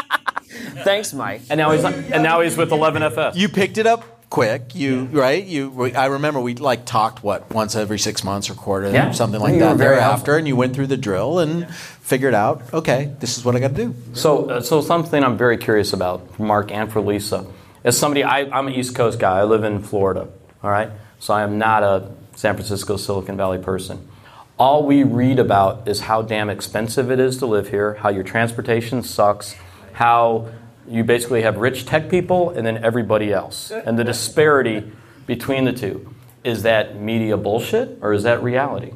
Thanks, 0.83 1.13
Mike. 1.13 1.41
And 1.49 1.57
now 1.57 1.71
he's 1.71 1.83
and 1.83 2.23
now 2.23 2.41
he's 2.41 2.57
with 2.57 2.69
11FS. 2.71 3.35
You 3.35 3.49
picked 3.49 3.77
it 3.77 3.87
up 3.87 4.03
quick. 4.29 4.75
You 4.75 5.05
right. 5.11 5.43
You. 5.43 5.91
I 5.95 6.07
remember 6.07 6.39
we 6.41 6.55
like 6.55 6.85
talked 6.85 7.23
what 7.23 7.51
once 7.53 7.75
every 7.75 7.99
six 7.99 8.23
months 8.23 8.49
or 8.49 8.53
quarter, 8.55 8.91
Yeah. 8.91 9.11
something 9.11 9.39
like 9.39 9.59
that. 9.59 9.77
very 9.77 9.95
Thereafter, 9.95 10.37
and 10.37 10.47
you 10.47 10.55
went 10.55 10.75
through 10.75 10.87
the 10.87 10.97
drill 10.97 11.39
and 11.39 11.69
figured 11.73 12.33
out, 12.33 12.73
okay, 12.73 13.13
this 13.19 13.37
is 13.37 13.45
what 13.45 13.55
I 13.55 13.59
got 13.59 13.69
to 13.69 13.85
do. 13.85 13.95
So, 14.13 14.49
uh, 14.49 14.61
so 14.61 14.81
something 14.81 15.23
I'm 15.23 15.37
very 15.37 15.57
curious 15.57 15.93
about, 15.93 16.35
for 16.35 16.43
Mark 16.43 16.71
and 16.71 16.91
for 16.91 16.99
Lisa. 16.99 17.45
As 17.83 17.97
somebody, 17.97 18.23
I, 18.23 18.39
I'm 18.41 18.67
an 18.67 18.73
East 18.73 18.95
Coast 18.95 19.19
guy. 19.19 19.39
I 19.39 19.43
live 19.43 19.63
in 19.63 19.81
Florida. 19.83 20.27
All 20.63 20.69
right, 20.71 20.89
so 21.19 21.33
I 21.33 21.43
am 21.43 21.57
not 21.57 21.83
a 21.83 22.09
San 22.35 22.55
Francisco, 22.55 22.97
Silicon 22.97 23.37
Valley 23.37 23.59
person. 23.59 24.07
All 24.59 24.85
we 24.85 25.03
read 25.03 25.39
about 25.39 25.87
is 25.87 26.01
how 26.01 26.21
damn 26.21 26.49
expensive 26.49 27.09
it 27.09 27.19
is 27.19 27.37
to 27.37 27.47
live 27.47 27.69
here, 27.69 27.95
how 27.95 28.09
your 28.09 28.23
transportation 28.23 29.01
sucks, 29.01 29.55
how 29.93 30.49
you 30.87 31.03
basically 31.03 31.41
have 31.41 31.57
rich 31.57 31.85
tech 31.85 32.09
people 32.09 32.51
and 32.51 32.65
then 32.65 32.83
everybody 32.83 33.33
else, 33.33 33.71
and 33.71 33.97
the 33.97 34.03
disparity 34.03 34.91
between 35.25 35.65
the 35.65 35.73
two. 35.73 36.13
Is 36.43 36.63
that 36.63 36.99
media 36.99 37.35
bullshit 37.37 37.97
or 38.01 38.13
is 38.13 38.23
that 38.23 38.43
reality? 38.43 38.91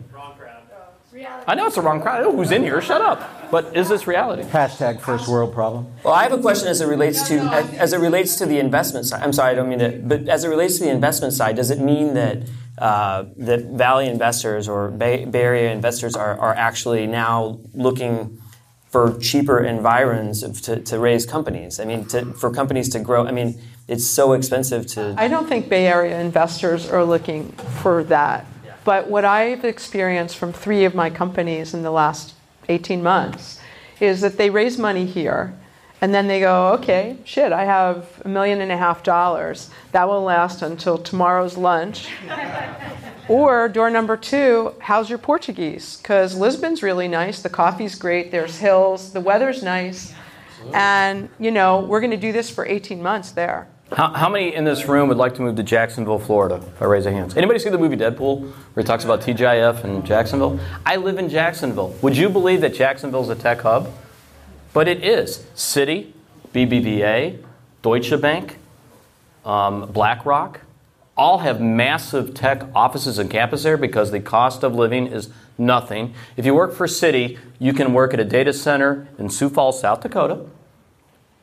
I 1.48 1.56
know 1.56 1.66
it's 1.66 1.76
the 1.76 1.82
wrong 1.82 2.02
crowd. 2.02 2.20
I 2.20 2.22
know 2.22 2.36
who's 2.36 2.52
in 2.52 2.62
here. 2.62 2.82
Shut 2.82 3.02
up. 3.02 3.50
But 3.50 3.76
is 3.76 3.88
this 3.88 4.06
reality? 4.06 4.44
Hashtag 4.44 5.00
first 5.00 5.28
world 5.28 5.54
problem. 5.54 5.88
Well, 6.04 6.14
I 6.14 6.24
have 6.24 6.34
a 6.34 6.42
question 6.42 6.68
as 6.68 6.82
it 6.82 6.88
relates 6.88 7.28
to 7.30 7.40
as 7.40 7.94
it 7.94 8.00
relates 8.00 8.36
to 8.36 8.46
the 8.46 8.60
investment 8.60 9.06
side. 9.06 9.24
I'm 9.24 9.32
sorry, 9.32 9.54
I 9.54 9.56
don't 9.56 9.70
mean 9.70 9.80
to, 9.80 10.02
but 10.04 10.28
as 10.28 10.44
it 10.44 10.50
relates 10.50 10.78
to 10.80 10.84
the 10.84 10.90
investment 10.90 11.34
side, 11.34 11.56
does 11.56 11.72
it 11.72 11.80
mean 11.80 12.14
that 12.16 12.44
uh, 12.78 13.26
that 13.38 13.66
Valley 13.66 14.08
investors 14.08 14.68
or 14.68 14.90
Bay, 14.90 15.26
Bay 15.26 15.42
Area 15.42 15.72
investors 15.72 16.16
are, 16.16 16.38
are 16.40 16.54
actually 16.54 17.08
now 17.08 17.60
looking 17.74 18.40
for 18.90 19.18
cheaper 19.20 19.60
environs 19.60 20.44
of- 20.44 20.62
to, 20.62 20.80
to 20.82 21.00
raise 21.00 21.26
companies? 21.26 21.80
I 21.80 21.86
mean, 21.86 22.06
to, 22.06 22.26
for 22.34 22.52
companies 22.52 22.90
to 22.90 23.00
grow. 23.00 23.26
I 23.26 23.32
mean, 23.32 23.60
it's 23.88 24.06
so 24.06 24.34
expensive 24.34 24.86
to. 24.88 25.16
I 25.18 25.28
don't 25.28 25.48
think 25.48 25.70
Bay 25.70 25.88
Area 25.88 26.20
investors 26.20 26.90
are 26.90 27.04
looking 27.04 27.52
for 27.82 28.04
that. 28.06 28.46
But 28.84 29.10
what 29.10 29.26
I've 29.26 29.66
experienced 29.66 30.38
from 30.38 30.54
three 30.54 30.86
of 30.86 30.96
my 30.96 31.10
companies 31.10 31.74
in 31.74 31.84
the 31.84 31.92
last 31.92 32.36
18 32.70 33.04
months 33.04 33.60
is 34.00 34.22
that 34.22 34.38
they 34.38 34.50
raise 34.50 34.78
money 34.78 35.06
here 35.06 35.54
and 36.02 36.14
then 36.14 36.28
they 36.28 36.40
go, 36.40 36.74
okay, 36.74 37.18
shit, 37.24 37.52
I 37.52 37.66
have 37.66 38.22
a 38.24 38.28
million 38.28 38.62
and 38.62 38.72
a 38.72 38.78
half 38.78 39.04
dollars. 39.04 39.70
That 39.92 40.08
will 40.08 40.24
last 40.24 40.62
until 40.62 40.98
tomorrow's 40.98 41.58
lunch. 41.58 42.10
Or 43.30 43.68
door 43.68 43.90
number 43.90 44.16
two, 44.16 44.74
how's 44.80 45.10
your 45.10 45.20
Portuguese? 45.20 45.98
Because 45.98 46.36
Lisbon's 46.38 46.82
really 46.82 47.10
nice, 47.10 47.42
the 47.42 47.50
coffee's 47.50 47.96
great, 47.96 48.32
there's 48.32 48.58
hills, 48.58 49.12
the 49.12 49.20
weather's 49.20 49.62
nice. 49.62 50.14
And, 50.74 51.28
you 51.38 51.52
know, 51.52 51.82
we're 51.82 52.00
going 52.00 52.12
to 52.12 52.18
do 52.18 52.32
this 52.32 52.50
for 52.50 52.66
18 52.66 53.02
months 53.02 53.32
there. 53.32 53.68
How, 53.92 54.14
how 54.14 54.30
many 54.30 54.54
in 54.54 54.64
this 54.64 54.86
room 54.86 55.08
would 55.10 55.18
like 55.18 55.36
to 55.36 55.42
move 55.42 55.56
to 55.58 55.64
Jacksonville, 55.64 56.20
Florida? 56.20 56.56
If 56.56 56.82
I 56.82 56.86
raise 56.86 57.04
their 57.04 57.14
hands. 57.14 57.36
Anybody 57.38 57.60
see 57.60 57.70
the 57.70 57.78
movie 57.78 57.96
Deadpool, 57.96 58.42
where 58.42 58.84
he 58.84 58.84
talks 58.84 59.04
about 59.04 59.22
TGIF 59.22 59.84
and 59.84 60.06
Jacksonville? 60.06 60.60
I 60.86 60.96
live 60.98 61.18
in 61.18 61.30
Jacksonville. 61.30 61.96
Would 62.02 62.18
you 62.18 62.30
believe 62.30 62.62
that 62.62 62.74
Jacksonville's 62.74 63.30
a 63.30 63.36
tech 63.36 63.62
hub? 63.62 63.92
But 64.78 64.88
it 64.88 65.04
is. 65.04 65.40
Citi, 65.56 66.12
BBVA, 66.54 67.44
Deutsche 67.82 68.22
Bank, 68.22 68.58
um, 69.44 69.92
BlackRock, 69.92 70.62
all 71.18 71.40
have 71.40 71.60
massive 71.60 72.36
tech 72.36 72.62
offices 72.76 73.18
and 73.18 73.28
campus 73.28 73.64
there 73.64 73.76
because 73.76 74.12
the 74.12 74.20
cost 74.20 74.62
of 74.62 74.76
living 74.76 75.08
is 75.08 75.32
nothing. 75.58 76.14
If 76.36 76.46
you 76.46 76.54
work 76.54 76.76
for 76.76 76.86
Citi, 76.86 77.40
you 77.58 77.74
can 77.74 77.92
work 77.92 78.14
at 78.14 78.20
a 78.20 78.24
data 78.24 78.54
center 78.54 79.08
in 79.18 79.32
Sioux 79.32 79.50
Falls, 79.50 79.82
South 79.82 80.02
Dakota, 80.02 80.46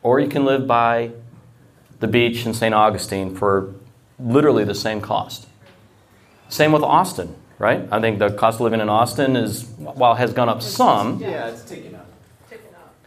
or 0.01 0.21
you 0.21 0.29
can 0.29 0.45
live 0.45 0.65
by 0.65 1.11
the 1.99 2.07
beach 2.07 2.45
in 2.45 2.53
St. 2.53 2.73
Augustine 2.73 3.35
for 3.35 3.75
literally 4.17 4.63
the 4.63 4.73
same 4.73 5.01
cost. 5.01 5.45
Same 6.47 6.71
with 6.71 6.83
Austin, 6.83 7.35
right? 7.59 7.85
I 7.91 7.99
think 7.99 8.19
the 8.19 8.29
cost 8.29 8.55
of 8.55 8.61
living 8.61 8.79
in 8.79 8.87
Austin 8.87 9.35
is, 9.35 9.65
while 9.77 10.13
it 10.13 10.19
has 10.19 10.31
gone 10.31 10.47
up 10.47 10.61
some, 10.61 11.19
Yeah, 11.19 11.49
it's 11.49 11.65
taken. 11.65 11.94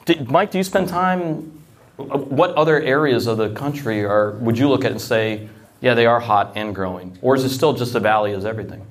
Did, 0.08 0.30
Mike, 0.30 0.50
do 0.50 0.58
you 0.58 0.64
spend 0.64 0.88
time? 0.88 1.62
What 1.96 2.54
other 2.54 2.80
areas 2.80 3.26
of 3.26 3.36
the 3.36 3.50
country 3.50 4.04
are 4.04 4.32
would 4.32 4.56
you 4.56 4.68
look 4.68 4.84
at 4.84 4.90
and 4.90 5.00
say, 5.00 5.48
yeah, 5.80 5.94
they 5.94 6.06
are 6.06 6.18
hot 6.18 6.52
and 6.56 6.74
growing, 6.74 7.18
or 7.22 7.36
is 7.36 7.44
it 7.44 7.50
still 7.50 7.74
just 7.74 7.92
the 7.92 8.00
valley 8.00 8.32
is 8.32 8.44
everything? 8.44 8.84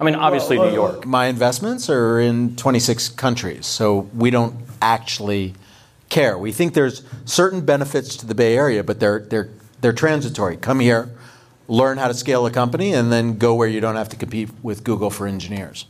I 0.00 0.04
mean, 0.04 0.14
obviously 0.14 0.56
New 0.56 0.64
uh, 0.64 0.72
York. 0.72 1.06
My 1.06 1.26
investments 1.26 1.88
are 1.88 2.18
in 2.18 2.56
26 2.56 3.10
countries, 3.10 3.66
so 3.66 4.08
we 4.14 4.30
don't 4.30 4.56
actually 4.80 5.54
care. 6.08 6.38
We 6.38 6.50
think 6.50 6.74
there's 6.74 7.02
certain 7.24 7.60
benefits 7.60 8.16
to 8.16 8.26
the 8.26 8.34
Bay 8.34 8.56
Area, 8.56 8.82
but 8.82 9.00
they're 9.00 9.20
they're 9.20 9.50
they're 9.80 9.92
transitory. 9.92 10.56
Come 10.56 10.80
here, 10.80 11.10
learn 11.68 11.98
how 11.98 12.08
to 12.08 12.14
scale 12.14 12.46
a 12.46 12.50
company, 12.50 12.94
and 12.94 13.12
then 13.12 13.36
go 13.36 13.54
where 13.54 13.68
you 13.68 13.80
don't 13.80 13.96
have 13.96 14.08
to 14.08 14.16
compete 14.16 14.48
with 14.62 14.82
Google 14.82 15.10
for 15.10 15.26
engineers. 15.26 15.86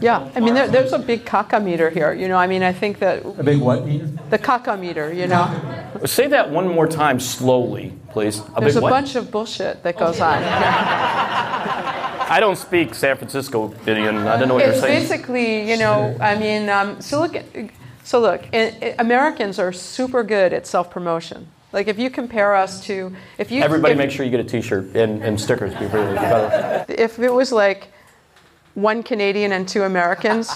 Yeah, 0.00 0.28
I 0.34 0.40
mean, 0.40 0.54
there, 0.54 0.68
there's 0.68 0.92
a 0.92 0.98
big 0.98 1.24
caca 1.24 1.62
meter 1.62 1.88
here. 1.88 2.12
You 2.12 2.28
know, 2.28 2.36
I 2.36 2.46
mean, 2.46 2.62
I 2.62 2.72
think 2.72 2.98
that 2.98 3.24
A 3.24 3.42
big 3.42 3.60
what 3.60 3.86
meter? 3.86 4.06
the 4.30 4.38
caca 4.38 4.78
meter. 4.78 5.12
You 5.12 5.26
know, 5.28 5.46
Say 6.04 6.26
that 6.28 6.50
one 6.50 6.68
more 6.68 6.86
time 6.86 7.20
slowly, 7.20 7.92
please. 8.10 8.40
A 8.56 8.60
there's 8.60 8.74
big 8.74 8.82
a 8.82 8.84
what? 8.84 8.90
bunch 8.90 9.14
of 9.14 9.30
bullshit 9.30 9.82
that 9.84 9.96
goes 9.98 10.20
on. 10.20 10.42
I 12.26 12.38
don't 12.40 12.56
speak 12.56 12.94
San 12.94 13.16
Francisco, 13.16 13.72
Indian. 13.86 14.26
I 14.26 14.36
don't 14.38 14.48
know 14.48 14.54
what 14.54 14.64
it's 14.64 14.76
you're 14.76 14.82
saying. 14.82 15.02
basically, 15.02 15.70
you 15.70 15.76
know, 15.76 16.16
I 16.20 16.34
mean, 16.36 16.68
um, 16.68 17.00
so 17.00 17.20
look, 17.20 17.36
so 18.02 18.20
look, 18.20 18.42
i 18.52 18.76
i 18.82 18.94
Americans 18.98 19.58
are 19.58 19.72
super 19.72 20.22
good 20.24 20.52
at 20.52 20.66
self 20.66 20.90
promotion. 20.90 21.46
Like 21.72 21.88
if 21.88 21.98
you 21.98 22.08
compare 22.08 22.54
us 22.54 22.84
to, 22.86 23.14
if 23.38 23.50
you 23.50 23.62
Everybody 23.62 23.92
if, 23.92 23.98
make 23.98 24.10
sure 24.10 24.24
you 24.24 24.30
get 24.30 24.40
a 24.40 24.44
T-shirt 24.44 24.96
and, 24.96 25.22
and 25.22 25.40
stickers. 25.40 25.74
Be 25.74 25.86
really 25.86 26.14
better. 26.14 26.84
if 26.88 27.18
it 27.18 27.32
was 27.32 27.50
like 27.52 27.88
one 28.74 29.02
Canadian 29.02 29.52
and 29.52 29.68
two 29.68 29.84
Americans, 29.84 30.50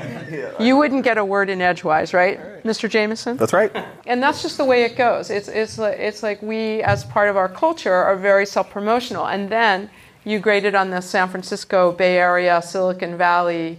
you 0.58 0.76
wouldn't 0.76 1.04
get 1.04 1.16
a 1.16 1.24
word 1.24 1.48
in 1.48 1.60
edgewise, 1.60 2.12
right, 2.12 2.62
Mr. 2.64 2.88
Jamison? 2.90 3.36
That's 3.36 3.52
right. 3.52 3.74
And 4.06 4.22
that's 4.22 4.42
just 4.42 4.56
the 4.56 4.64
way 4.64 4.84
it 4.84 4.96
goes. 4.96 5.30
It's, 5.30 5.48
it's, 5.48 5.78
like, 5.78 5.98
it's 5.98 6.22
like 6.22 6.42
we, 6.42 6.82
as 6.82 7.04
part 7.04 7.28
of 7.28 7.36
our 7.36 7.48
culture, 7.48 7.94
are 7.94 8.16
very 8.16 8.46
self 8.46 8.70
promotional. 8.70 9.26
And 9.26 9.48
then 9.48 9.90
you 10.24 10.40
grade 10.40 10.64
it 10.64 10.74
on 10.74 10.90
the 10.90 11.00
San 11.00 11.28
Francisco 11.28 11.92
Bay 11.92 12.18
Area, 12.18 12.60
Silicon 12.62 13.16
Valley, 13.16 13.78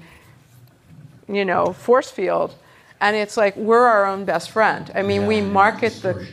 you 1.28 1.44
know, 1.44 1.74
force 1.74 2.10
field. 2.10 2.56
And 3.02 3.18
it's 3.18 3.36
like 3.36 3.56
we're 3.58 3.86
our 3.86 4.06
own 4.06 4.24
best 4.24 4.52
friend. 4.52 4.90
I 4.96 5.02
mean, 5.02 5.28
we 5.28 5.42
market 5.42 5.94
the. 6.02 6.26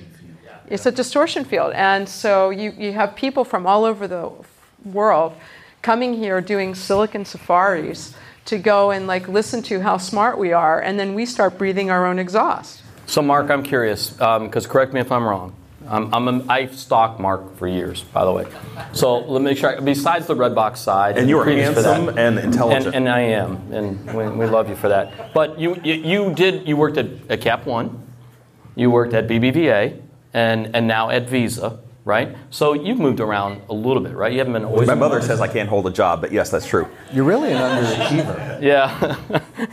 It's 0.69 0.87
a 0.87 0.93
distortion 0.93 1.45
field. 1.45 1.73
And 1.73 2.09
so 2.09 2.51
you, 2.51 2.73
you 2.79 2.93
have 2.93 3.17
people 3.17 3.45
from 3.45 3.67
all 3.67 3.85
over 3.85 4.07
the 4.07 4.31
world 4.85 5.35
coming 5.83 6.15
here 6.15 6.41
doing 6.41 6.75
silicon 6.75 7.25
safaris 7.25 8.15
to 8.47 8.59
go 8.59 8.91
and 8.91 9.07
like 9.07 9.29
listen 9.29 9.63
to 9.65 9.81
how 9.81 9.97
smart 9.97 10.39
we 10.39 10.53
are. 10.53 10.81
And 10.81 10.99
then 10.99 11.15
we 11.15 11.27
start 11.27 11.59
breathing 11.59 11.91
our 11.91 12.07
own 12.07 12.19
exhaust. 12.19 12.83
So, 13.07 13.23
Mark, 13.23 13.51
I'm 13.51 13.63
curious, 13.63 14.11
because 14.11 14.67
correct 14.67 14.93
me 14.93 15.01
if 15.01 15.11
I'm 15.11 15.25
wrong. 15.25 15.55
Um, 15.89 16.11
I'm 16.13 16.29
a, 16.29 16.45
I 16.49 16.67
stalked 16.67 17.19
Mark 17.19 17.57
for 17.57 17.67
years, 17.67 18.03
by 18.05 18.25
the 18.25 18.31
way. 18.31 18.47
So 18.93 19.19
let 19.19 19.41
me 19.41 19.47
make 19.47 19.59
sure. 19.59 19.81
Besides 19.81 20.27
the 20.27 20.37
Redbox 20.37 20.77
side, 20.77 21.19
And 21.19 21.29
you 21.29 21.39
are 21.39 21.45
previous 21.45 21.75
for 21.75 21.83
handsome 21.83 22.17
and 22.17 22.39
intelligent. 22.39 22.95
and, 22.95 22.95
and 22.95 23.09
I 23.09 23.21
am, 23.21 23.73
and 23.73 24.15
we, 24.15 24.29
we 24.29 24.47
love 24.47 24.69
you 24.69 24.77
for 24.77 24.89
that. 24.89 25.35
But 25.35 25.59
you, 25.59 25.75
you, 25.83 25.95
you 25.95 26.35
did. 26.35 26.69
You 26.69 26.77
worked 26.77 26.99
at, 26.99 27.07
at 27.29 27.41
Cap 27.41 27.67
One, 27.67 28.07
you 28.77 28.91
worked 28.91 29.15
at 29.15 29.27
BBVA, 29.27 30.01
and 30.33 30.77
and 30.77 30.87
now 30.87 31.11
at 31.11 31.29
Visa, 31.29 31.81
right? 32.05 32.37
So 32.51 32.73
you've 32.73 32.99
moved 32.99 33.21
around 33.21 33.63
a 33.69 33.75
little 33.75 34.03
bit, 34.03 34.15
right? 34.15 34.33
You 34.33 34.39
haven't 34.39 34.55
been 34.55 34.65
always. 34.65 34.87
My 34.87 34.95
mother 34.95 35.21
says 35.21 35.41
I 35.41 35.49
can't 35.49 35.69
hold 35.69 35.87
a 35.87 35.91
job, 35.91 36.21
but 36.21 36.33
yes, 36.33 36.51
that's 36.51 36.67
true. 36.67 36.89
You're 37.13 37.25
really 37.25 37.53
an 37.53 37.59
underachiever. 37.59 38.63
Yeah, 38.63 39.17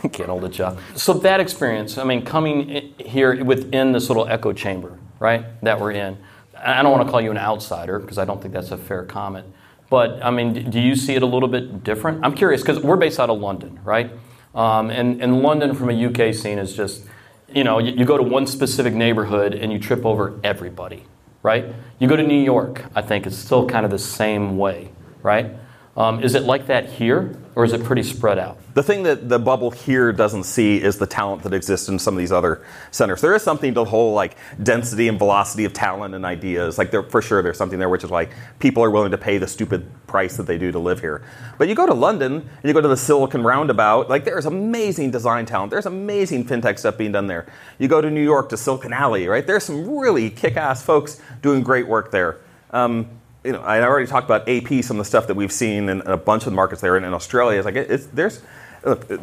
can't 0.12 0.28
hold 0.28 0.44
a 0.44 0.48
job. 0.48 0.78
So 0.94 1.14
that 1.14 1.40
experience, 1.40 1.98
I 1.98 2.04
mean, 2.04 2.24
coming 2.24 2.92
here 2.98 3.44
within 3.44 3.92
this 3.92 4.08
little 4.08 4.28
echo 4.28 4.52
chamber, 4.52 4.98
right, 5.18 5.44
that 5.62 5.80
we're 5.80 5.92
in. 5.92 6.18
I 6.56 6.82
don't 6.82 6.92
want 6.92 7.06
to 7.06 7.10
call 7.10 7.20
you 7.20 7.30
an 7.30 7.38
outsider 7.38 7.98
because 7.98 8.18
I 8.18 8.24
don't 8.24 8.42
think 8.42 8.52
that's 8.52 8.72
a 8.72 8.76
fair 8.76 9.04
comment. 9.04 9.46
But 9.90 10.22
I 10.22 10.30
mean, 10.30 10.70
do 10.70 10.80
you 10.80 10.96
see 10.96 11.14
it 11.14 11.22
a 11.22 11.26
little 11.26 11.48
bit 11.48 11.82
different? 11.82 12.24
I'm 12.24 12.34
curious 12.34 12.60
because 12.60 12.80
we're 12.82 12.96
based 12.96 13.18
out 13.18 13.30
of 13.30 13.38
London, 13.38 13.80
right? 13.84 14.10
Um, 14.54 14.90
and, 14.90 15.22
and 15.22 15.42
London 15.42 15.74
from 15.74 15.90
a 15.90 16.06
UK 16.06 16.34
scene 16.34 16.58
is 16.58 16.74
just, 16.74 17.04
you 17.48 17.64
know, 17.64 17.78
you, 17.78 17.92
you 17.92 18.04
go 18.04 18.16
to 18.16 18.22
one 18.22 18.46
specific 18.46 18.92
neighborhood 18.92 19.54
and 19.54 19.72
you 19.72 19.78
trip 19.78 20.04
over 20.04 20.38
everybody, 20.42 21.04
right? 21.42 21.74
You 21.98 22.08
go 22.08 22.16
to 22.16 22.22
New 22.22 22.42
York, 22.42 22.84
I 22.94 23.02
think 23.02 23.26
it's 23.26 23.36
still 23.36 23.66
kind 23.66 23.84
of 23.84 23.90
the 23.90 23.98
same 23.98 24.58
way, 24.58 24.90
right? 25.22 25.52
Um, 25.98 26.22
is 26.22 26.36
it 26.36 26.44
like 26.44 26.68
that 26.68 26.88
here, 26.88 27.36
or 27.56 27.64
is 27.64 27.72
it 27.72 27.82
pretty 27.82 28.04
spread 28.04 28.38
out? 28.38 28.56
The 28.74 28.84
thing 28.84 29.02
that 29.02 29.28
the 29.28 29.40
bubble 29.40 29.72
here 29.72 30.12
doesn't 30.12 30.44
see 30.44 30.80
is 30.80 30.96
the 30.96 31.08
talent 31.08 31.42
that 31.42 31.52
exists 31.52 31.88
in 31.88 31.98
some 31.98 32.14
of 32.14 32.18
these 32.18 32.30
other 32.30 32.64
centers. 32.92 33.20
There 33.20 33.34
is 33.34 33.42
something 33.42 33.74
to 33.74 33.80
the 33.80 33.84
whole 33.84 34.14
like 34.14 34.36
density 34.62 35.08
and 35.08 35.18
velocity 35.18 35.64
of 35.64 35.72
talent 35.72 36.14
and 36.14 36.24
ideas. 36.24 36.78
Like 36.78 36.92
there, 36.92 37.02
for 37.02 37.20
sure, 37.20 37.42
there's 37.42 37.58
something 37.58 37.80
there 37.80 37.88
which 37.88 38.04
is 38.04 38.12
like 38.12 38.30
people 38.60 38.84
are 38.84 38.92
willing 38.92 39.10
to 39.10 39.18
pay 39.18 39.38
the 39.38 39.48
stupid 39.48 39.90
price 40.06 40.36
that 40.36 40.44
they 40.44 40.56
do 40.56 40.70
to 40.70 40.78
live 40.78 41.00
here. 41.00 41.20
But 41.58 41.68
you 41.68 41.74
go 41.74 41.84
to 41.84 41.94
London 41.94 42.32
and 42.34 42.62
you 42.62 42.72
go 42.72 42.80
to 42.80 42.86
the 42.86 42.96
Silicon 42.96 43.42
Roundabout, 43.42 44.08
like 44.08 44.24
there's 44.24 44.46
amazing 44.46 45.10
design 45.10 45.46
talent. 45.46 45.72
There's 45.72 45.86
amazing 45.86 46.44
fintech 46.44 46.78
stuff 46.78 46.96
being 46.96 47.10
done 47.10 47.26
there. 47.26 47.46
You 47.80 47.88
go 47.88 48.00
to 48.00 48.08
New 48.08 48.22
York 48.22 48.50
to 48.50 48.56
Silicon 48.56 48.92
Alley, 48.92 49.26
right? 49.26 49.44
There's 49.44 49.64
some 49.64 49.98
really 49.98 50.30
kick-ass 50.30 50.84
folks 50.84 51.20
doing 51.42 51.64
great 51.64 51.88
work 51.88 52.12
there. 52.12 52.36
Um, 52.70 53.17
you 53.44 53.52
know, 53.52 53.60
I 53.62 53.82
already 53.82 54.06
talked 54.06 54.24
about 54.26 54.48
AP, 54.48 54.82
some 54.84 54.96
of 54.96 55.04
the 55.04 55.08
stuff 55.08 55.26
that 55.28 55.34
we've 55.34 55.52
seen 55.52 55.88
in 55.88 56.00
a 56.02 56.16
bunch 56.16 56.42
of 56.42 56.50
the 56.52 56.56
markets 56.56 56.80
there, 56.80 56.96
and 56.96 57.06
in 57.06 57.14
Australia. 57.14 57.58
It's 57.58 57.64
like 57.66 57.76
it, 57.76 57.90
it's, 57.90 58.06
there's 58.06 58.42
look, 58.84 59.08
it- 59.10 59.20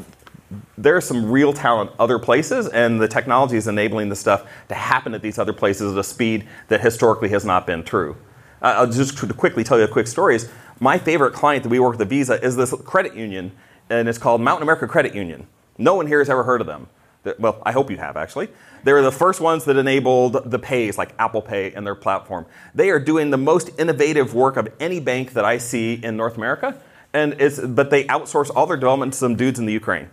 there's 0.77 1.03
some 1.05 1.31
real 1.31 1.51
talent 1.53 1.89
other 1.99 2.19
places, 2.19 2.67
and 2.67 3.01
the 3.01 3.07
technology 3.07 3.57
is 3.57 3.67
enabling 3.67 4.09
the 4.09 4.15
stuff 4.15 4.47
to 4.69 4.75
happen 4.75 5.13
at 5.13 5.21
these 5.21 5.39
other 5.39 5.51
places 5.53 5.91
at 5.91 5.97
a 5.97 6.03
speed 6.03 6.47
that 6.67 6.81
historically 6.81 7.29
has 7.29 7.43
not 7.43 7.65
been 7.65 7.83
true. 7.83 8.15
Uh, 8.61 8.75
I'll 8.77 8.87
just 8.87 9.17
qu- 9.17 9.27
quickly 9.33 9.63
tell 9.63 9.77
you 9.79 9.85
a 9.85 9.87
quick 9.87 10.07
story. 10.07 10.35
Is 10.35 10.49
my 10.79 10.97
favorite 10.99 11.33
client 11.33 11.63
that 11.63 11.69
we 11.69 11.79
work 11.79 11.93
with 11.93 12.01
at 12.01 12.07
Visa 12.07 12.41
is 12.45 12.55
this 12.55 12.73
credit 12.85 13.15
union, 13.15 13.51
and 13.89 14.07
it's 14.07 14.19
called 14.19 14.39
Mountain 14.39 14.63
America 14.63 14.87
Credit 14.87 15.15
Union. 15.15 15.47
No 15.77 15.95
one 15.95 16.07
here 16.07 16.19
has 16.19 16.29
ever 16.29 16.43
heard 16.43 16.61
of 16.61 16.67
them. 16.67 16.87
They're- 17.25 17.35
Well, 17.39 17.61
I 17.65 17.71
hope 17.73 17.91
you 17.91 17.97
have 17.97 18.15
actually. 18.15 18.47
They 18.85 18.93
were 18.93 19.01
the 19.01 19.11
first 19.11 19.41
ones 19.41 19.65
that 19.65 19.75
enabled 19.77 20.49
the 20.49 20.59
pays 20.59 20.97
like 20.97 21.09
Apple 21.19 21.41
Pay 21.41 21.73
and 21.73 21.85
their 21.85 21.95
platform. 21.95 22.45
They 22.73 22.91
are 22.91 22.99
doing 22.99 23.31
the 23.31 23.37
most 23.37 23.71
innovative 23.79 24.33
work 24.33 24.55
of 24.57 24.69
any 24.79 24.99
bank 24.99 25.33
that 25.33 25.43
I 25.43 25.57
see 25.57 25.99
in 26.01 26.15
North 26.15 26.37
America, 26.37 26.77
and 27.11 27.35
it's 27.39 27.59
but 27.59 27.89
they 27.89 28.03
outsource 28.05 28.51
all 28.55 28.67
their 28.67 28.77
development 28.77 29.13
to 29.13 29.19
some 29.19 29.35
dudes 29.35 29.59
in 29.59 29.65
the 29.65 29.73
Ukraine. 29.73 30.09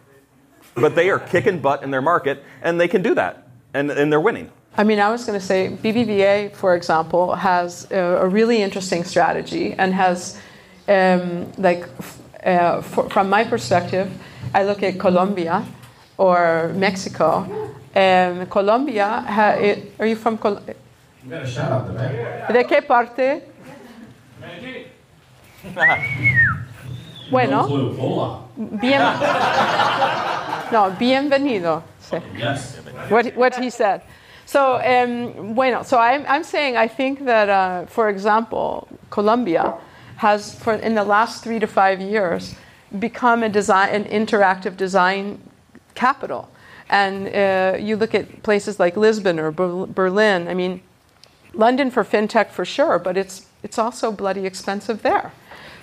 But 0.75 0.95
they 0.95 1.11
are 1.11 1.19
kicking 1.19 1.59
butt 1.61 1.83
in 1.83 1.91
their 1.91 2.01
market, 2.01 2.43
and 2.63 2.81
they 2.81 2.89
can 2.89 3.03
do 3.03 3.15
that, 3.15 3.47
and, 3.75 3.91
and 3.91 4.11
they're 4.11 4.27
winning. 4.29 4.51
I 4.75 4.85
mean, 4.85 5.01
I 5.01 5.11
was 5.11 5.27
going 5.27 5.39
to 5.39 5.45
say 5.45 5.77
BBVA, 5.83 6.57
for 6.57 6.75
example, 6.75 7.35
has 7.35 7.87
a, 7.91 8.27
really 8.27 8.63
interesting 8.63 9.05
strategy 9.05 9.75
and 9.75 9.93
has, 9.93 10.41
um, 10.89 11.53
like, 11.59 11.87
uh, 12.43 12.81
from 12.81 13.29
my 13.29 13.45
perspective, 13.45 14.11
I 14.55 14.65
look 14.65 14.83
at 14.83 14.99
Colombia 14.99 15.67
or 16.19 16.73
Mexico. 16.75 17.47
Um, 17.95 18.47
Colombia, 18.47 19.07
ha- 19.27 19.57
it, 19.59 19.93
are 19.99 20.07
you 20.07 20.17
from 20.17 20.39
Colombia? 20.39 20.75
You 21.25 21.31
got 21.31 21.43
a 21.43 21.47
shout 21.47 21.71
out 21.71 21.87
to 21.87 22.53
¿De 22.53 22.65
qué 22.65 22.87
parte? 22.87 23.43
Bueno, 27.31 27.63
No 27.63 27.67
clue. 27.67 27.97
Hola. 27.99 28.39
bien, 28.81 29.01
no, 30.73 30.91
bienvenido. 30.99 31.83
Sí. 32.01 32.21
Yes. 32.37 32.79
what, 33.09 33.35
what 33.37 33.55
he 33.57 33.71
said. 33.71 34.03
So, 34.45 34.77
um, 34.83 35.55
bueno, 35.55 35.83
so 35.83 35.99
I'm, 35.99 36.25
I'm 36.29 36.45
saying 36.45 36.77
I 36.77 36.89
think 36.89 37.25
that, 37.25 37.49
uh, 37.49 37.87
for 37.87 38.09
example, 38.11 38.89
Colombia 39.11 39.75
has, 40.17 40.55
for 40.57 40.75
in 40.75 40.95
the 40.95 41.05
last 41.05 41.43
three 41.45 41.59
to 41.59 41.67
five 41.67 42.01
years, 42.01 42.55
become 42.99 43.43
a 43.43 43.49
design, 43.49 43.95
an 43.95 44.05
interactive 44.05 44.77
design 44.77 45.41
capital. 45.95 46.51
And 46.89 47.29
uh, 47.29 47.79
you 47.79 47.97
look 47.97 48.15
at 48.15 48.43
places 48.43 48.79
like 48.79 48.97
Lisbon 48.97 49.39
or 49.39 49.51
Ber- 49.51 49.87
Berlin. 49.87 50.49
I 50.49 50.55
mean, 50.55 50.83
London 51.55 51.91
for 51.91 52.05
fintech 52.05 52.51
for 52.51 52.65
sure, 52.65 52.99
but 52.99 53.17
it's 53.17 53.47
it's 53.63 53.79
also 53.79 54.11
bloody 54.11 54.45
expensive 54.45 55.03
there. 55.03 55.33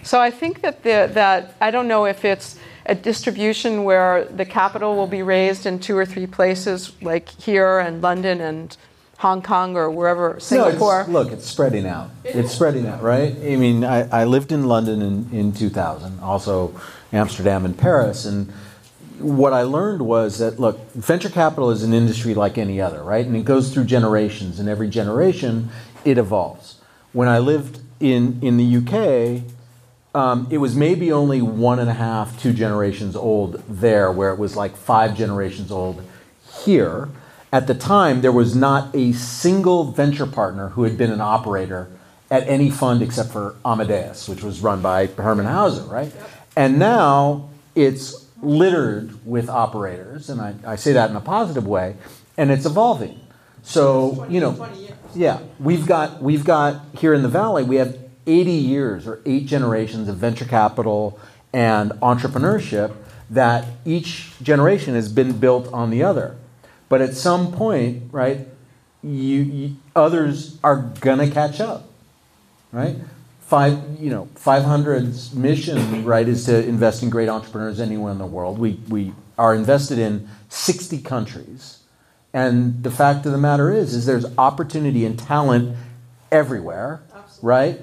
So 0.03 0.19
I 0.19 0.31
think 0.31 0.61
that 0.61 0.83
the, 0.83 1.09
that 1.13 1.55
I 1.61 1.71
don't 1.71 1.87
know 1.87 2.05
if 2.05 2.25
it's 2.25 2.57
a 2.85 2.95
distribution 2.95 3.83
where 3.83 4.25
the 4.25 4.45
capital 4.45 4.95
will 4.95 5.07
be 5.07 5.21
raised 5.21 5.65
in 5.65 5.79
two 5.79 5.97
or 5.97 6.05
three 6.05 6.27
places, 6.27 6.93
like 7.01 7.29
here 7.29 7.79
and 7.79 8.01
London 8.01 8.41
and 8.41 8.75
Hong 9.17 9.41
Kong 9.41 9.75
or 9.75 9.91
wherever 9.91 10.39
No, 10.51 10.67
it's, 11.03 11.09
look, 11.09 11.31
it's 11.31 11.45
spreading 11.45 11.85
out. 11.85 12.09
It's 12.23 12.53
spreading 12.53 12.87
out, 12.87 13.03
right? 13.03 13.35
I 13.35 13.57
mean, 13.57 13.83
I, 13.83 14.21
I 14.21 14.23
lived 14.23 14.51
in 14.51 14.67
London 14.67 15.01
in, 15.01 15.29
in 15.31 15.51
2000, 15.51 16.19
also 16.21 16.73
Amsterdam 17.11 17.65
and 17.65 17.77
Paris, 17.77 18.25
and 18.25 18.51
what 19.19 19.53
I 19.53 19.63
learned 19.63 20.01
was 20.01 20.39
that 20.39 20.59
look, 20.59 20.91
venture 20.93 21.29
capital 21.29 21.69
is 21.71 21.83
an 21.83 21.93
industry 21.93 22.33
like 22.33 22.57
any 22.57 22.81
other, 22.81 23.03
right? 23.03 23.25
And 23.25 23.35
it 23.35 23.45
goes 23.45 23.73
through 23.73 23.85
generations, 23.85 24.59
and 24.59 24.67
every 24.69 24.89
generation 24.89 25.69
it 26.05 26.17
evolves. 26.17 26.79
When 27.13 27.27
I 27.27 27.39
lived 27.39 27.79
in 27.99 28.39
in 28.41 28.57
the 28.57 28.77
UK, 28.77 29.43
um, 30.15 30.47
it 30.49 30.57
was 30.57 30.75
maybe 30.75 31.11
only 31.11 31.41
one 31.41 31.79
and 31.79 31.89
a 31.89 31.93
half, 31.93 32.41
two 32.41 32.53
generations 32.53 33.15
old 33.15 33.63
there, 33.67 34.11
where 34.11 34.31
it 34.31 34.39
was 34.39 34.55
like 34.55 34.75
five 34.75 35.15
generations 35.15 35.71
old 35.71 36.03
here. 36.63 37.09
At 37.51 37.67
the 37.67 37.73
time, 37.73 38.21
there 38.21 38.31
was 38.31 38.55
not 38.55 38.93
a 38.95 39.11
single 39.13 39.91
venture 39.91 40.27
partner 40.27 40.69
who 40.69 40.83
had 40.83 40.97
been 40.97 41.11
an 41.11 41.21
operator 41.21 41.87
at 42.31 42.47
any 42.47 42.69
fund 42.69 43.01
except 43.01 43.31
for 43.31 43.55
Amadeus, 43.65 44.29
which 44.29 44.43
was 44.43 44.61
run 44.61 44.81
by 44.81 45.07
Hermann 45.07 45.47
Hauser, 45.47 45.83
right? 45.83 46.11
And 46.55 46.77
now 46.77 47.49
it's 47.75 48.28
littered 48.41 49.25
with 49.25 49.49
operators, 49.49 50.29
and 50.29 50.41
I, 50.41 50.55
I 50.65 50.75
say 50.75 50.93
that 50.93 51.09
in 51.09 51.15
a 51.15 51.21
positive 51.21 51.67
way, 51.67 51.95
and 52.37 52.51
it's 52.51 52.65
evolving. 52.65 53.19
So, 53.63 54.25
you 54.29 54.39
know, 54.39 54.69
yeah, 55.13 55.39
we've 55.59 55.85
got, 55.85 56.21
we've 56.21 56.45
got 56.45 56.81
here 56.97 57.13
in 57.13 57.21
the 57.23 57.29
Valley, 57.29 57.63
we 57.63 57.75
have 57.77 57.97
80 58.25 58.51
years 58.51 59.07
or 59.07 59.21
eight 59.25 59.45
generations 59.45 60.07
of 60.07 60.17
venture 60.17 60.45
capital 60.45 61.19
and 61.51 61.91
entrepreneurship 61.93 62.95
that 63.29 63.65
each 63.85 64.31
generation 64.41 64.95
has 64.95 65.11
been 65.11 65.37
built 65.39 65.71
on 65.73 65.89
the 65.89 66.03
other. 66.03 66.35
But 66.87 67.01
at 67.01 67.15
some 67.15 67.51
point, 67.51 68.09
right, 68.11 68.47
you, 69.03 69.41
you 69.41 69.75
others 69.95 70.57
are 70.63 70.77
gonna 70.99 71.29
catch 71.29 71.59
up, 71.59 71.87
right? 72.71 72.95
Five, 73.49 73.99
you 73.99 74.11
know, 74.11 74.29
500's 74.35 75.33
mission, 75.33 76.05
right, 76.05 76.27
is 76.27 76.45
to 76.45 76.63
invest 76.67 77.01
in 77.01 77.09
great 77.09 77.29
entrepreneurs 77.29 77.79
anywhere 77.79 78.11
in 78.11 78.19
the 78.19 78.27
world. 78.27 78.59
We, 78.59 78.79
we 78.87 79.11
are 79.39 79.55
invested 79.55 79.97
in 79.97 80.29
60 80.49 80.99
countries, 81.01 81.79
And 82.31 82.83
the 82.83 82.91
fact 82.91 83.25
of 83.25 83.31
the 83.31 83.39
matter 83.39 83.71
is, 83.71 83.95
is 83.95 84.05
there's 84.05 84.25
opportunity 84.37 85.03
and 85.03 85.17
talent 85.17 85.75
everywhere, 86.31 87.01
right? 87.41 87.81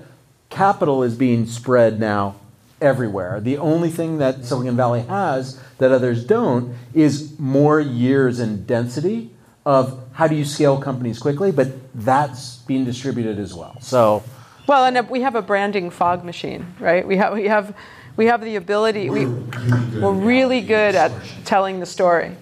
Capital 0.50 1.02
is 1.02 1.16
being 1.16 1.46
spread 1.46 1.98
now 1.98 2.36
everywhere. 2.80 3.40
The 3.40 3.58
only 3.58 3.90
thing 3.90 4.18
that 4.18 4.44
Silicon 4.44 4.76
Valley 4.76 5.02
has 5.02 5.60
that 5.78 5.90
others 5.90 6.24
don't 6.24 6.76
is 6.94 7.36
more 7.40 7.80
years 7.80 8.38
and 8.38 8.66
density 8.68 9.30
of 9.64 10.00
how 10.12 10.28
do 10.28 10.36
you 10.36 10.44
scale 10.44 10.80
companies 10.80 11.18
quickly, 11.18 11.50
but 11.50 11.68
that's 11.92 12.58
being 12.58 12.84
distributed 12.84 13.40
as 13.40 13.52
well. 13.52 13.76
So, 13.80 14.22
Well, 14.66 14.84
and 14.84 14.96
uh, 14.96 15.04
we 15.08 15.20
have 15.20 15.36
a 15.36 15.42
branding 15.42 15.90
fog 15.90 16.24
machine, 16.24 16.74
right? 16.80 17.06
We 17.06 17.16
have 17.16 17.34
we 17.34 17.44
have 17.44 17.74
we 18.16 18.26
have 18.26 18.42
the 18.42 18.56
ability. 18.56 19.10
We 19.10 19.26
we're 19.26 20.12
really 20.12 20.60
good 20.60 20.94
at 20.94 21.12
telling 21.44 21.78
the 21.80 21.86
story. 21.86 22.32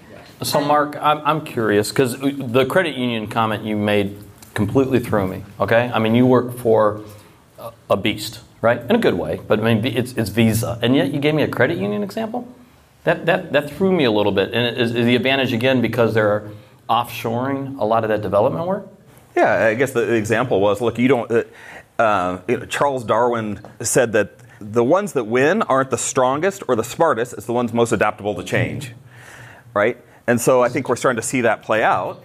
So, 0.43 0.61
Mark, 0.61 0.97
I'm, 1.01 1.21
I'm 1.25 1.45
curious 1.45 1.91
because 1.91 2.19
the 2.19 2.67
credit 2.67 2.97
union 2.97 3.29
comment 3.29 3.65
you 3.65 3.77
made 3.77 4.17
completely 4.55 5.01
threw 5.01 5.27
me. 5.27 5.45
Okay, 5.61 5.91
I 5.93 5.99
mean, 5.99 6.15
you 6.15 6.27
work 6.27 6.57
for 6.57 7.03
a, 7.59 7.73
a 7.91 7.97
beast, 7.97 8.41
right? 8.61 8.81
In 8.81 8.97
a 8.97 8.99
good 8.99 9.15
way, 9.15 9.41
but 9.47 9.61
I 9.61 9.75
mean, 9.75 9.85
it's, 9.85 10.13
it's 10.13 10.31
Visa, 10.31 10.79
and 10.83 10.97
yet 10.97 11.13
you 11.13 11.21
gave 11.21 11.35
me 11.35 11.43
a 11.43 11.49
credit 11.49 11.79
union 11.79 12.03
example. 12.03 12.49
That 13.05 13.27
that 13.27 13.53
that 13.53 13.71
threw 13.71 13.93
me 13.93 14.05
a 14.05 14.11
little 14.11 14.33
bit. 14.33 14.53
And 14.55 14.79
is, 14.79 14.95
is 14.95 15.05
the 15.05 15.15
advantage 15.15 15.53
again 15.53 15.83
because 15.83 16.15
they're 16.15 16.49
offshoring 16.89 17.79
a 17.79 17.85
lot 17.85 18.03
of 18.03 18.09
that 18.09 18.23
development 18.23 18.67
work? 18.67 18.87
Yeah, 19.37 19.67
I 19.67 19.75
guess 19.75 19.93
the 19.93 20.07
the 20.07 20.15
example 20.15 20.61
was 20.61 20.81
look, 20.81 20.99
you 20.99 21.09
don't. 21.09 21.31
Uh, 21.31 21.45
uh, 21.99 22.41
you 22.49 22.59
know, 22.59 22.67
Charles 22.67 23.05
Darwin 23.05 23.61
said 23.81 24.13
that 24.13 24.39
the 24.61 24.85
ones 24.85 25.13
that 25.13 25.25
win 25.25 25.63
aren't 25.63 25.91
the 25.91 25.99
strongest 25.99 26.63
or 26.69 26.77
the 26.77 26.85
smartest, 26.85 27.35
it's 27.35 27.47
the 27.47 27.53
ones 27.53 27.73
most 27.73 27.93
adaptable 27.93 28.35
to 28.35 28.45
change, 28.45 28.93
right? 29.75 29.99
And 30.27 30.41
so 30.41 30.63
I 30.63 30.69
think 30.69 30.89
we're 30.89 30.97
starting 30.97 31.21
to 31.21 31.27
see 31.27 31.43
that 31.43 31.63
play 31.63 31.83
out. 31.83 32.23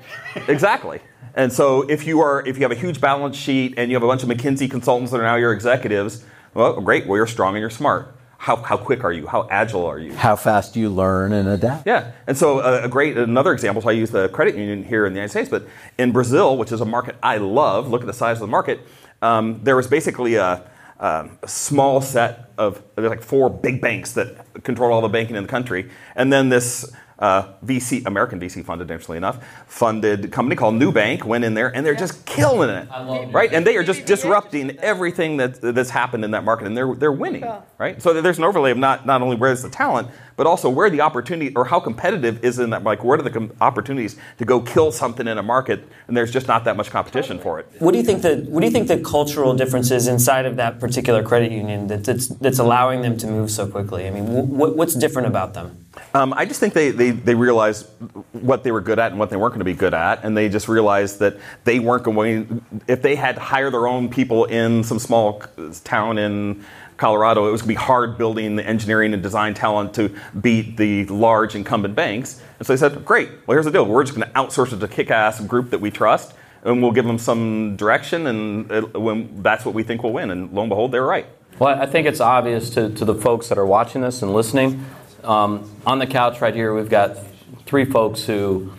exactly. 0.48 1.02
And 1.36 1.52
so 1.52 1.82
if 1.90 2.08
you 2.08 2.22
are 2.22 2.46
if 2.46 2.58
you 2.58 2.64
have 2.64 2.72
a 2.72 2.76
huge 2.76 3.00
balance 3.00 3.38
sheet 3.38 3.76
and 3.78 3.92
you 3.92 3.96
have 3.96 4.04
a 4.04 4.08
bunch 4.08 4.24
of 4.24 4.30
McKinsey 4.30 4.70
consultants 4.70 5.12
that 5.12 5.20
are 5.20 5.24
now 5.24 5.36
your 5.36 5.54
executives, 5.54 6.24
well, 6.54 6.80
great. 6.82 7.08
Well, 7.08 7.18
you're 7.18 7.28
strong 7.28 7.56
and 7.56 7.62
you're 7.62 7.70
smart. 7.70 8.16
How, 8.38 8.56
how 8.56 8.78
quick 8.78 9.04
are 9.04 9.12
you? 9.12 9.28
How 9.28 9.50
agile 9.52 9.86
are 9.86 10.00
you? 10.00 10.14
how 10.14 10.38
fast 10.38 10.74
do 10.74 10.80
you 10.80 10.90
learn 10.90 11.34
and 11.34 11.50
adapt? 11.50 11.86
Yeah, 11.86 12.14
and 12.26 12.38
so 12.38 12.60
uh, 12.60 12.80
a, 12.84 12.86
a 12.86 12.88
great 12.88 13.18
another 13.18 13.52
example. 13.52 13.82
So 13.82 13.90
I 13.90 13.92
use 13.92 14.12
the 14.12 14.30
credit 14.30 14.56
union 14.56 14.86
here 14.86 15.06
in 15.06 15.12
the 15.12 15.18
United 15.18 15.32
States, 15.32 15.50
but 15.50 15.68
in 15.98 16.14
Brazil, 16.14 16.58
which 16.58 16.72
is 16.72 16.80
a 16.80 16.86
market 16.86 17.18
I 17.22 17.36
love. 17.36 17.90
Look 17.90 18.00
at 18.00 18.08
the 18.08 18.14
size 18.14 18.38
of 18.38 18.42
the 18.42 18.48
market. 18.48 18.80
Um, 19.22 19.62
there 19.64 19.76
was 19.76 19.88
basically 19.88 20.36
a, 20.36 20.70
um, 21.00 21.38
a 21.44 21.48
small 21.48 22.02
set 22.02 22.52
of 22.58 22.82
there's 22.96 23.10
like 23.10 23.22
four 23.22 23.50
big 23.50 23.82
banks 23.82 24.14
that 24.14 24.64
control 24.64 24.94
all 24.94 25.02
the 25.02 25.10
banking 25.10 25.36
in 25.36 25.44
the 25.44 25.50
country, 25.50 25.90
and 26.16 26.32
then 26.32 26.50
this. 26.50 26.92
Uh, 27.20 27.52
VC, 27.66 28.06
American 28.06 28.40
VC 28.40 28.64
funded, 28.64 28.90
interestingly 28.90 29.18
enough, 29.18 29.44
funded 29.68 30.32
company 30.32 30.56
called 30.56 30.76
Nubank 30.76 31.26
went 31.26 31.44
in 31.44 31.54
there 31.54 31.68
and 31.76 31.86
they're 31.86 31.94
just 31.94 32.26
killing 32.26 32.70
it, 32.70 32.88
right? 33.34 33.52
And 33.52 33.68
they 33.68 33.76
are 33.76 33.84
just 33.84 34.06
disrupting 34.06 34.78
everything 34.80 35.36
that, 35.38 35.60
that's 35.62 35.90
happened 35.90 36.24
in 36.24 36.32
that 36.32 36.46
market, 36.46 36.68
and 36.68 36.78
they're 36.78 36.96
they're 36.96 37.12
winning, 37.12 37.44
right? 37.78 38.02
So 38.02 38.22
there's 38.22 38.38
an 38.38 38.46
overlay 38.46 38.72
of 38.72 38.78
not 38.78 39.06
not 39.06 39.22
only 39.22 39.36
where's 39.36 39.62
the 39.62 39.70
talent, 39.70 40.08
but 40.38 40.48
also 40.48 40.70
where 40.70 40.90
the 40.90 41.02
opportunity 41.02 41.54
or 41.58 41.66
how 41.66 41.82
competitive 41.82 42.42
is 42.44 42.58
in 42.58 42.70
that. 42.70 42.84
Like, 42.84 43.04
where 43.04 43.20
are 43.20 43.22
the 43.22 43.30
com- 43.30 43.52
opportunities 43.60 44.16
to 44.38 44.46
go 44.46 44.62
kill 44.62 44.90
something 44.94 45.28
in 45.28 45.38
a 45.38 45.44
market, 45.44 45.84
and 46.08 46.16
there's 46.16 46.32
just 46.32 46.48
not 46.48 46.64
that 46.64 46.78
much 46.78 46.90
competition 46.90 47.38
for 47.38 47.60
it. 47.60 47.68
What 47.80 47.92
do 47.92 47.98
you 47.98 48.04
think 48.06 48.22
the 48.22 48.38
What 48.48 48.62
do 48.62 48.66
you 48.66 48.72
think 48.72 48.88
the 48.88 49.00
cultural 49.00 49.54
differences 49.54 50.08
inside 50.08 50.46
of 50.46 50.56
that 50.56 50.80
particular 50.80 51.22
credit 51.22 51.52
union 51.52 51.88
that, 51.88 52.06
that's 52.06 52.28
that's 52.28 52.60
allowing 52.60 53.02
them 53.02 53.18
to 53.18 53.28
move 53.28 53.52
so 53.52 53.68
quickly? 53.68 54.08
I 54.08 54.12
mean, 54.12 54.26
wh- 54.26 54.76
what's 54.78 54.96
different 54.96 55.28
about 55.28 55.54
them? 55.54 55.79
Um, 56.14 56.34
I 56.36 56.46
just 56.46 56.60
think 56.60 56.74
they, 56.74 56.92
they, 56.92 57.12
they 57.12 57.36
realized 57.36 57.88
what 58.32 58.64
they 58.64 58.72
were 58.72 58.82
good 58.82 59.00
at 59.00 59.12
and 59.12 59.20
what 59.20 59.30
they 59.30 59.36
weren't 59.36 59.54
going 59.54 59.60
to 59.60 59.66
be 59.66 59.74
good 59.74 59.94
at, 59.94 60.24
and 60.24 60.36
they 60.36 60.50
just 60.50 60.68
realized 60.68 61.20
that 61.20 61.38
they 61.64 61.80
weren't 61.80 62.04
going. 62.04 62.64
If 62.88 63.02
they 63.02 63.16
had 63.16 63.36
to 63.36 63.42
hire 63.42 63.70
their 63.72 63.88
own 63.88 64.10
people 64.10 64.46
in 64.46 64.84
some 64.84 65.00
small 65.00 65.44
town 65.84 66.18
in 66.18 66.64
Colorado, 66.98 67.48
it 67.48 67.52
was 67.52 67.62
going 67.62 67.76
to 67.76 67.80
be 67.80 67.86
hard 67.86 68.18
building 68.18 68.56
the 68.56 68.66
engineering 68.66 69.14
and 69.14 69.24
design 69.24 69.54
talent 69.54 69.94
to 69.96 70.16
beat 70.40 70.78
the 70.78 71.06
large 71.06 71.56
incumbent 71.56 71.96
banks. 71.96 72.42
And 72.60 72.68
so 72.68 72.74
they 72.74 72.78
said, 72.78 73.04
"Great, 73.04 73.30
well 73.48 73.56
here's 73.56 73.66
the 73.66 73.72
deal. 73.72 73.86
We're 73.86 74.04
just 74.04 74.16
going 74.16 74.28
to 74.28 74.34
outsource 74.36 74.74
it 74.74 74.80
to 74.80 74.88
kick-ass 74.88 75.42
group 75.42 75.72
that 75.72 75.82
we 75.82 75.92
trust, 75.92 76.34
and 76.64 76.82
we'll 76.82 76.92
give 76.92 77.06
them 77.06 77.18
some 77.18 77.76
direction, 77.78 78.28
and 78.28 78.72
it, 78.72 79.44
that's 79.44 79.66
what 79.66 79.74
we 79.74 79.84
think 79.84 80.04
will 80.04 80.14
win." 80.14 80.30
And 80.30 80.52
lo 80.54 80.62
and 80.62 80.70
behold, 80.70 80.92
they 80.92 81.00
were 81.00 81.08
right. 81.08 81.26
Well, 81.58 81.82
I 81.82 81.88
think 81.88 82.08
it's 82.08 82.22
obvious 82.22 82.70
to, 82.72 82.90
to 82.94 83.04
the 83.04 83.16
folks 83.16 83.50
that 83.50 83.58
are 83.58 83.66
watching 83.66 84.02
this 84.02 84.22
and 84.22 84.34
listening. 84.34 84.86
Um, 85.24 85.70
on 85.86 86.00
the 86.00 86.08
couch 86.08 86.40
right 86.40 86.56
here, 86.56 86.74
we've 86.74 86.90
got 86.90 87.18
three 87.66 87.86
folks 87.86 88.24
who 88.24 88.72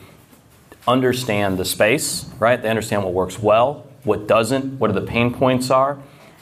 understand 0.89 1.59
the 1.59 1.65
space, 1.65 2.27
right? 2.39 2.61
They 2.61 2.69
understand 2.69 3.05
what 3.05 3.13
works 3.13 3.39
well, 3.39 3.87
what 4.05 4.27
doesn't, 4.27 4.79
what 4.79 4.91
are 4.91 4.95
the 4.95 5.07
pain 5.07 5.35
points 5.35 5.71
are, 5.71 5.99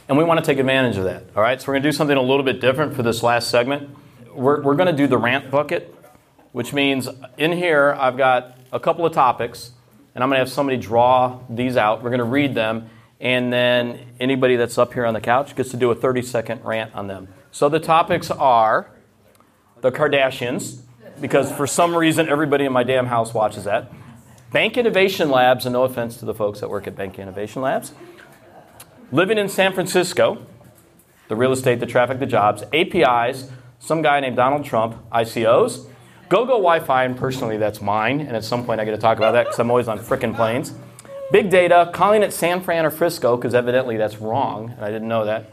and 0.08 0.16
we 0.16 0.24
want 0.24 0.38
to 0.38 0.46
take 0.46 0.58
advantage 0.58 0.96
of 0.96 1.04
that, 1.04 1.24
all 1.34 1.42
right? 1.42 1.60
So 1.60 1.68
we're 1.68 1.74
going 1.74 1.82
to 1.82 1.88
do 1.88 1.92
something 1.92 2.16
a 2.16 2.22
little 2.22 2.44
bit 2.44 2.60
different 2.60 2.94
for 2.94 3.02
this 3.02 3.22
last 3.22 3.50
segment. 3.50 3.90
We're, 4.32 4.62
we're 4.62 4.76
going 4.76 4.86
to 4.86 4.96
do 4.96 5.06
the 5.06 5.18
rant 5.18 5.50
bucket, 5.50 5.94
which 6.52 6.72
means 6.72 7.08
in 7.36 7.52
here 7.52 7.96
I've 7.98 8.16
got 8.16 8.56
a 8.72 8.78
couple 8.78 9.04
of 9.04 9.12
topics, 9.12 9.72
and 10.14 10.22
I'm 10.22 10.30
going 10.30 10.36
to 10.36 10.40
have 10.40 10.50
somebody 10.50 10.76
draw 10.76 11.40
these 11.50 11.76
out. 11.76 12.02
We're 12.02 12.10
going 12.10 12.18
to 12.18 12.24
read 12.24 12.54
them, 12.54 12.88
and 13.20 13.52
then 13.52 13.98
anybody 14.20 14.54
that's 14.56 14.78
up 14.78 14.94
here 14.94 15.06
on 15.06 15.14
the 15.14 15.20
couch 15.20 15.56
gets 15.56 15.70
to 15.72 15.76
do 15.76 15.90
a 15.90 15.94
30 15.94 16.22
second 16.22 16.64
rant 16.64 16.94
on 16.94 17.08
them. 17.08 17.28
So 17.50 17.68
the 17.68 17.80
topics 17.80 18.30
are 18.30 18.90
the 19.80 19.90
Kardashians, 19.90 20.80
because 21.20 21.50
for 21.52 21.66
some 21.66 21.94
reason 21.94 22.28
everybody 22.28 22.64
in 22.64 22.72
my 22.72 22.82
damn 22.82 23.06
house 23.06 23.34
watches 23.34 23.64
that. 23.64 23.92
Bank 24.52 24.76
Innovation 24.78 25.30
Labs, 25.30 25.66
and 25.66 25.74
no 25.74 25.84
offense 25.84 26.16
to 26.18 26.24
the 26.24 26.34
folks 26.34 26.60
that 26.60 26.70
work 26.70 26.86
at 26.86 26.96
Bank 26.96 27.18
Innovation 27.18 27.60
Labs. 27.60 27.92
Living 29.12 29.38
in 29.38 29.48
San 29.48 29.72
Francisco, 29.72 30.46
the 31.28 31.36
real 31.36 31.52
estate, 31.52 31.80
the 31.80 31.86
traffic, 31.86 32.18
the 32.18 32.26
jobs, 32.26 32.64
APIs, 32.72 33.50
some 33.78 34.02
guy 34.02 34.20
named 34.20 34.36
Donald 34.36 34.64
Trump, 34.64 34.96
ICOs, 35.10 35.86
GoGo 36.28 36.52
Wi 36.52 36.80
Fi, 36.80 37.04
and 37.04 37.16
personally 37.16 37.56
that's 37.56 37.80
mine, 37.80 38.20
and 38.20 38.36
at 38.36 38.44
some 38.44 38.64
point 38.64 38.80
I 38.80 38.84
get 38.84 38.92
to 38.92 38.98
talk 38.98 39.16
about 39.18 39.32
that 39.32 39.44
because 39.44 39.58
I'm 39.58 39.70
always 39.70 39.88
on 39.88 39.98
frickin' 39.98 40.34
planes. 40.34 40.74
Big 41.30 41.50
data, 41.50 41.90
calling 41.92 42.22
it 42.22 42.32
San 42.32 42.62
Fran 42.62 42.86
or 42.86 42.90
Frisco 42.90 43.36
because 43.36 43.54
evidently 43.54 43.96
that's 43.96 44.18
wrong, 44.18 44.70
and 44.70 44.84
I 44.84 44.88
didn't 44.88 45.08
know 45.08 45.26
that. 45.26 45.50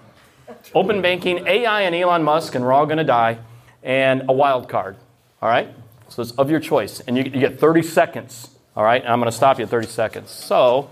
Open 0.74 1.02
banking, 1.02 1.46
AI, 1.48 1.82
and 1.82 1.96
Elon 1.96 2.24
Musk, 2.24 2.56
and 2.56 2.64
we're 2.64 2.74
all 2.74 2.88
to 2.88 3.04
die, 3.04 3.40
and 3.86 4.24
a 4.28 4.34
wild 4.34 4.68
card. 4.68 4.98
All 5.42 5.48
right? 5.48 5.74
So 6.10 6.22
it's 6.22 6.32
of 6.32 6.50
your 6.50 6.60
choice, 6.60 7.00
and 7.02 7.16
you, 7.18 7.24
you 7.24 7.40
get 7.40 7.60
30 7.60 7.84
seconds. 7.84 8.50
All 8.76 8.84
right? 8.84 9.02
And 9.02 9.10
I'm 9.12 9.20
going 9.20 9.32
to 9.32 9.36
stop 9.36 9.60
you 9.60 9.64
at 9.64 9.70
30 9.70 9.88
seconds. 9.88 10.32
So, 10.32 10.90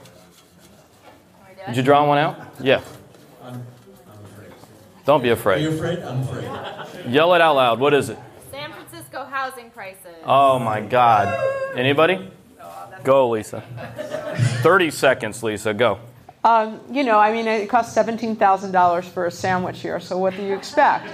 did 1.66 1.76
you 1.76 1.84
draw 1.84 2.08
one 2.08 2.18
out? 2.18 2.40
Yeah. 2.62 2.82
I'm 3.44 3.66
afraid. 4.24 4.52
Don't 5.06 5.22
be 5.22 5.30
afraid. 5.30 5.58
Are 5.66 5.70
you 5.70 5.76
afraid? 5.76 6.00
I'm 6.00 6.22
afraid. 6.22 7.12
Yell 7.12 7.34
it 7.34 7.42
out 7.42 7.56
loud. 7.56 7.80
What 7.80 7.94
is 7.94 8.10
it? 8.10 8.18
San 8.52 8.72
Francisco 8.72 9.26
housing 9.26 9.70
prices. 9.72 10.16
Oh 10.26 10.60
my 10.60 10.80
God. 10.80 11.76
Anybody? 11.76 12.30
Oh, 12.62 12.94
Go, 13.04 13.30
Lisa. 13.32 13.62
30 14.62 14.92
seconds, 14.92 15.44
Lisa. 15.44 15.74
Go. 15.74 16.00
Um, 16.44 16.82
you 16.92 17.06
know, 17.06 17.20
I 17.20 17.32
mean, 17.32 17.48
it 17.48 17.70
costs 17.70 17.94
seventeen 17.94 18.36
thousand 18.36 18.72
dollars 18.72 19.08
for 19.08 19.26
a 19.26 19.32
sandwich 19.32 19.80
here. 19.80 20.00
So 20.00 20.18
what 20.18 20.36
do 20.36 20.44
you 20.44 20.54
expect? 20.54 21.06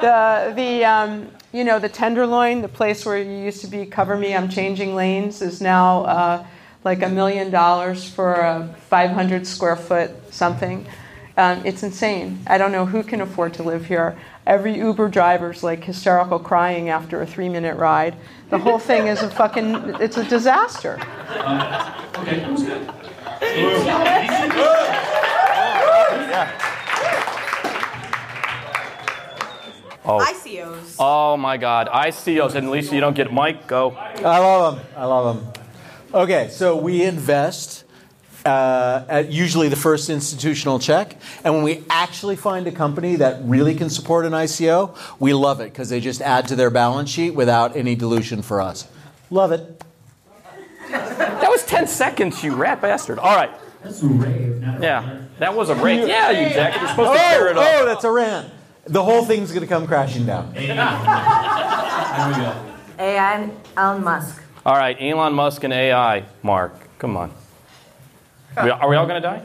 the 0.00 0.52
the 0.54 0.84
um, 0.84 1.28
you 1.52 1.64
know 1.64 1.80
the 1.80 1.88
tenderloin, 1.88 2.62
the 2.62 2.68
place 2.68 3.04
where 3.04 3.18
you 3.18 3.44
used 3.44 3.60
to 3.62 3.66
be 3.66 3.86
cover 3.86 4.16
me, 4.16 4.34
I'm 4.36 4.48
changing 4.48 4.94
lanes, 4.94 5.42
is 5.42 5.60
now 5.60 6.04
uh, 6.04 6.46
like 6.84 7.02
a 7.02 7.08
million 7.08 7.50
dollars 7.50 8.08
for 8.08 8.34
a 8.34 8.74
500 8.88 9.46
square 9.46 9.76
foot 9.76 10.10
something. 10.32 10.86
Um, 11.36 11.64
it's 11.64 11.82
insane. 11.82 12.40
I 12.46 12.58
don't 12.58 12.72
know 12.72 12.86
who 12.86 13.02
can 13.02 13.20
afford 13.20 13.54
to 13.54 13.62
live 13.62 13.86
here. 13.86 14.16
Every 14.46 14.76
Uber 14.76 15.08
driver's 15.08 15.62
like 15.62 15.82
hysterical 15.82 16.38
crying 16.38 16.88
after 16.88 17.22
a 17.22 17.26
three 17.26 17.48
minute 17.48 17.76
ride. 17.76 18.16
The 18.50 18.58
whole 18.58 18.78
thing 18.78 19.06
is 19.06 19.22
a 19.22 19.30
fucking, 19.30 19.96
it's 20.00 20.18
a 20.18 20.24
disaster. 20.24 21.00
Okay, 22.18 22.40
who's 22.44 22.62
good? 22.64 23.01
Oh. 30.04 30.18
ICOs. 30.18 30.96
Oh 30.98 31.36
my 31.36 31.56
God. 31.56 31.88
ICOs. 31.88 32.54
And 32.54 32.70
Lisa, 32.70 32.94
you 32.94 33.00
don't 33.00 33.14
get 33.14 33.32
Mike. 33.32 33.66
Go. 33.66 33.92
I 33.92 34.38
love 34.38 34.76
them. 34.76 34.86
I 34.96 35.04
love 35.04 35.36
them. 35.36 35.52
Okay, 36.12 36.48
so 36.50 36.76
we 36.76 37.04
invest 37.04 37.84
uh, 38.44 39.04
at 39.08 39.30
usually 39.30 39.68
the 39.68 39.76
first 39.76 40.10
institutional 40.10 40.78
check, 40.78 41.16
and 41.44 41.54
when 41.54 41.62
we 41.62 41.84
actually 41.88 42.36
find 42.36 42.66
a 42.66 42.72
company 42.72 43.16
that 43.16 43.40
really 43.44 43.74
can 43.74 43.88
support 43.88 44.26
an 44.26 44.32
ICO, 44.32 44.94
we 45.18 45.32
love 45.32 45.60
it 45.60 45.72
because 45.72 45.88
they 45.88 46.00
just 46.00 46.20
add 46.20 46.48
to 46.48 46.56
their 46.56 46.68
balance 46.68 47.08
sheet 47.08 47.30
without 47.30 47.76
any 47.76 47.94
dilution 47.94 48.42
for 48.42 48.60
us. 48.60 48.86
Love 49.30 49.52
it. 49.52 49.82
That 50.92 51.48
was 51.50 51.64
10 51.64 51.86
seconds, 51.86 52.42
you 52.42 52.54
rat 52.54 52.80
bastard. 52.80 53.18
All 53.18 53.34
right. 53.34 53.50
That's 53.82 54.02
a 54.02 54.06
rave, 54.06 54.60
not 54.60 54.78
a 54.78 54.82
Yeah. 54.82 55.18
That 55.38 55.54
was 55.56 55.70
a 55.70 55.74
rant. 55.74 56.06
Yeah, 56.08 56.30
you 56.30 56.54
jack. 56.54 56.78
You're 56.80 56.88
supposed 56.88 57.12
to 57.12 57.18
oh, 57.18 57.30
tear 57.30 57.48
it 57.48 57.58
up. 57.58 57.66
oh, 57.66 57.84
that's 57.86 58.04
a 58.04 58.12
rant. 58.12 58.52
The 58.84 59.02
whole 59.02 59.24
thing's 59.24 59.50
going 59.50 59.62
to 59.62 59.66
come 59.66 59.86
crashing 59.86 60.26
down. 60.26 60.52
There. 60.54 60.72
AI 62.98 63.34
and 63.34 63.52
Elon 63.76 64.04
Musk. 64.04 64.42
All 64.64 64.76
right, 64.76 64.96
Elon 65.00 65.32
Musk 65.34 65.64
and 65.64 65.72
AI. 65.72 66.24
Mark, 66.42 66.74
come 66.98 67.16
on. 67.16 67.32
We- 68.62 68.70
are 68.70 68.88
we 68.88 68.96
all 68.96 69.06
going 69.06 69.20
to 69.20 69.28
die? 69.28 69.42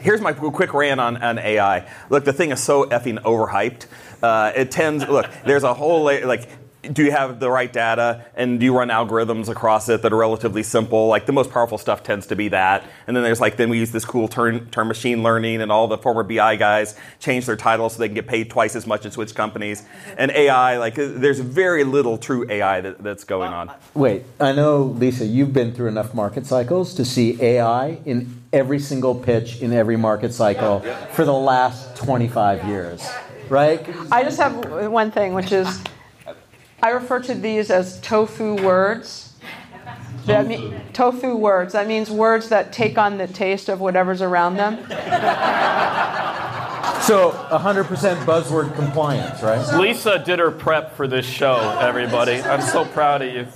Here's 0.00 0.20
my 0.20 0.34
quick 0.34 0.74
rant 0.74 1.00
on, 1.00 1.16
on 1.16 1.38
AI. 1.38 1.88
Look, 2.10 2.26
the 2.26 2.32
thing 2.32 2.50
is 2.50 2.60
so 2.60 2.84
effing 2.84 3.18
overhyped. 3.22 3.86
Uh, 4.22 4.52
it 4.54 4.70
tends. 4.70 5.08
Look, 5.08 5.26
there's 5.46 5.62
a 5.62 5.72
whole 5.72 6.04
la- 6.04 6.26
like. 6.26 6.48
Do 6.82 7.04
you 7.04 7.10
have 7.10 7.40
the 7.40 7.50
right 7.50 7.72
data, 7.72 8.24
and 8.36 8.60
do 8.60 8.64
you 8.64 8.76
run 8.76 8.88
algorithms 8.88 9.48
across 9.48 9.88
it 9.88 10.02
that 10.02 10.12
are 10.12 10.16
relatively 10.16 10.62
simple? 10.62 11.08
Like 11.08 11.26
the 11.26 11.32
most 11.32 11.50
powerful 11.50 11.76
stuff 11.76 12.04
tends 12.04 12.28
to 12.28 12.36
be 12.36 12.48
that. 12.48 12.84
And 13.08 13.16
then 13.16 13.24
there's 13.24 13.40
like 13.40 13.56
then 13.56 13.68
we 13.68 13.78
use 13.80 13.90
this 13.90 14.04
cool 14.04 14.28
term, 14.28 14.70
term 14.70 14.86
machine 14.86 15.24
learning, 15.24 15.60
and 15.60 15.72
all 15.72 15.88
the 15.88 15.98
former 15.98 16.22
BI 16.22 16.54
guys 16.54 16.94
change 17.18 17.46
their 17.46 17.56
titles 17.56 17.94
so 17.94 17.98
they 17.98 18.06
can 18.06 18.14
get 18.14 18.28
paid 18.28 18.48
twice 18.48 18.76
as 18.76 18.86
much 18.86 19.04
and 19.04 19.12
switch 19.12 19.34
companies. 19.34 19.84
And 20.16 20.32
AI, 20.32 20.78
like 20.78 20.94
there's 20.96 21.38
very 21.38 21.84
little 21.84 22.18
true 22.18 22.44
AI 22.50 22.80
that, 22.80 23.02
that's 23.02 23.22
going 23.24 23.52
on. 23.52 23.70
Wait, 23.94 24.24
I 24.40 24.52
know, 24.52 24.82
Lisa, 24.82 25.26
you've 25.26 25.52
been 25.52 25.72
through 25.72 25.88
enough 25.88 26.12
market 26.12 26.44
cycles 26.44 26.94
to 26.94 27.04
see 27.04 27.40
AI 27.40 28.00
in 28.04 28.42
every 28.52 28.78
single 28.80 29.14
pitch 29.14 29.60
in 29.60 29.72
every 29.72 29.96
market 29.96 30.32
cycle 30.32 30.80
for 31.12 31.24
the 31.24 31.32
last 31.32 31.96
25 31.96 32.66
years, 32.66 33.08
right? 33.48 33.86
I 34.10 34.24
just 34.24 34.38
have 34.38 34.90
one 34.90 35.10
thing, 35.10 35.34
which 35.34 35.52
is 35.52 35.82
I 36.82 36.90
refer 36.90 37.20
to 37.20 37.34
these 37.34 37.70
as 37.70 38.00
tofu 38.00 38.54
words. 38.62 39.34
That 40.26 40.46
mean, 40.46 40.80
tofu 40.92 41.36
words. 41.36 41.72
That 41.72 41.86
means 41.88 42.10
words 42.10 42.50
that 42.50 42.72
take 42.72 42.98
on 42.98 43.18
the 43.18 43.26
taste 43.26 43.68
of 43.68 43.80
whatever's 43.80 44.22
around 44.22 44.56
them. 44.56 44.78
So 47.08 47.30
100% 47.30 47.86
buzzword 48.26 48.74
compliance, 48.74 49.42
right? 49.42 49.78
Lisa 49.78 50.18
did 50.18 50.40
her 50.40 50.50
prep 50.50 50.94
for 50.94 51.08
this 51.08 51.24
show, 51.24 51.56
everybody. 51.80 52.34
I'm 52.42 52.60
so 52.60 52.84
proud 52.84 53.22
of 53.22 53.32
you. 53.32 53.46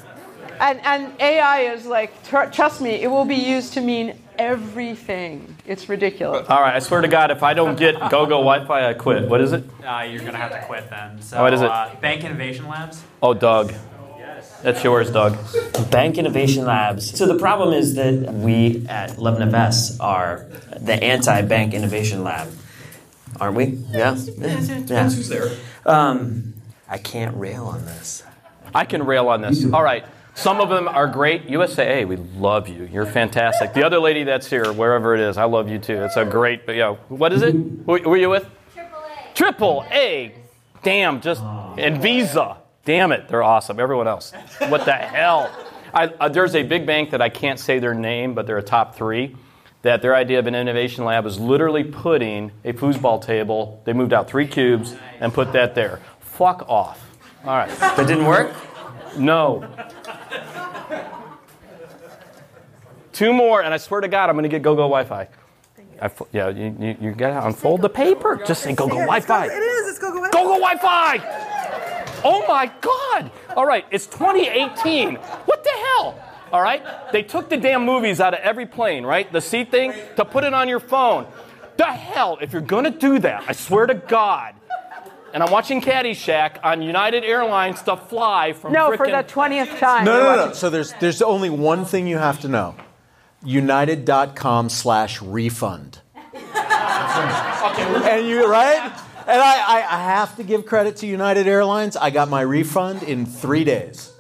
And, 0.59 0.81
and 0.87 1.13
AI 1.21 1.61
is 1.75 1.85
like, 1.85 2.23
tr- 2.27 2.47
trust 2.47 2.81
me, 2.81 2.91
it 2.91 3.11
will 3.11 3.27
be 3.27 3.35
used 3.35 3.75
to 3.75 3.83
mean 3.83 4.19
everything. 4.43 5.57
It's 5.67 5.89
ridiculous. 5.89 6.49
All 6.49 6.61
right, 6.61 6.75
I 6.75 6.81
swear 6.81 7.01
to 7.01 7.09
God, 7.09 7.31
if 7.31 7.43
I 7.43 7.55
don't 7.55 7.79
get 7.79 7.95
GoGo 7.95 8.39
Wi-Fi, 8.43 8.89
I 8.91 8.95
quit. 8.95 9.29
What 9.29 9.41
is 9.41 9.53
it? 9.53 9.65
Uh, 9.85 10.01
you're 10.11 10.23
gonna 10.25 10.37
have 10.39 10.51
to 10.53 10.61
quit 10.67 10.91
then. 10.91 11.23
So, 11.23 11.39
Oh, 11.39 11.43
what 11.43 11.55
is 11.55 11.63
it? 11.63 11.71
Uh, 11.71 11.95
Bank 12.01 12.25
Innovation 12.25 12.69
Labs. 12.69 13.03
Oh, 13.23 13.35
Doug. 13.35 13.73
That's 14.63 14.85
yours, 14.85 15.11
Doug. 15.11 15.37
Bank 15.91 16.19
Innovation 16.19 16.65
Labs. 16.65 17.19
So 17.19 17.27
the 17.27 17.39
problem 17.39 17.75
is 17.75 17.95
that 17.97 18.33
we 18.33 18.87
at 18.89 19.11
11FS 19.19 19.97
are 19.99 20.47
the 20.81 20.95
anti-bank 21.03 21.75
innovation 21.75 22.23
lab, 22.23 22.49
aren't 23.41 23.57
we? 23.57 23.65
Yeah. 23.91 24.17
Yeah. 24.39 25.09
who's 25.11 25.29
there. 25.29 25.51
Um, 25.85 26.55
I 26.89 26.99
can't 26.99 27.37
rail 27.37 27.67
on 27.67 27.85
this. 27.87 28.23
I 28.73 28.85
can 28.85 29.05
rail 29.05 29.29
on 29.29 29.41
this. 29.41 29.65
All 29.73 29.83
right. 29.83 30.05
Some 30.35 30.61
of 30.61 30.71
them 30.71 30.89
are 30.89 31.07
great. 31.07 31.47
USAA, 31.49 32.09
we 32.09 32.17
love 32.17 32.69
you. 32.69 32.89
You're 32.91 33.07
fantastic. 33.07 33.75
The 33.75 33.85
other 33.85 33.99
lady 33.99 34.25
that's 34.25 34.49
here, 34.49 34.73
wherever 34.73 35.15
it 35.15 35.21
is, 35.21 35.37
I 35.37 35.45
love 35.45 35.69
you 35.69 35.79
too. 35.79 36.03
It's 36.03 36.17
a 36.17 36.25
great, 36.25 36.65
but 36.65 36.75
yeah. 36.75 36.95
What 37.09 37.33
is 37.33 37.43
it? 37.43 37.53
Who, 37.53 37.99
who 37.99 38.13
are 38.13 38.17
you 38.17 38.31
with? 38.31 38.47
Triple 39.35 39.85
A. 39.91 40.35
Damn, 40.83 41.21
just, 41.21 41.43
and 41.43 42.03
Visa. 42.03 42.57
Damn 42.85 43.13
it, 43.13 43.29
they're 43.29 43.43
awesome. 43.43 43.79
Everyone 43.79 44.09
else. 44.09 44.33
What 44.69 44.85
the 44.85 44.95
hell? 44.95 45.51
I, 45.95 46.07
uh, 46.07 46.29
there's 46.29 46.55
a 46.55 46.63
big 46.63 46.87
bank 46.87 47.11
that 47.11 47.23
I 47.23 47.29
can't 47.29 47.59
say 47.61 47.79
their 47.79 47.95
name, 47.95 48.35
but 48.35 48.47
they're 48.47 48.59
a 48.59 48.63
top 48.63 48.97
three. 48.97 49.37
That 49.83 50.01
their 50.01 50.15
idea 50.15 50.39
of 50.39 50.47
an 50.47 50.55
innovation 50.55 51.05
lab 51.05 51.27
is 51.27 51.39
literally 51.39 51.85
putting 51.85 52.53
a 52.65 52.73
foosball 52.73 53.23
table. 53.23 53.83
They 53.85 53.93
moved 53.93 54.13
out 54.13 54.29
three 54.29 54.47
cubes 54.47 54.95
and 55.21 55.35
put 55.35 55.53
that 55.53 55.75
there. 55.75 56.01
Fuck 56.21 56.69
off. 56.69 57.05
All 57.45 57.57
right. 57.57 57.69
That 57.79 58.07
didn't 58.07 58.27
work? 58.27 58.55
No. 59.19 59.69
Two 63.13 63.33
more, 63.33 63.63
and 63.63 63.75
I 63.75 63.77
swear 63.77 64.01
to 64.01 64.09
God, 64.09 64.29
I'm 64.31 64.35
going 64.37 64.45
to 64.45 64.49
get 64.49 64.63
GoGo 64.63 64.83
Wi-Fi. 64.83 65.29
I 66.01 66.11
yeah, 66.33 66.49
you, 66.49 66.75
you, 66.81 66.97
you 67.01 67.13
got 67.13 67.41
to 67.41 67.47
unfold 67.47 67.83
the 67.83 67.89
paper. 67.89 68.41
Just 68.45 68.63
say 68.63 68.75
GoGo 68.75 68.97
Wi-Fi. 68.97 69.47
It 69.47 69.51
is. 69.51 69.89
It's 69.91 69.99
go 69.99 70.13
go. 70.13 70.21
GoGo 70.31 70.59
Wi-Fi. 70.59 71.19
Oh 72.25 72.45
my 72.49 72.71
God! 72.81 73.31
All 73.57 73.67
right, 73.67 73.85
it's 73.91 74.07
2018. 74.07 75.15
What 75.17 75.65
the 75.65 75.71
hell? 75.71 76.21
All 76.53 76.63
right, 76.63 76.83
they 77.13 77.23
took 77.23 77.49
the 77.49 77.57
damn 77.57 77.85
movies 77.85 78.21
out 78.21 78.35
of 78.35 78.41
every 78.41 78.67
plane, 78.67 79.05
right? 79.05 79.31
The 79.33 79.41
seat 79.41 79.71
thing 79.71 79.93
to 80.17 80.25
put 80.25 80.45
it 80.45 80.55
on 80.55 80.69
your 80.69 80.81
phone. 80.81 81.27
The 81.77 81.87
hell, 81.87 82.39
if 82.41 82.53
you're 82.53 82.63
gonna 82.63 82.91
do 82.91 83.19
that, 83.21 83.45
I 83.49 83.53
swear 83.53 83.87
to 83.87 83.95
God. 83.95 84.55
And 85.33 85.43
I'm 85.43 85.51
watching 85.51 85.81
Caddyshack 85.81 86.59
on 86.63 86.83
United 86.83 87.25
Airlines 87.25 87.81
to 87.83 87.97
fly 87.97 88.53
from 88.53 88.73
No, 88.73 88.95
for 88.97 89.07
the 89.07 89.25
20th 89.25 89.79
time. 89.79 90.05
No, 90.05 90.21
no, 90.37 90.47
no. 90.47 90.53
So 90.53 90.69
there's 90.69 90.93
there's 91.01 91.23
only 91.23 91.49
one 91.49 91.85
thing 91.85 92.07
you 92.07 92.19
have 92.19 92.41
to 92.41 92.49
know. 92.49 92.75
United.com 93.45 94.69
slash 94.69 95.21
refund. 95.23 96.01
and 96.35 98.27
you 98.29 98.47
right? 98.47 98.93
And 99.27 99.41
I, 99.41 99.59
I, 99.61 99.77
I 99.89 100.03
have 100.05 100.37
to 100.37 100.43
give 100.43 100.67
credit 100.67 100.97
to 100.99 101.07
United 101.07 101.47
Airlines. 101.47 101.97
I 101.97 102.11
got 102.11 102.29
my 102.29 102.41
refund 102.43 103.03
in 103.03 103.25
three 103.25 103.65
days. 103.65 104.13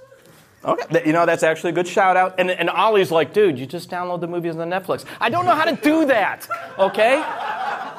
Okay, 0.64 1.02
you 1.04 1.12
know 1.12 1.26
that's 1.26 1.42
actually 1.42 1.70
a 1.70 1.74
good 1.74 1.88
shout 1.88 2.16
out. 2.16 2.36
And 2.38 2.48
and 2.50 2.70
Ollie's 2.70 3.10
like, 3.10 3.32
dude, 3.32 3.58
you 3.58 3.66
just 3.66 3.90
download 3.90 4.20
the 4.20 4.28
movies 4.28 4.54
on 4.56 4.70
Netflix. 4.70 5.04
I 5.20 5.28
don't 5.28 5.44
know 5.44 5.56
how 5.56 5.64
to 5.64 5.74
do 5.74 6.06
that. 6.06 6.46
Okay, 6.78 7.22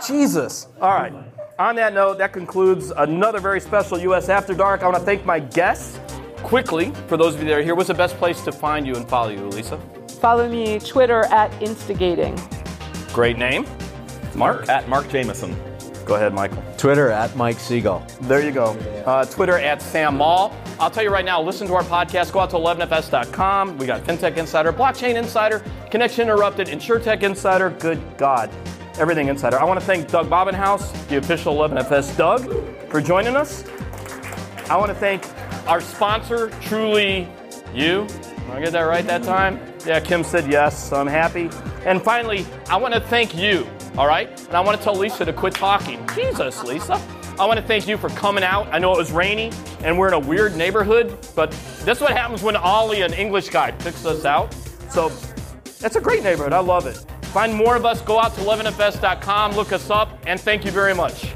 Jesus. 0.08 0.68
All 0.82 0.92
right. 0.92 1.14
On 1.60 1.76
that 1.76 1.94
note, 1.94 2.18
that 2.18 2.34
concludes 2.34 2.92
another 2.98 3.40
very 3.40 3.60
special 3.62 4.00
U.S. 4.00 4.28
After 4.28 4.56
Dark. 4.56 4.82
I 4.82 4.86
want 4.86 4.98
to 4.98 5.04
thank 5.04 5.24
my 5.24 5.40
guests. 5.40 6.00
Quickly, 6.38 6.92
for 7.08 7.16
those 7.16 7.36
of 7.36 7.42
you 7.42 7.48
that 7.50 7.60
are 7.60 7.62
here, 7.62 7.76
what's 7.76 7.88
the 7.88 7.94
best 7.94 8.18
place 8.18 8.42
to 8.42 8.52
find 8.52 8.86
you 8.88 8.96
and 8.96 9.08
follow 9.08 9.30
you, 9.30 9.46
Lisa? 9.50 9.78
Follow 10.20 10.50
me 10.50 10.80
Twitter 10.80 11.26
at 11.26 11.54
instigating. 11.62 12.38
Great 13.14 13.38
name. 13.38 13.66
Mark? 14.36 14.68
At 14.68 14.90
Mark 14.90 15.08
Jamison. 15.10 15.56
Go 16.06 16.16
ahead, 16.16 16.34
Michael. 16.34 16.62
Twitter 16.78 17.10
at 17.10 17.36
Mike 17.36 17.58
Sigal. 17.58 18.06
There 18.28 18.44
you 18.44 18.52
go. 18.52 18.72
Uh, 19.06 19.24
Twitter 19.26 19.58
at 19.58 19.82
Sam 19.82 20.18
Maule. 20.18 20.54
I'll 20.80 20.90
tell 20.90 21.04
you 21.04 21.12
right 21.12 21.24
now, 21.24 21.42
listen 21.42 21.68
to 21.68 21.76
our 21.76 21.84
podcast. 21.84 22.34
Go 22.34 22.40
out 22.40 22.50
to 22.50 22.58
11fs.com. 22.58 23.78
We 23.78 23.86
got 23.86 24.04
FinTech 24.04 24.36
Insider, 24.36 24.74
Blockchain 24.74 25.16
Insider, 25.16 25.64
Connection 25.92 26.24
Interrupted, 26.24 26.68
InsurTech 26.68 27.22
Insider. 27.22 27.70
Good 27.70 28.02
God. 28.18 28.50
Everything 29.00 29.28
Insider. 29.28 29.60
I 29.60 29.64
want 29.64 29.80
to 29.80 29.86
thank 29.86 30.08
Doug 30.10 30.30
Bobenhouse, 30.30 31.08
the 31.08 31.18
official 31.18 31.56
11FS 31.56 32.16
Doug, 32.16 32.90
for 32.90 33.02
joining 33.02 33.36
us. 33.36 33.66
I 34.70 34.78
want 34.78 34.90
to 34.90 34.96
thank 34.96 35.26
our 35.68 35.82
sponsor, 35.82 36.50
Truly 36.62 37.28
You. 37.74 38.06
Did 38.08 38.50
I 38.52 38.62
get 38.62 38.72
that 38.74 38.82
right 38.82 39.06
that 39.08 39.24
time? 39.24 39.60
Yeah, 39.86 40.00
Kim 40.00 40.24
said 40.24 40.52
yes, 40.52 40.90
so 40.90 40.98
I'm 40.98 41.08
happy. 41.08 41.50
And 41.86 42.02
finally, 42.02 42.46
I 42.70 42.78
want 42.78 42.94
to 42.94 43.00
thank 43.00 43.36
you, 43.36 43.68
all 43.98 44.08
right? 44.08 44.30
And 44.48 44.56
I 44.56 44.60
want 44.60 44.78
to 44.78 44.84
tell 44.84 44.96
Lisa 44.96 45.26
to 45.26 45.34
quit 45.34 45.56
talking. 45.56 46.08
Jesus, 46.16 46.64
Lisa. 46.64 47.02
I 47.40 47.48
want 47.48 47.60
to 47.60 47.66
thank 47.66 47.88
you 47.88 47.98
for 47.98 48.10
coming 48.10 48.44
out. 48.44 48.68
I 48.72 48.78
know 48.78 48.94
it 48.94 48.98
was 48.98 49.12
rainy 49.12 49.52
and 49.84 49.98
we're 49.98 50.08
in 50.08 50.14
a 50.14 50.20
weird 50.20 50.56
neighborhood, 50.56 51.18
but 51.36 51.50
that's 51.84 52.00
what 52.00 52.12
happens 52.12 52.44
when 52.44 52.56
Ollie, 52.56 53.02
an 53.02 53.14
English 53.14 53.50
guy, 53.50 53.72
picks 53.72 54.06
us 54.06 54.24
out. 54.24 54.54
So 54.90 55.12
it's 55.82 55.96
a 55.96 56.02
great 56.02 56.24
neighborhood. 56.24 56.54
I 56.54 56.60
love 56.60 56.86
it. 56.86 57.04
Find 57.34 57.52
more 57.52 57.76
of 57.76 57.84
us, 57.84 58.00
go 58.02 58.20
out 58.20 58.36
to 58.36 58.42
11fs.com, 58.42 59.56
look 59.56 59.72
us 59.72 59.90
up, 59.90 60.20
and 60.28 60.40
thank 60.40 60.64
you 60.64 60.72
very 60.72 60.94
much. 60.94 61.34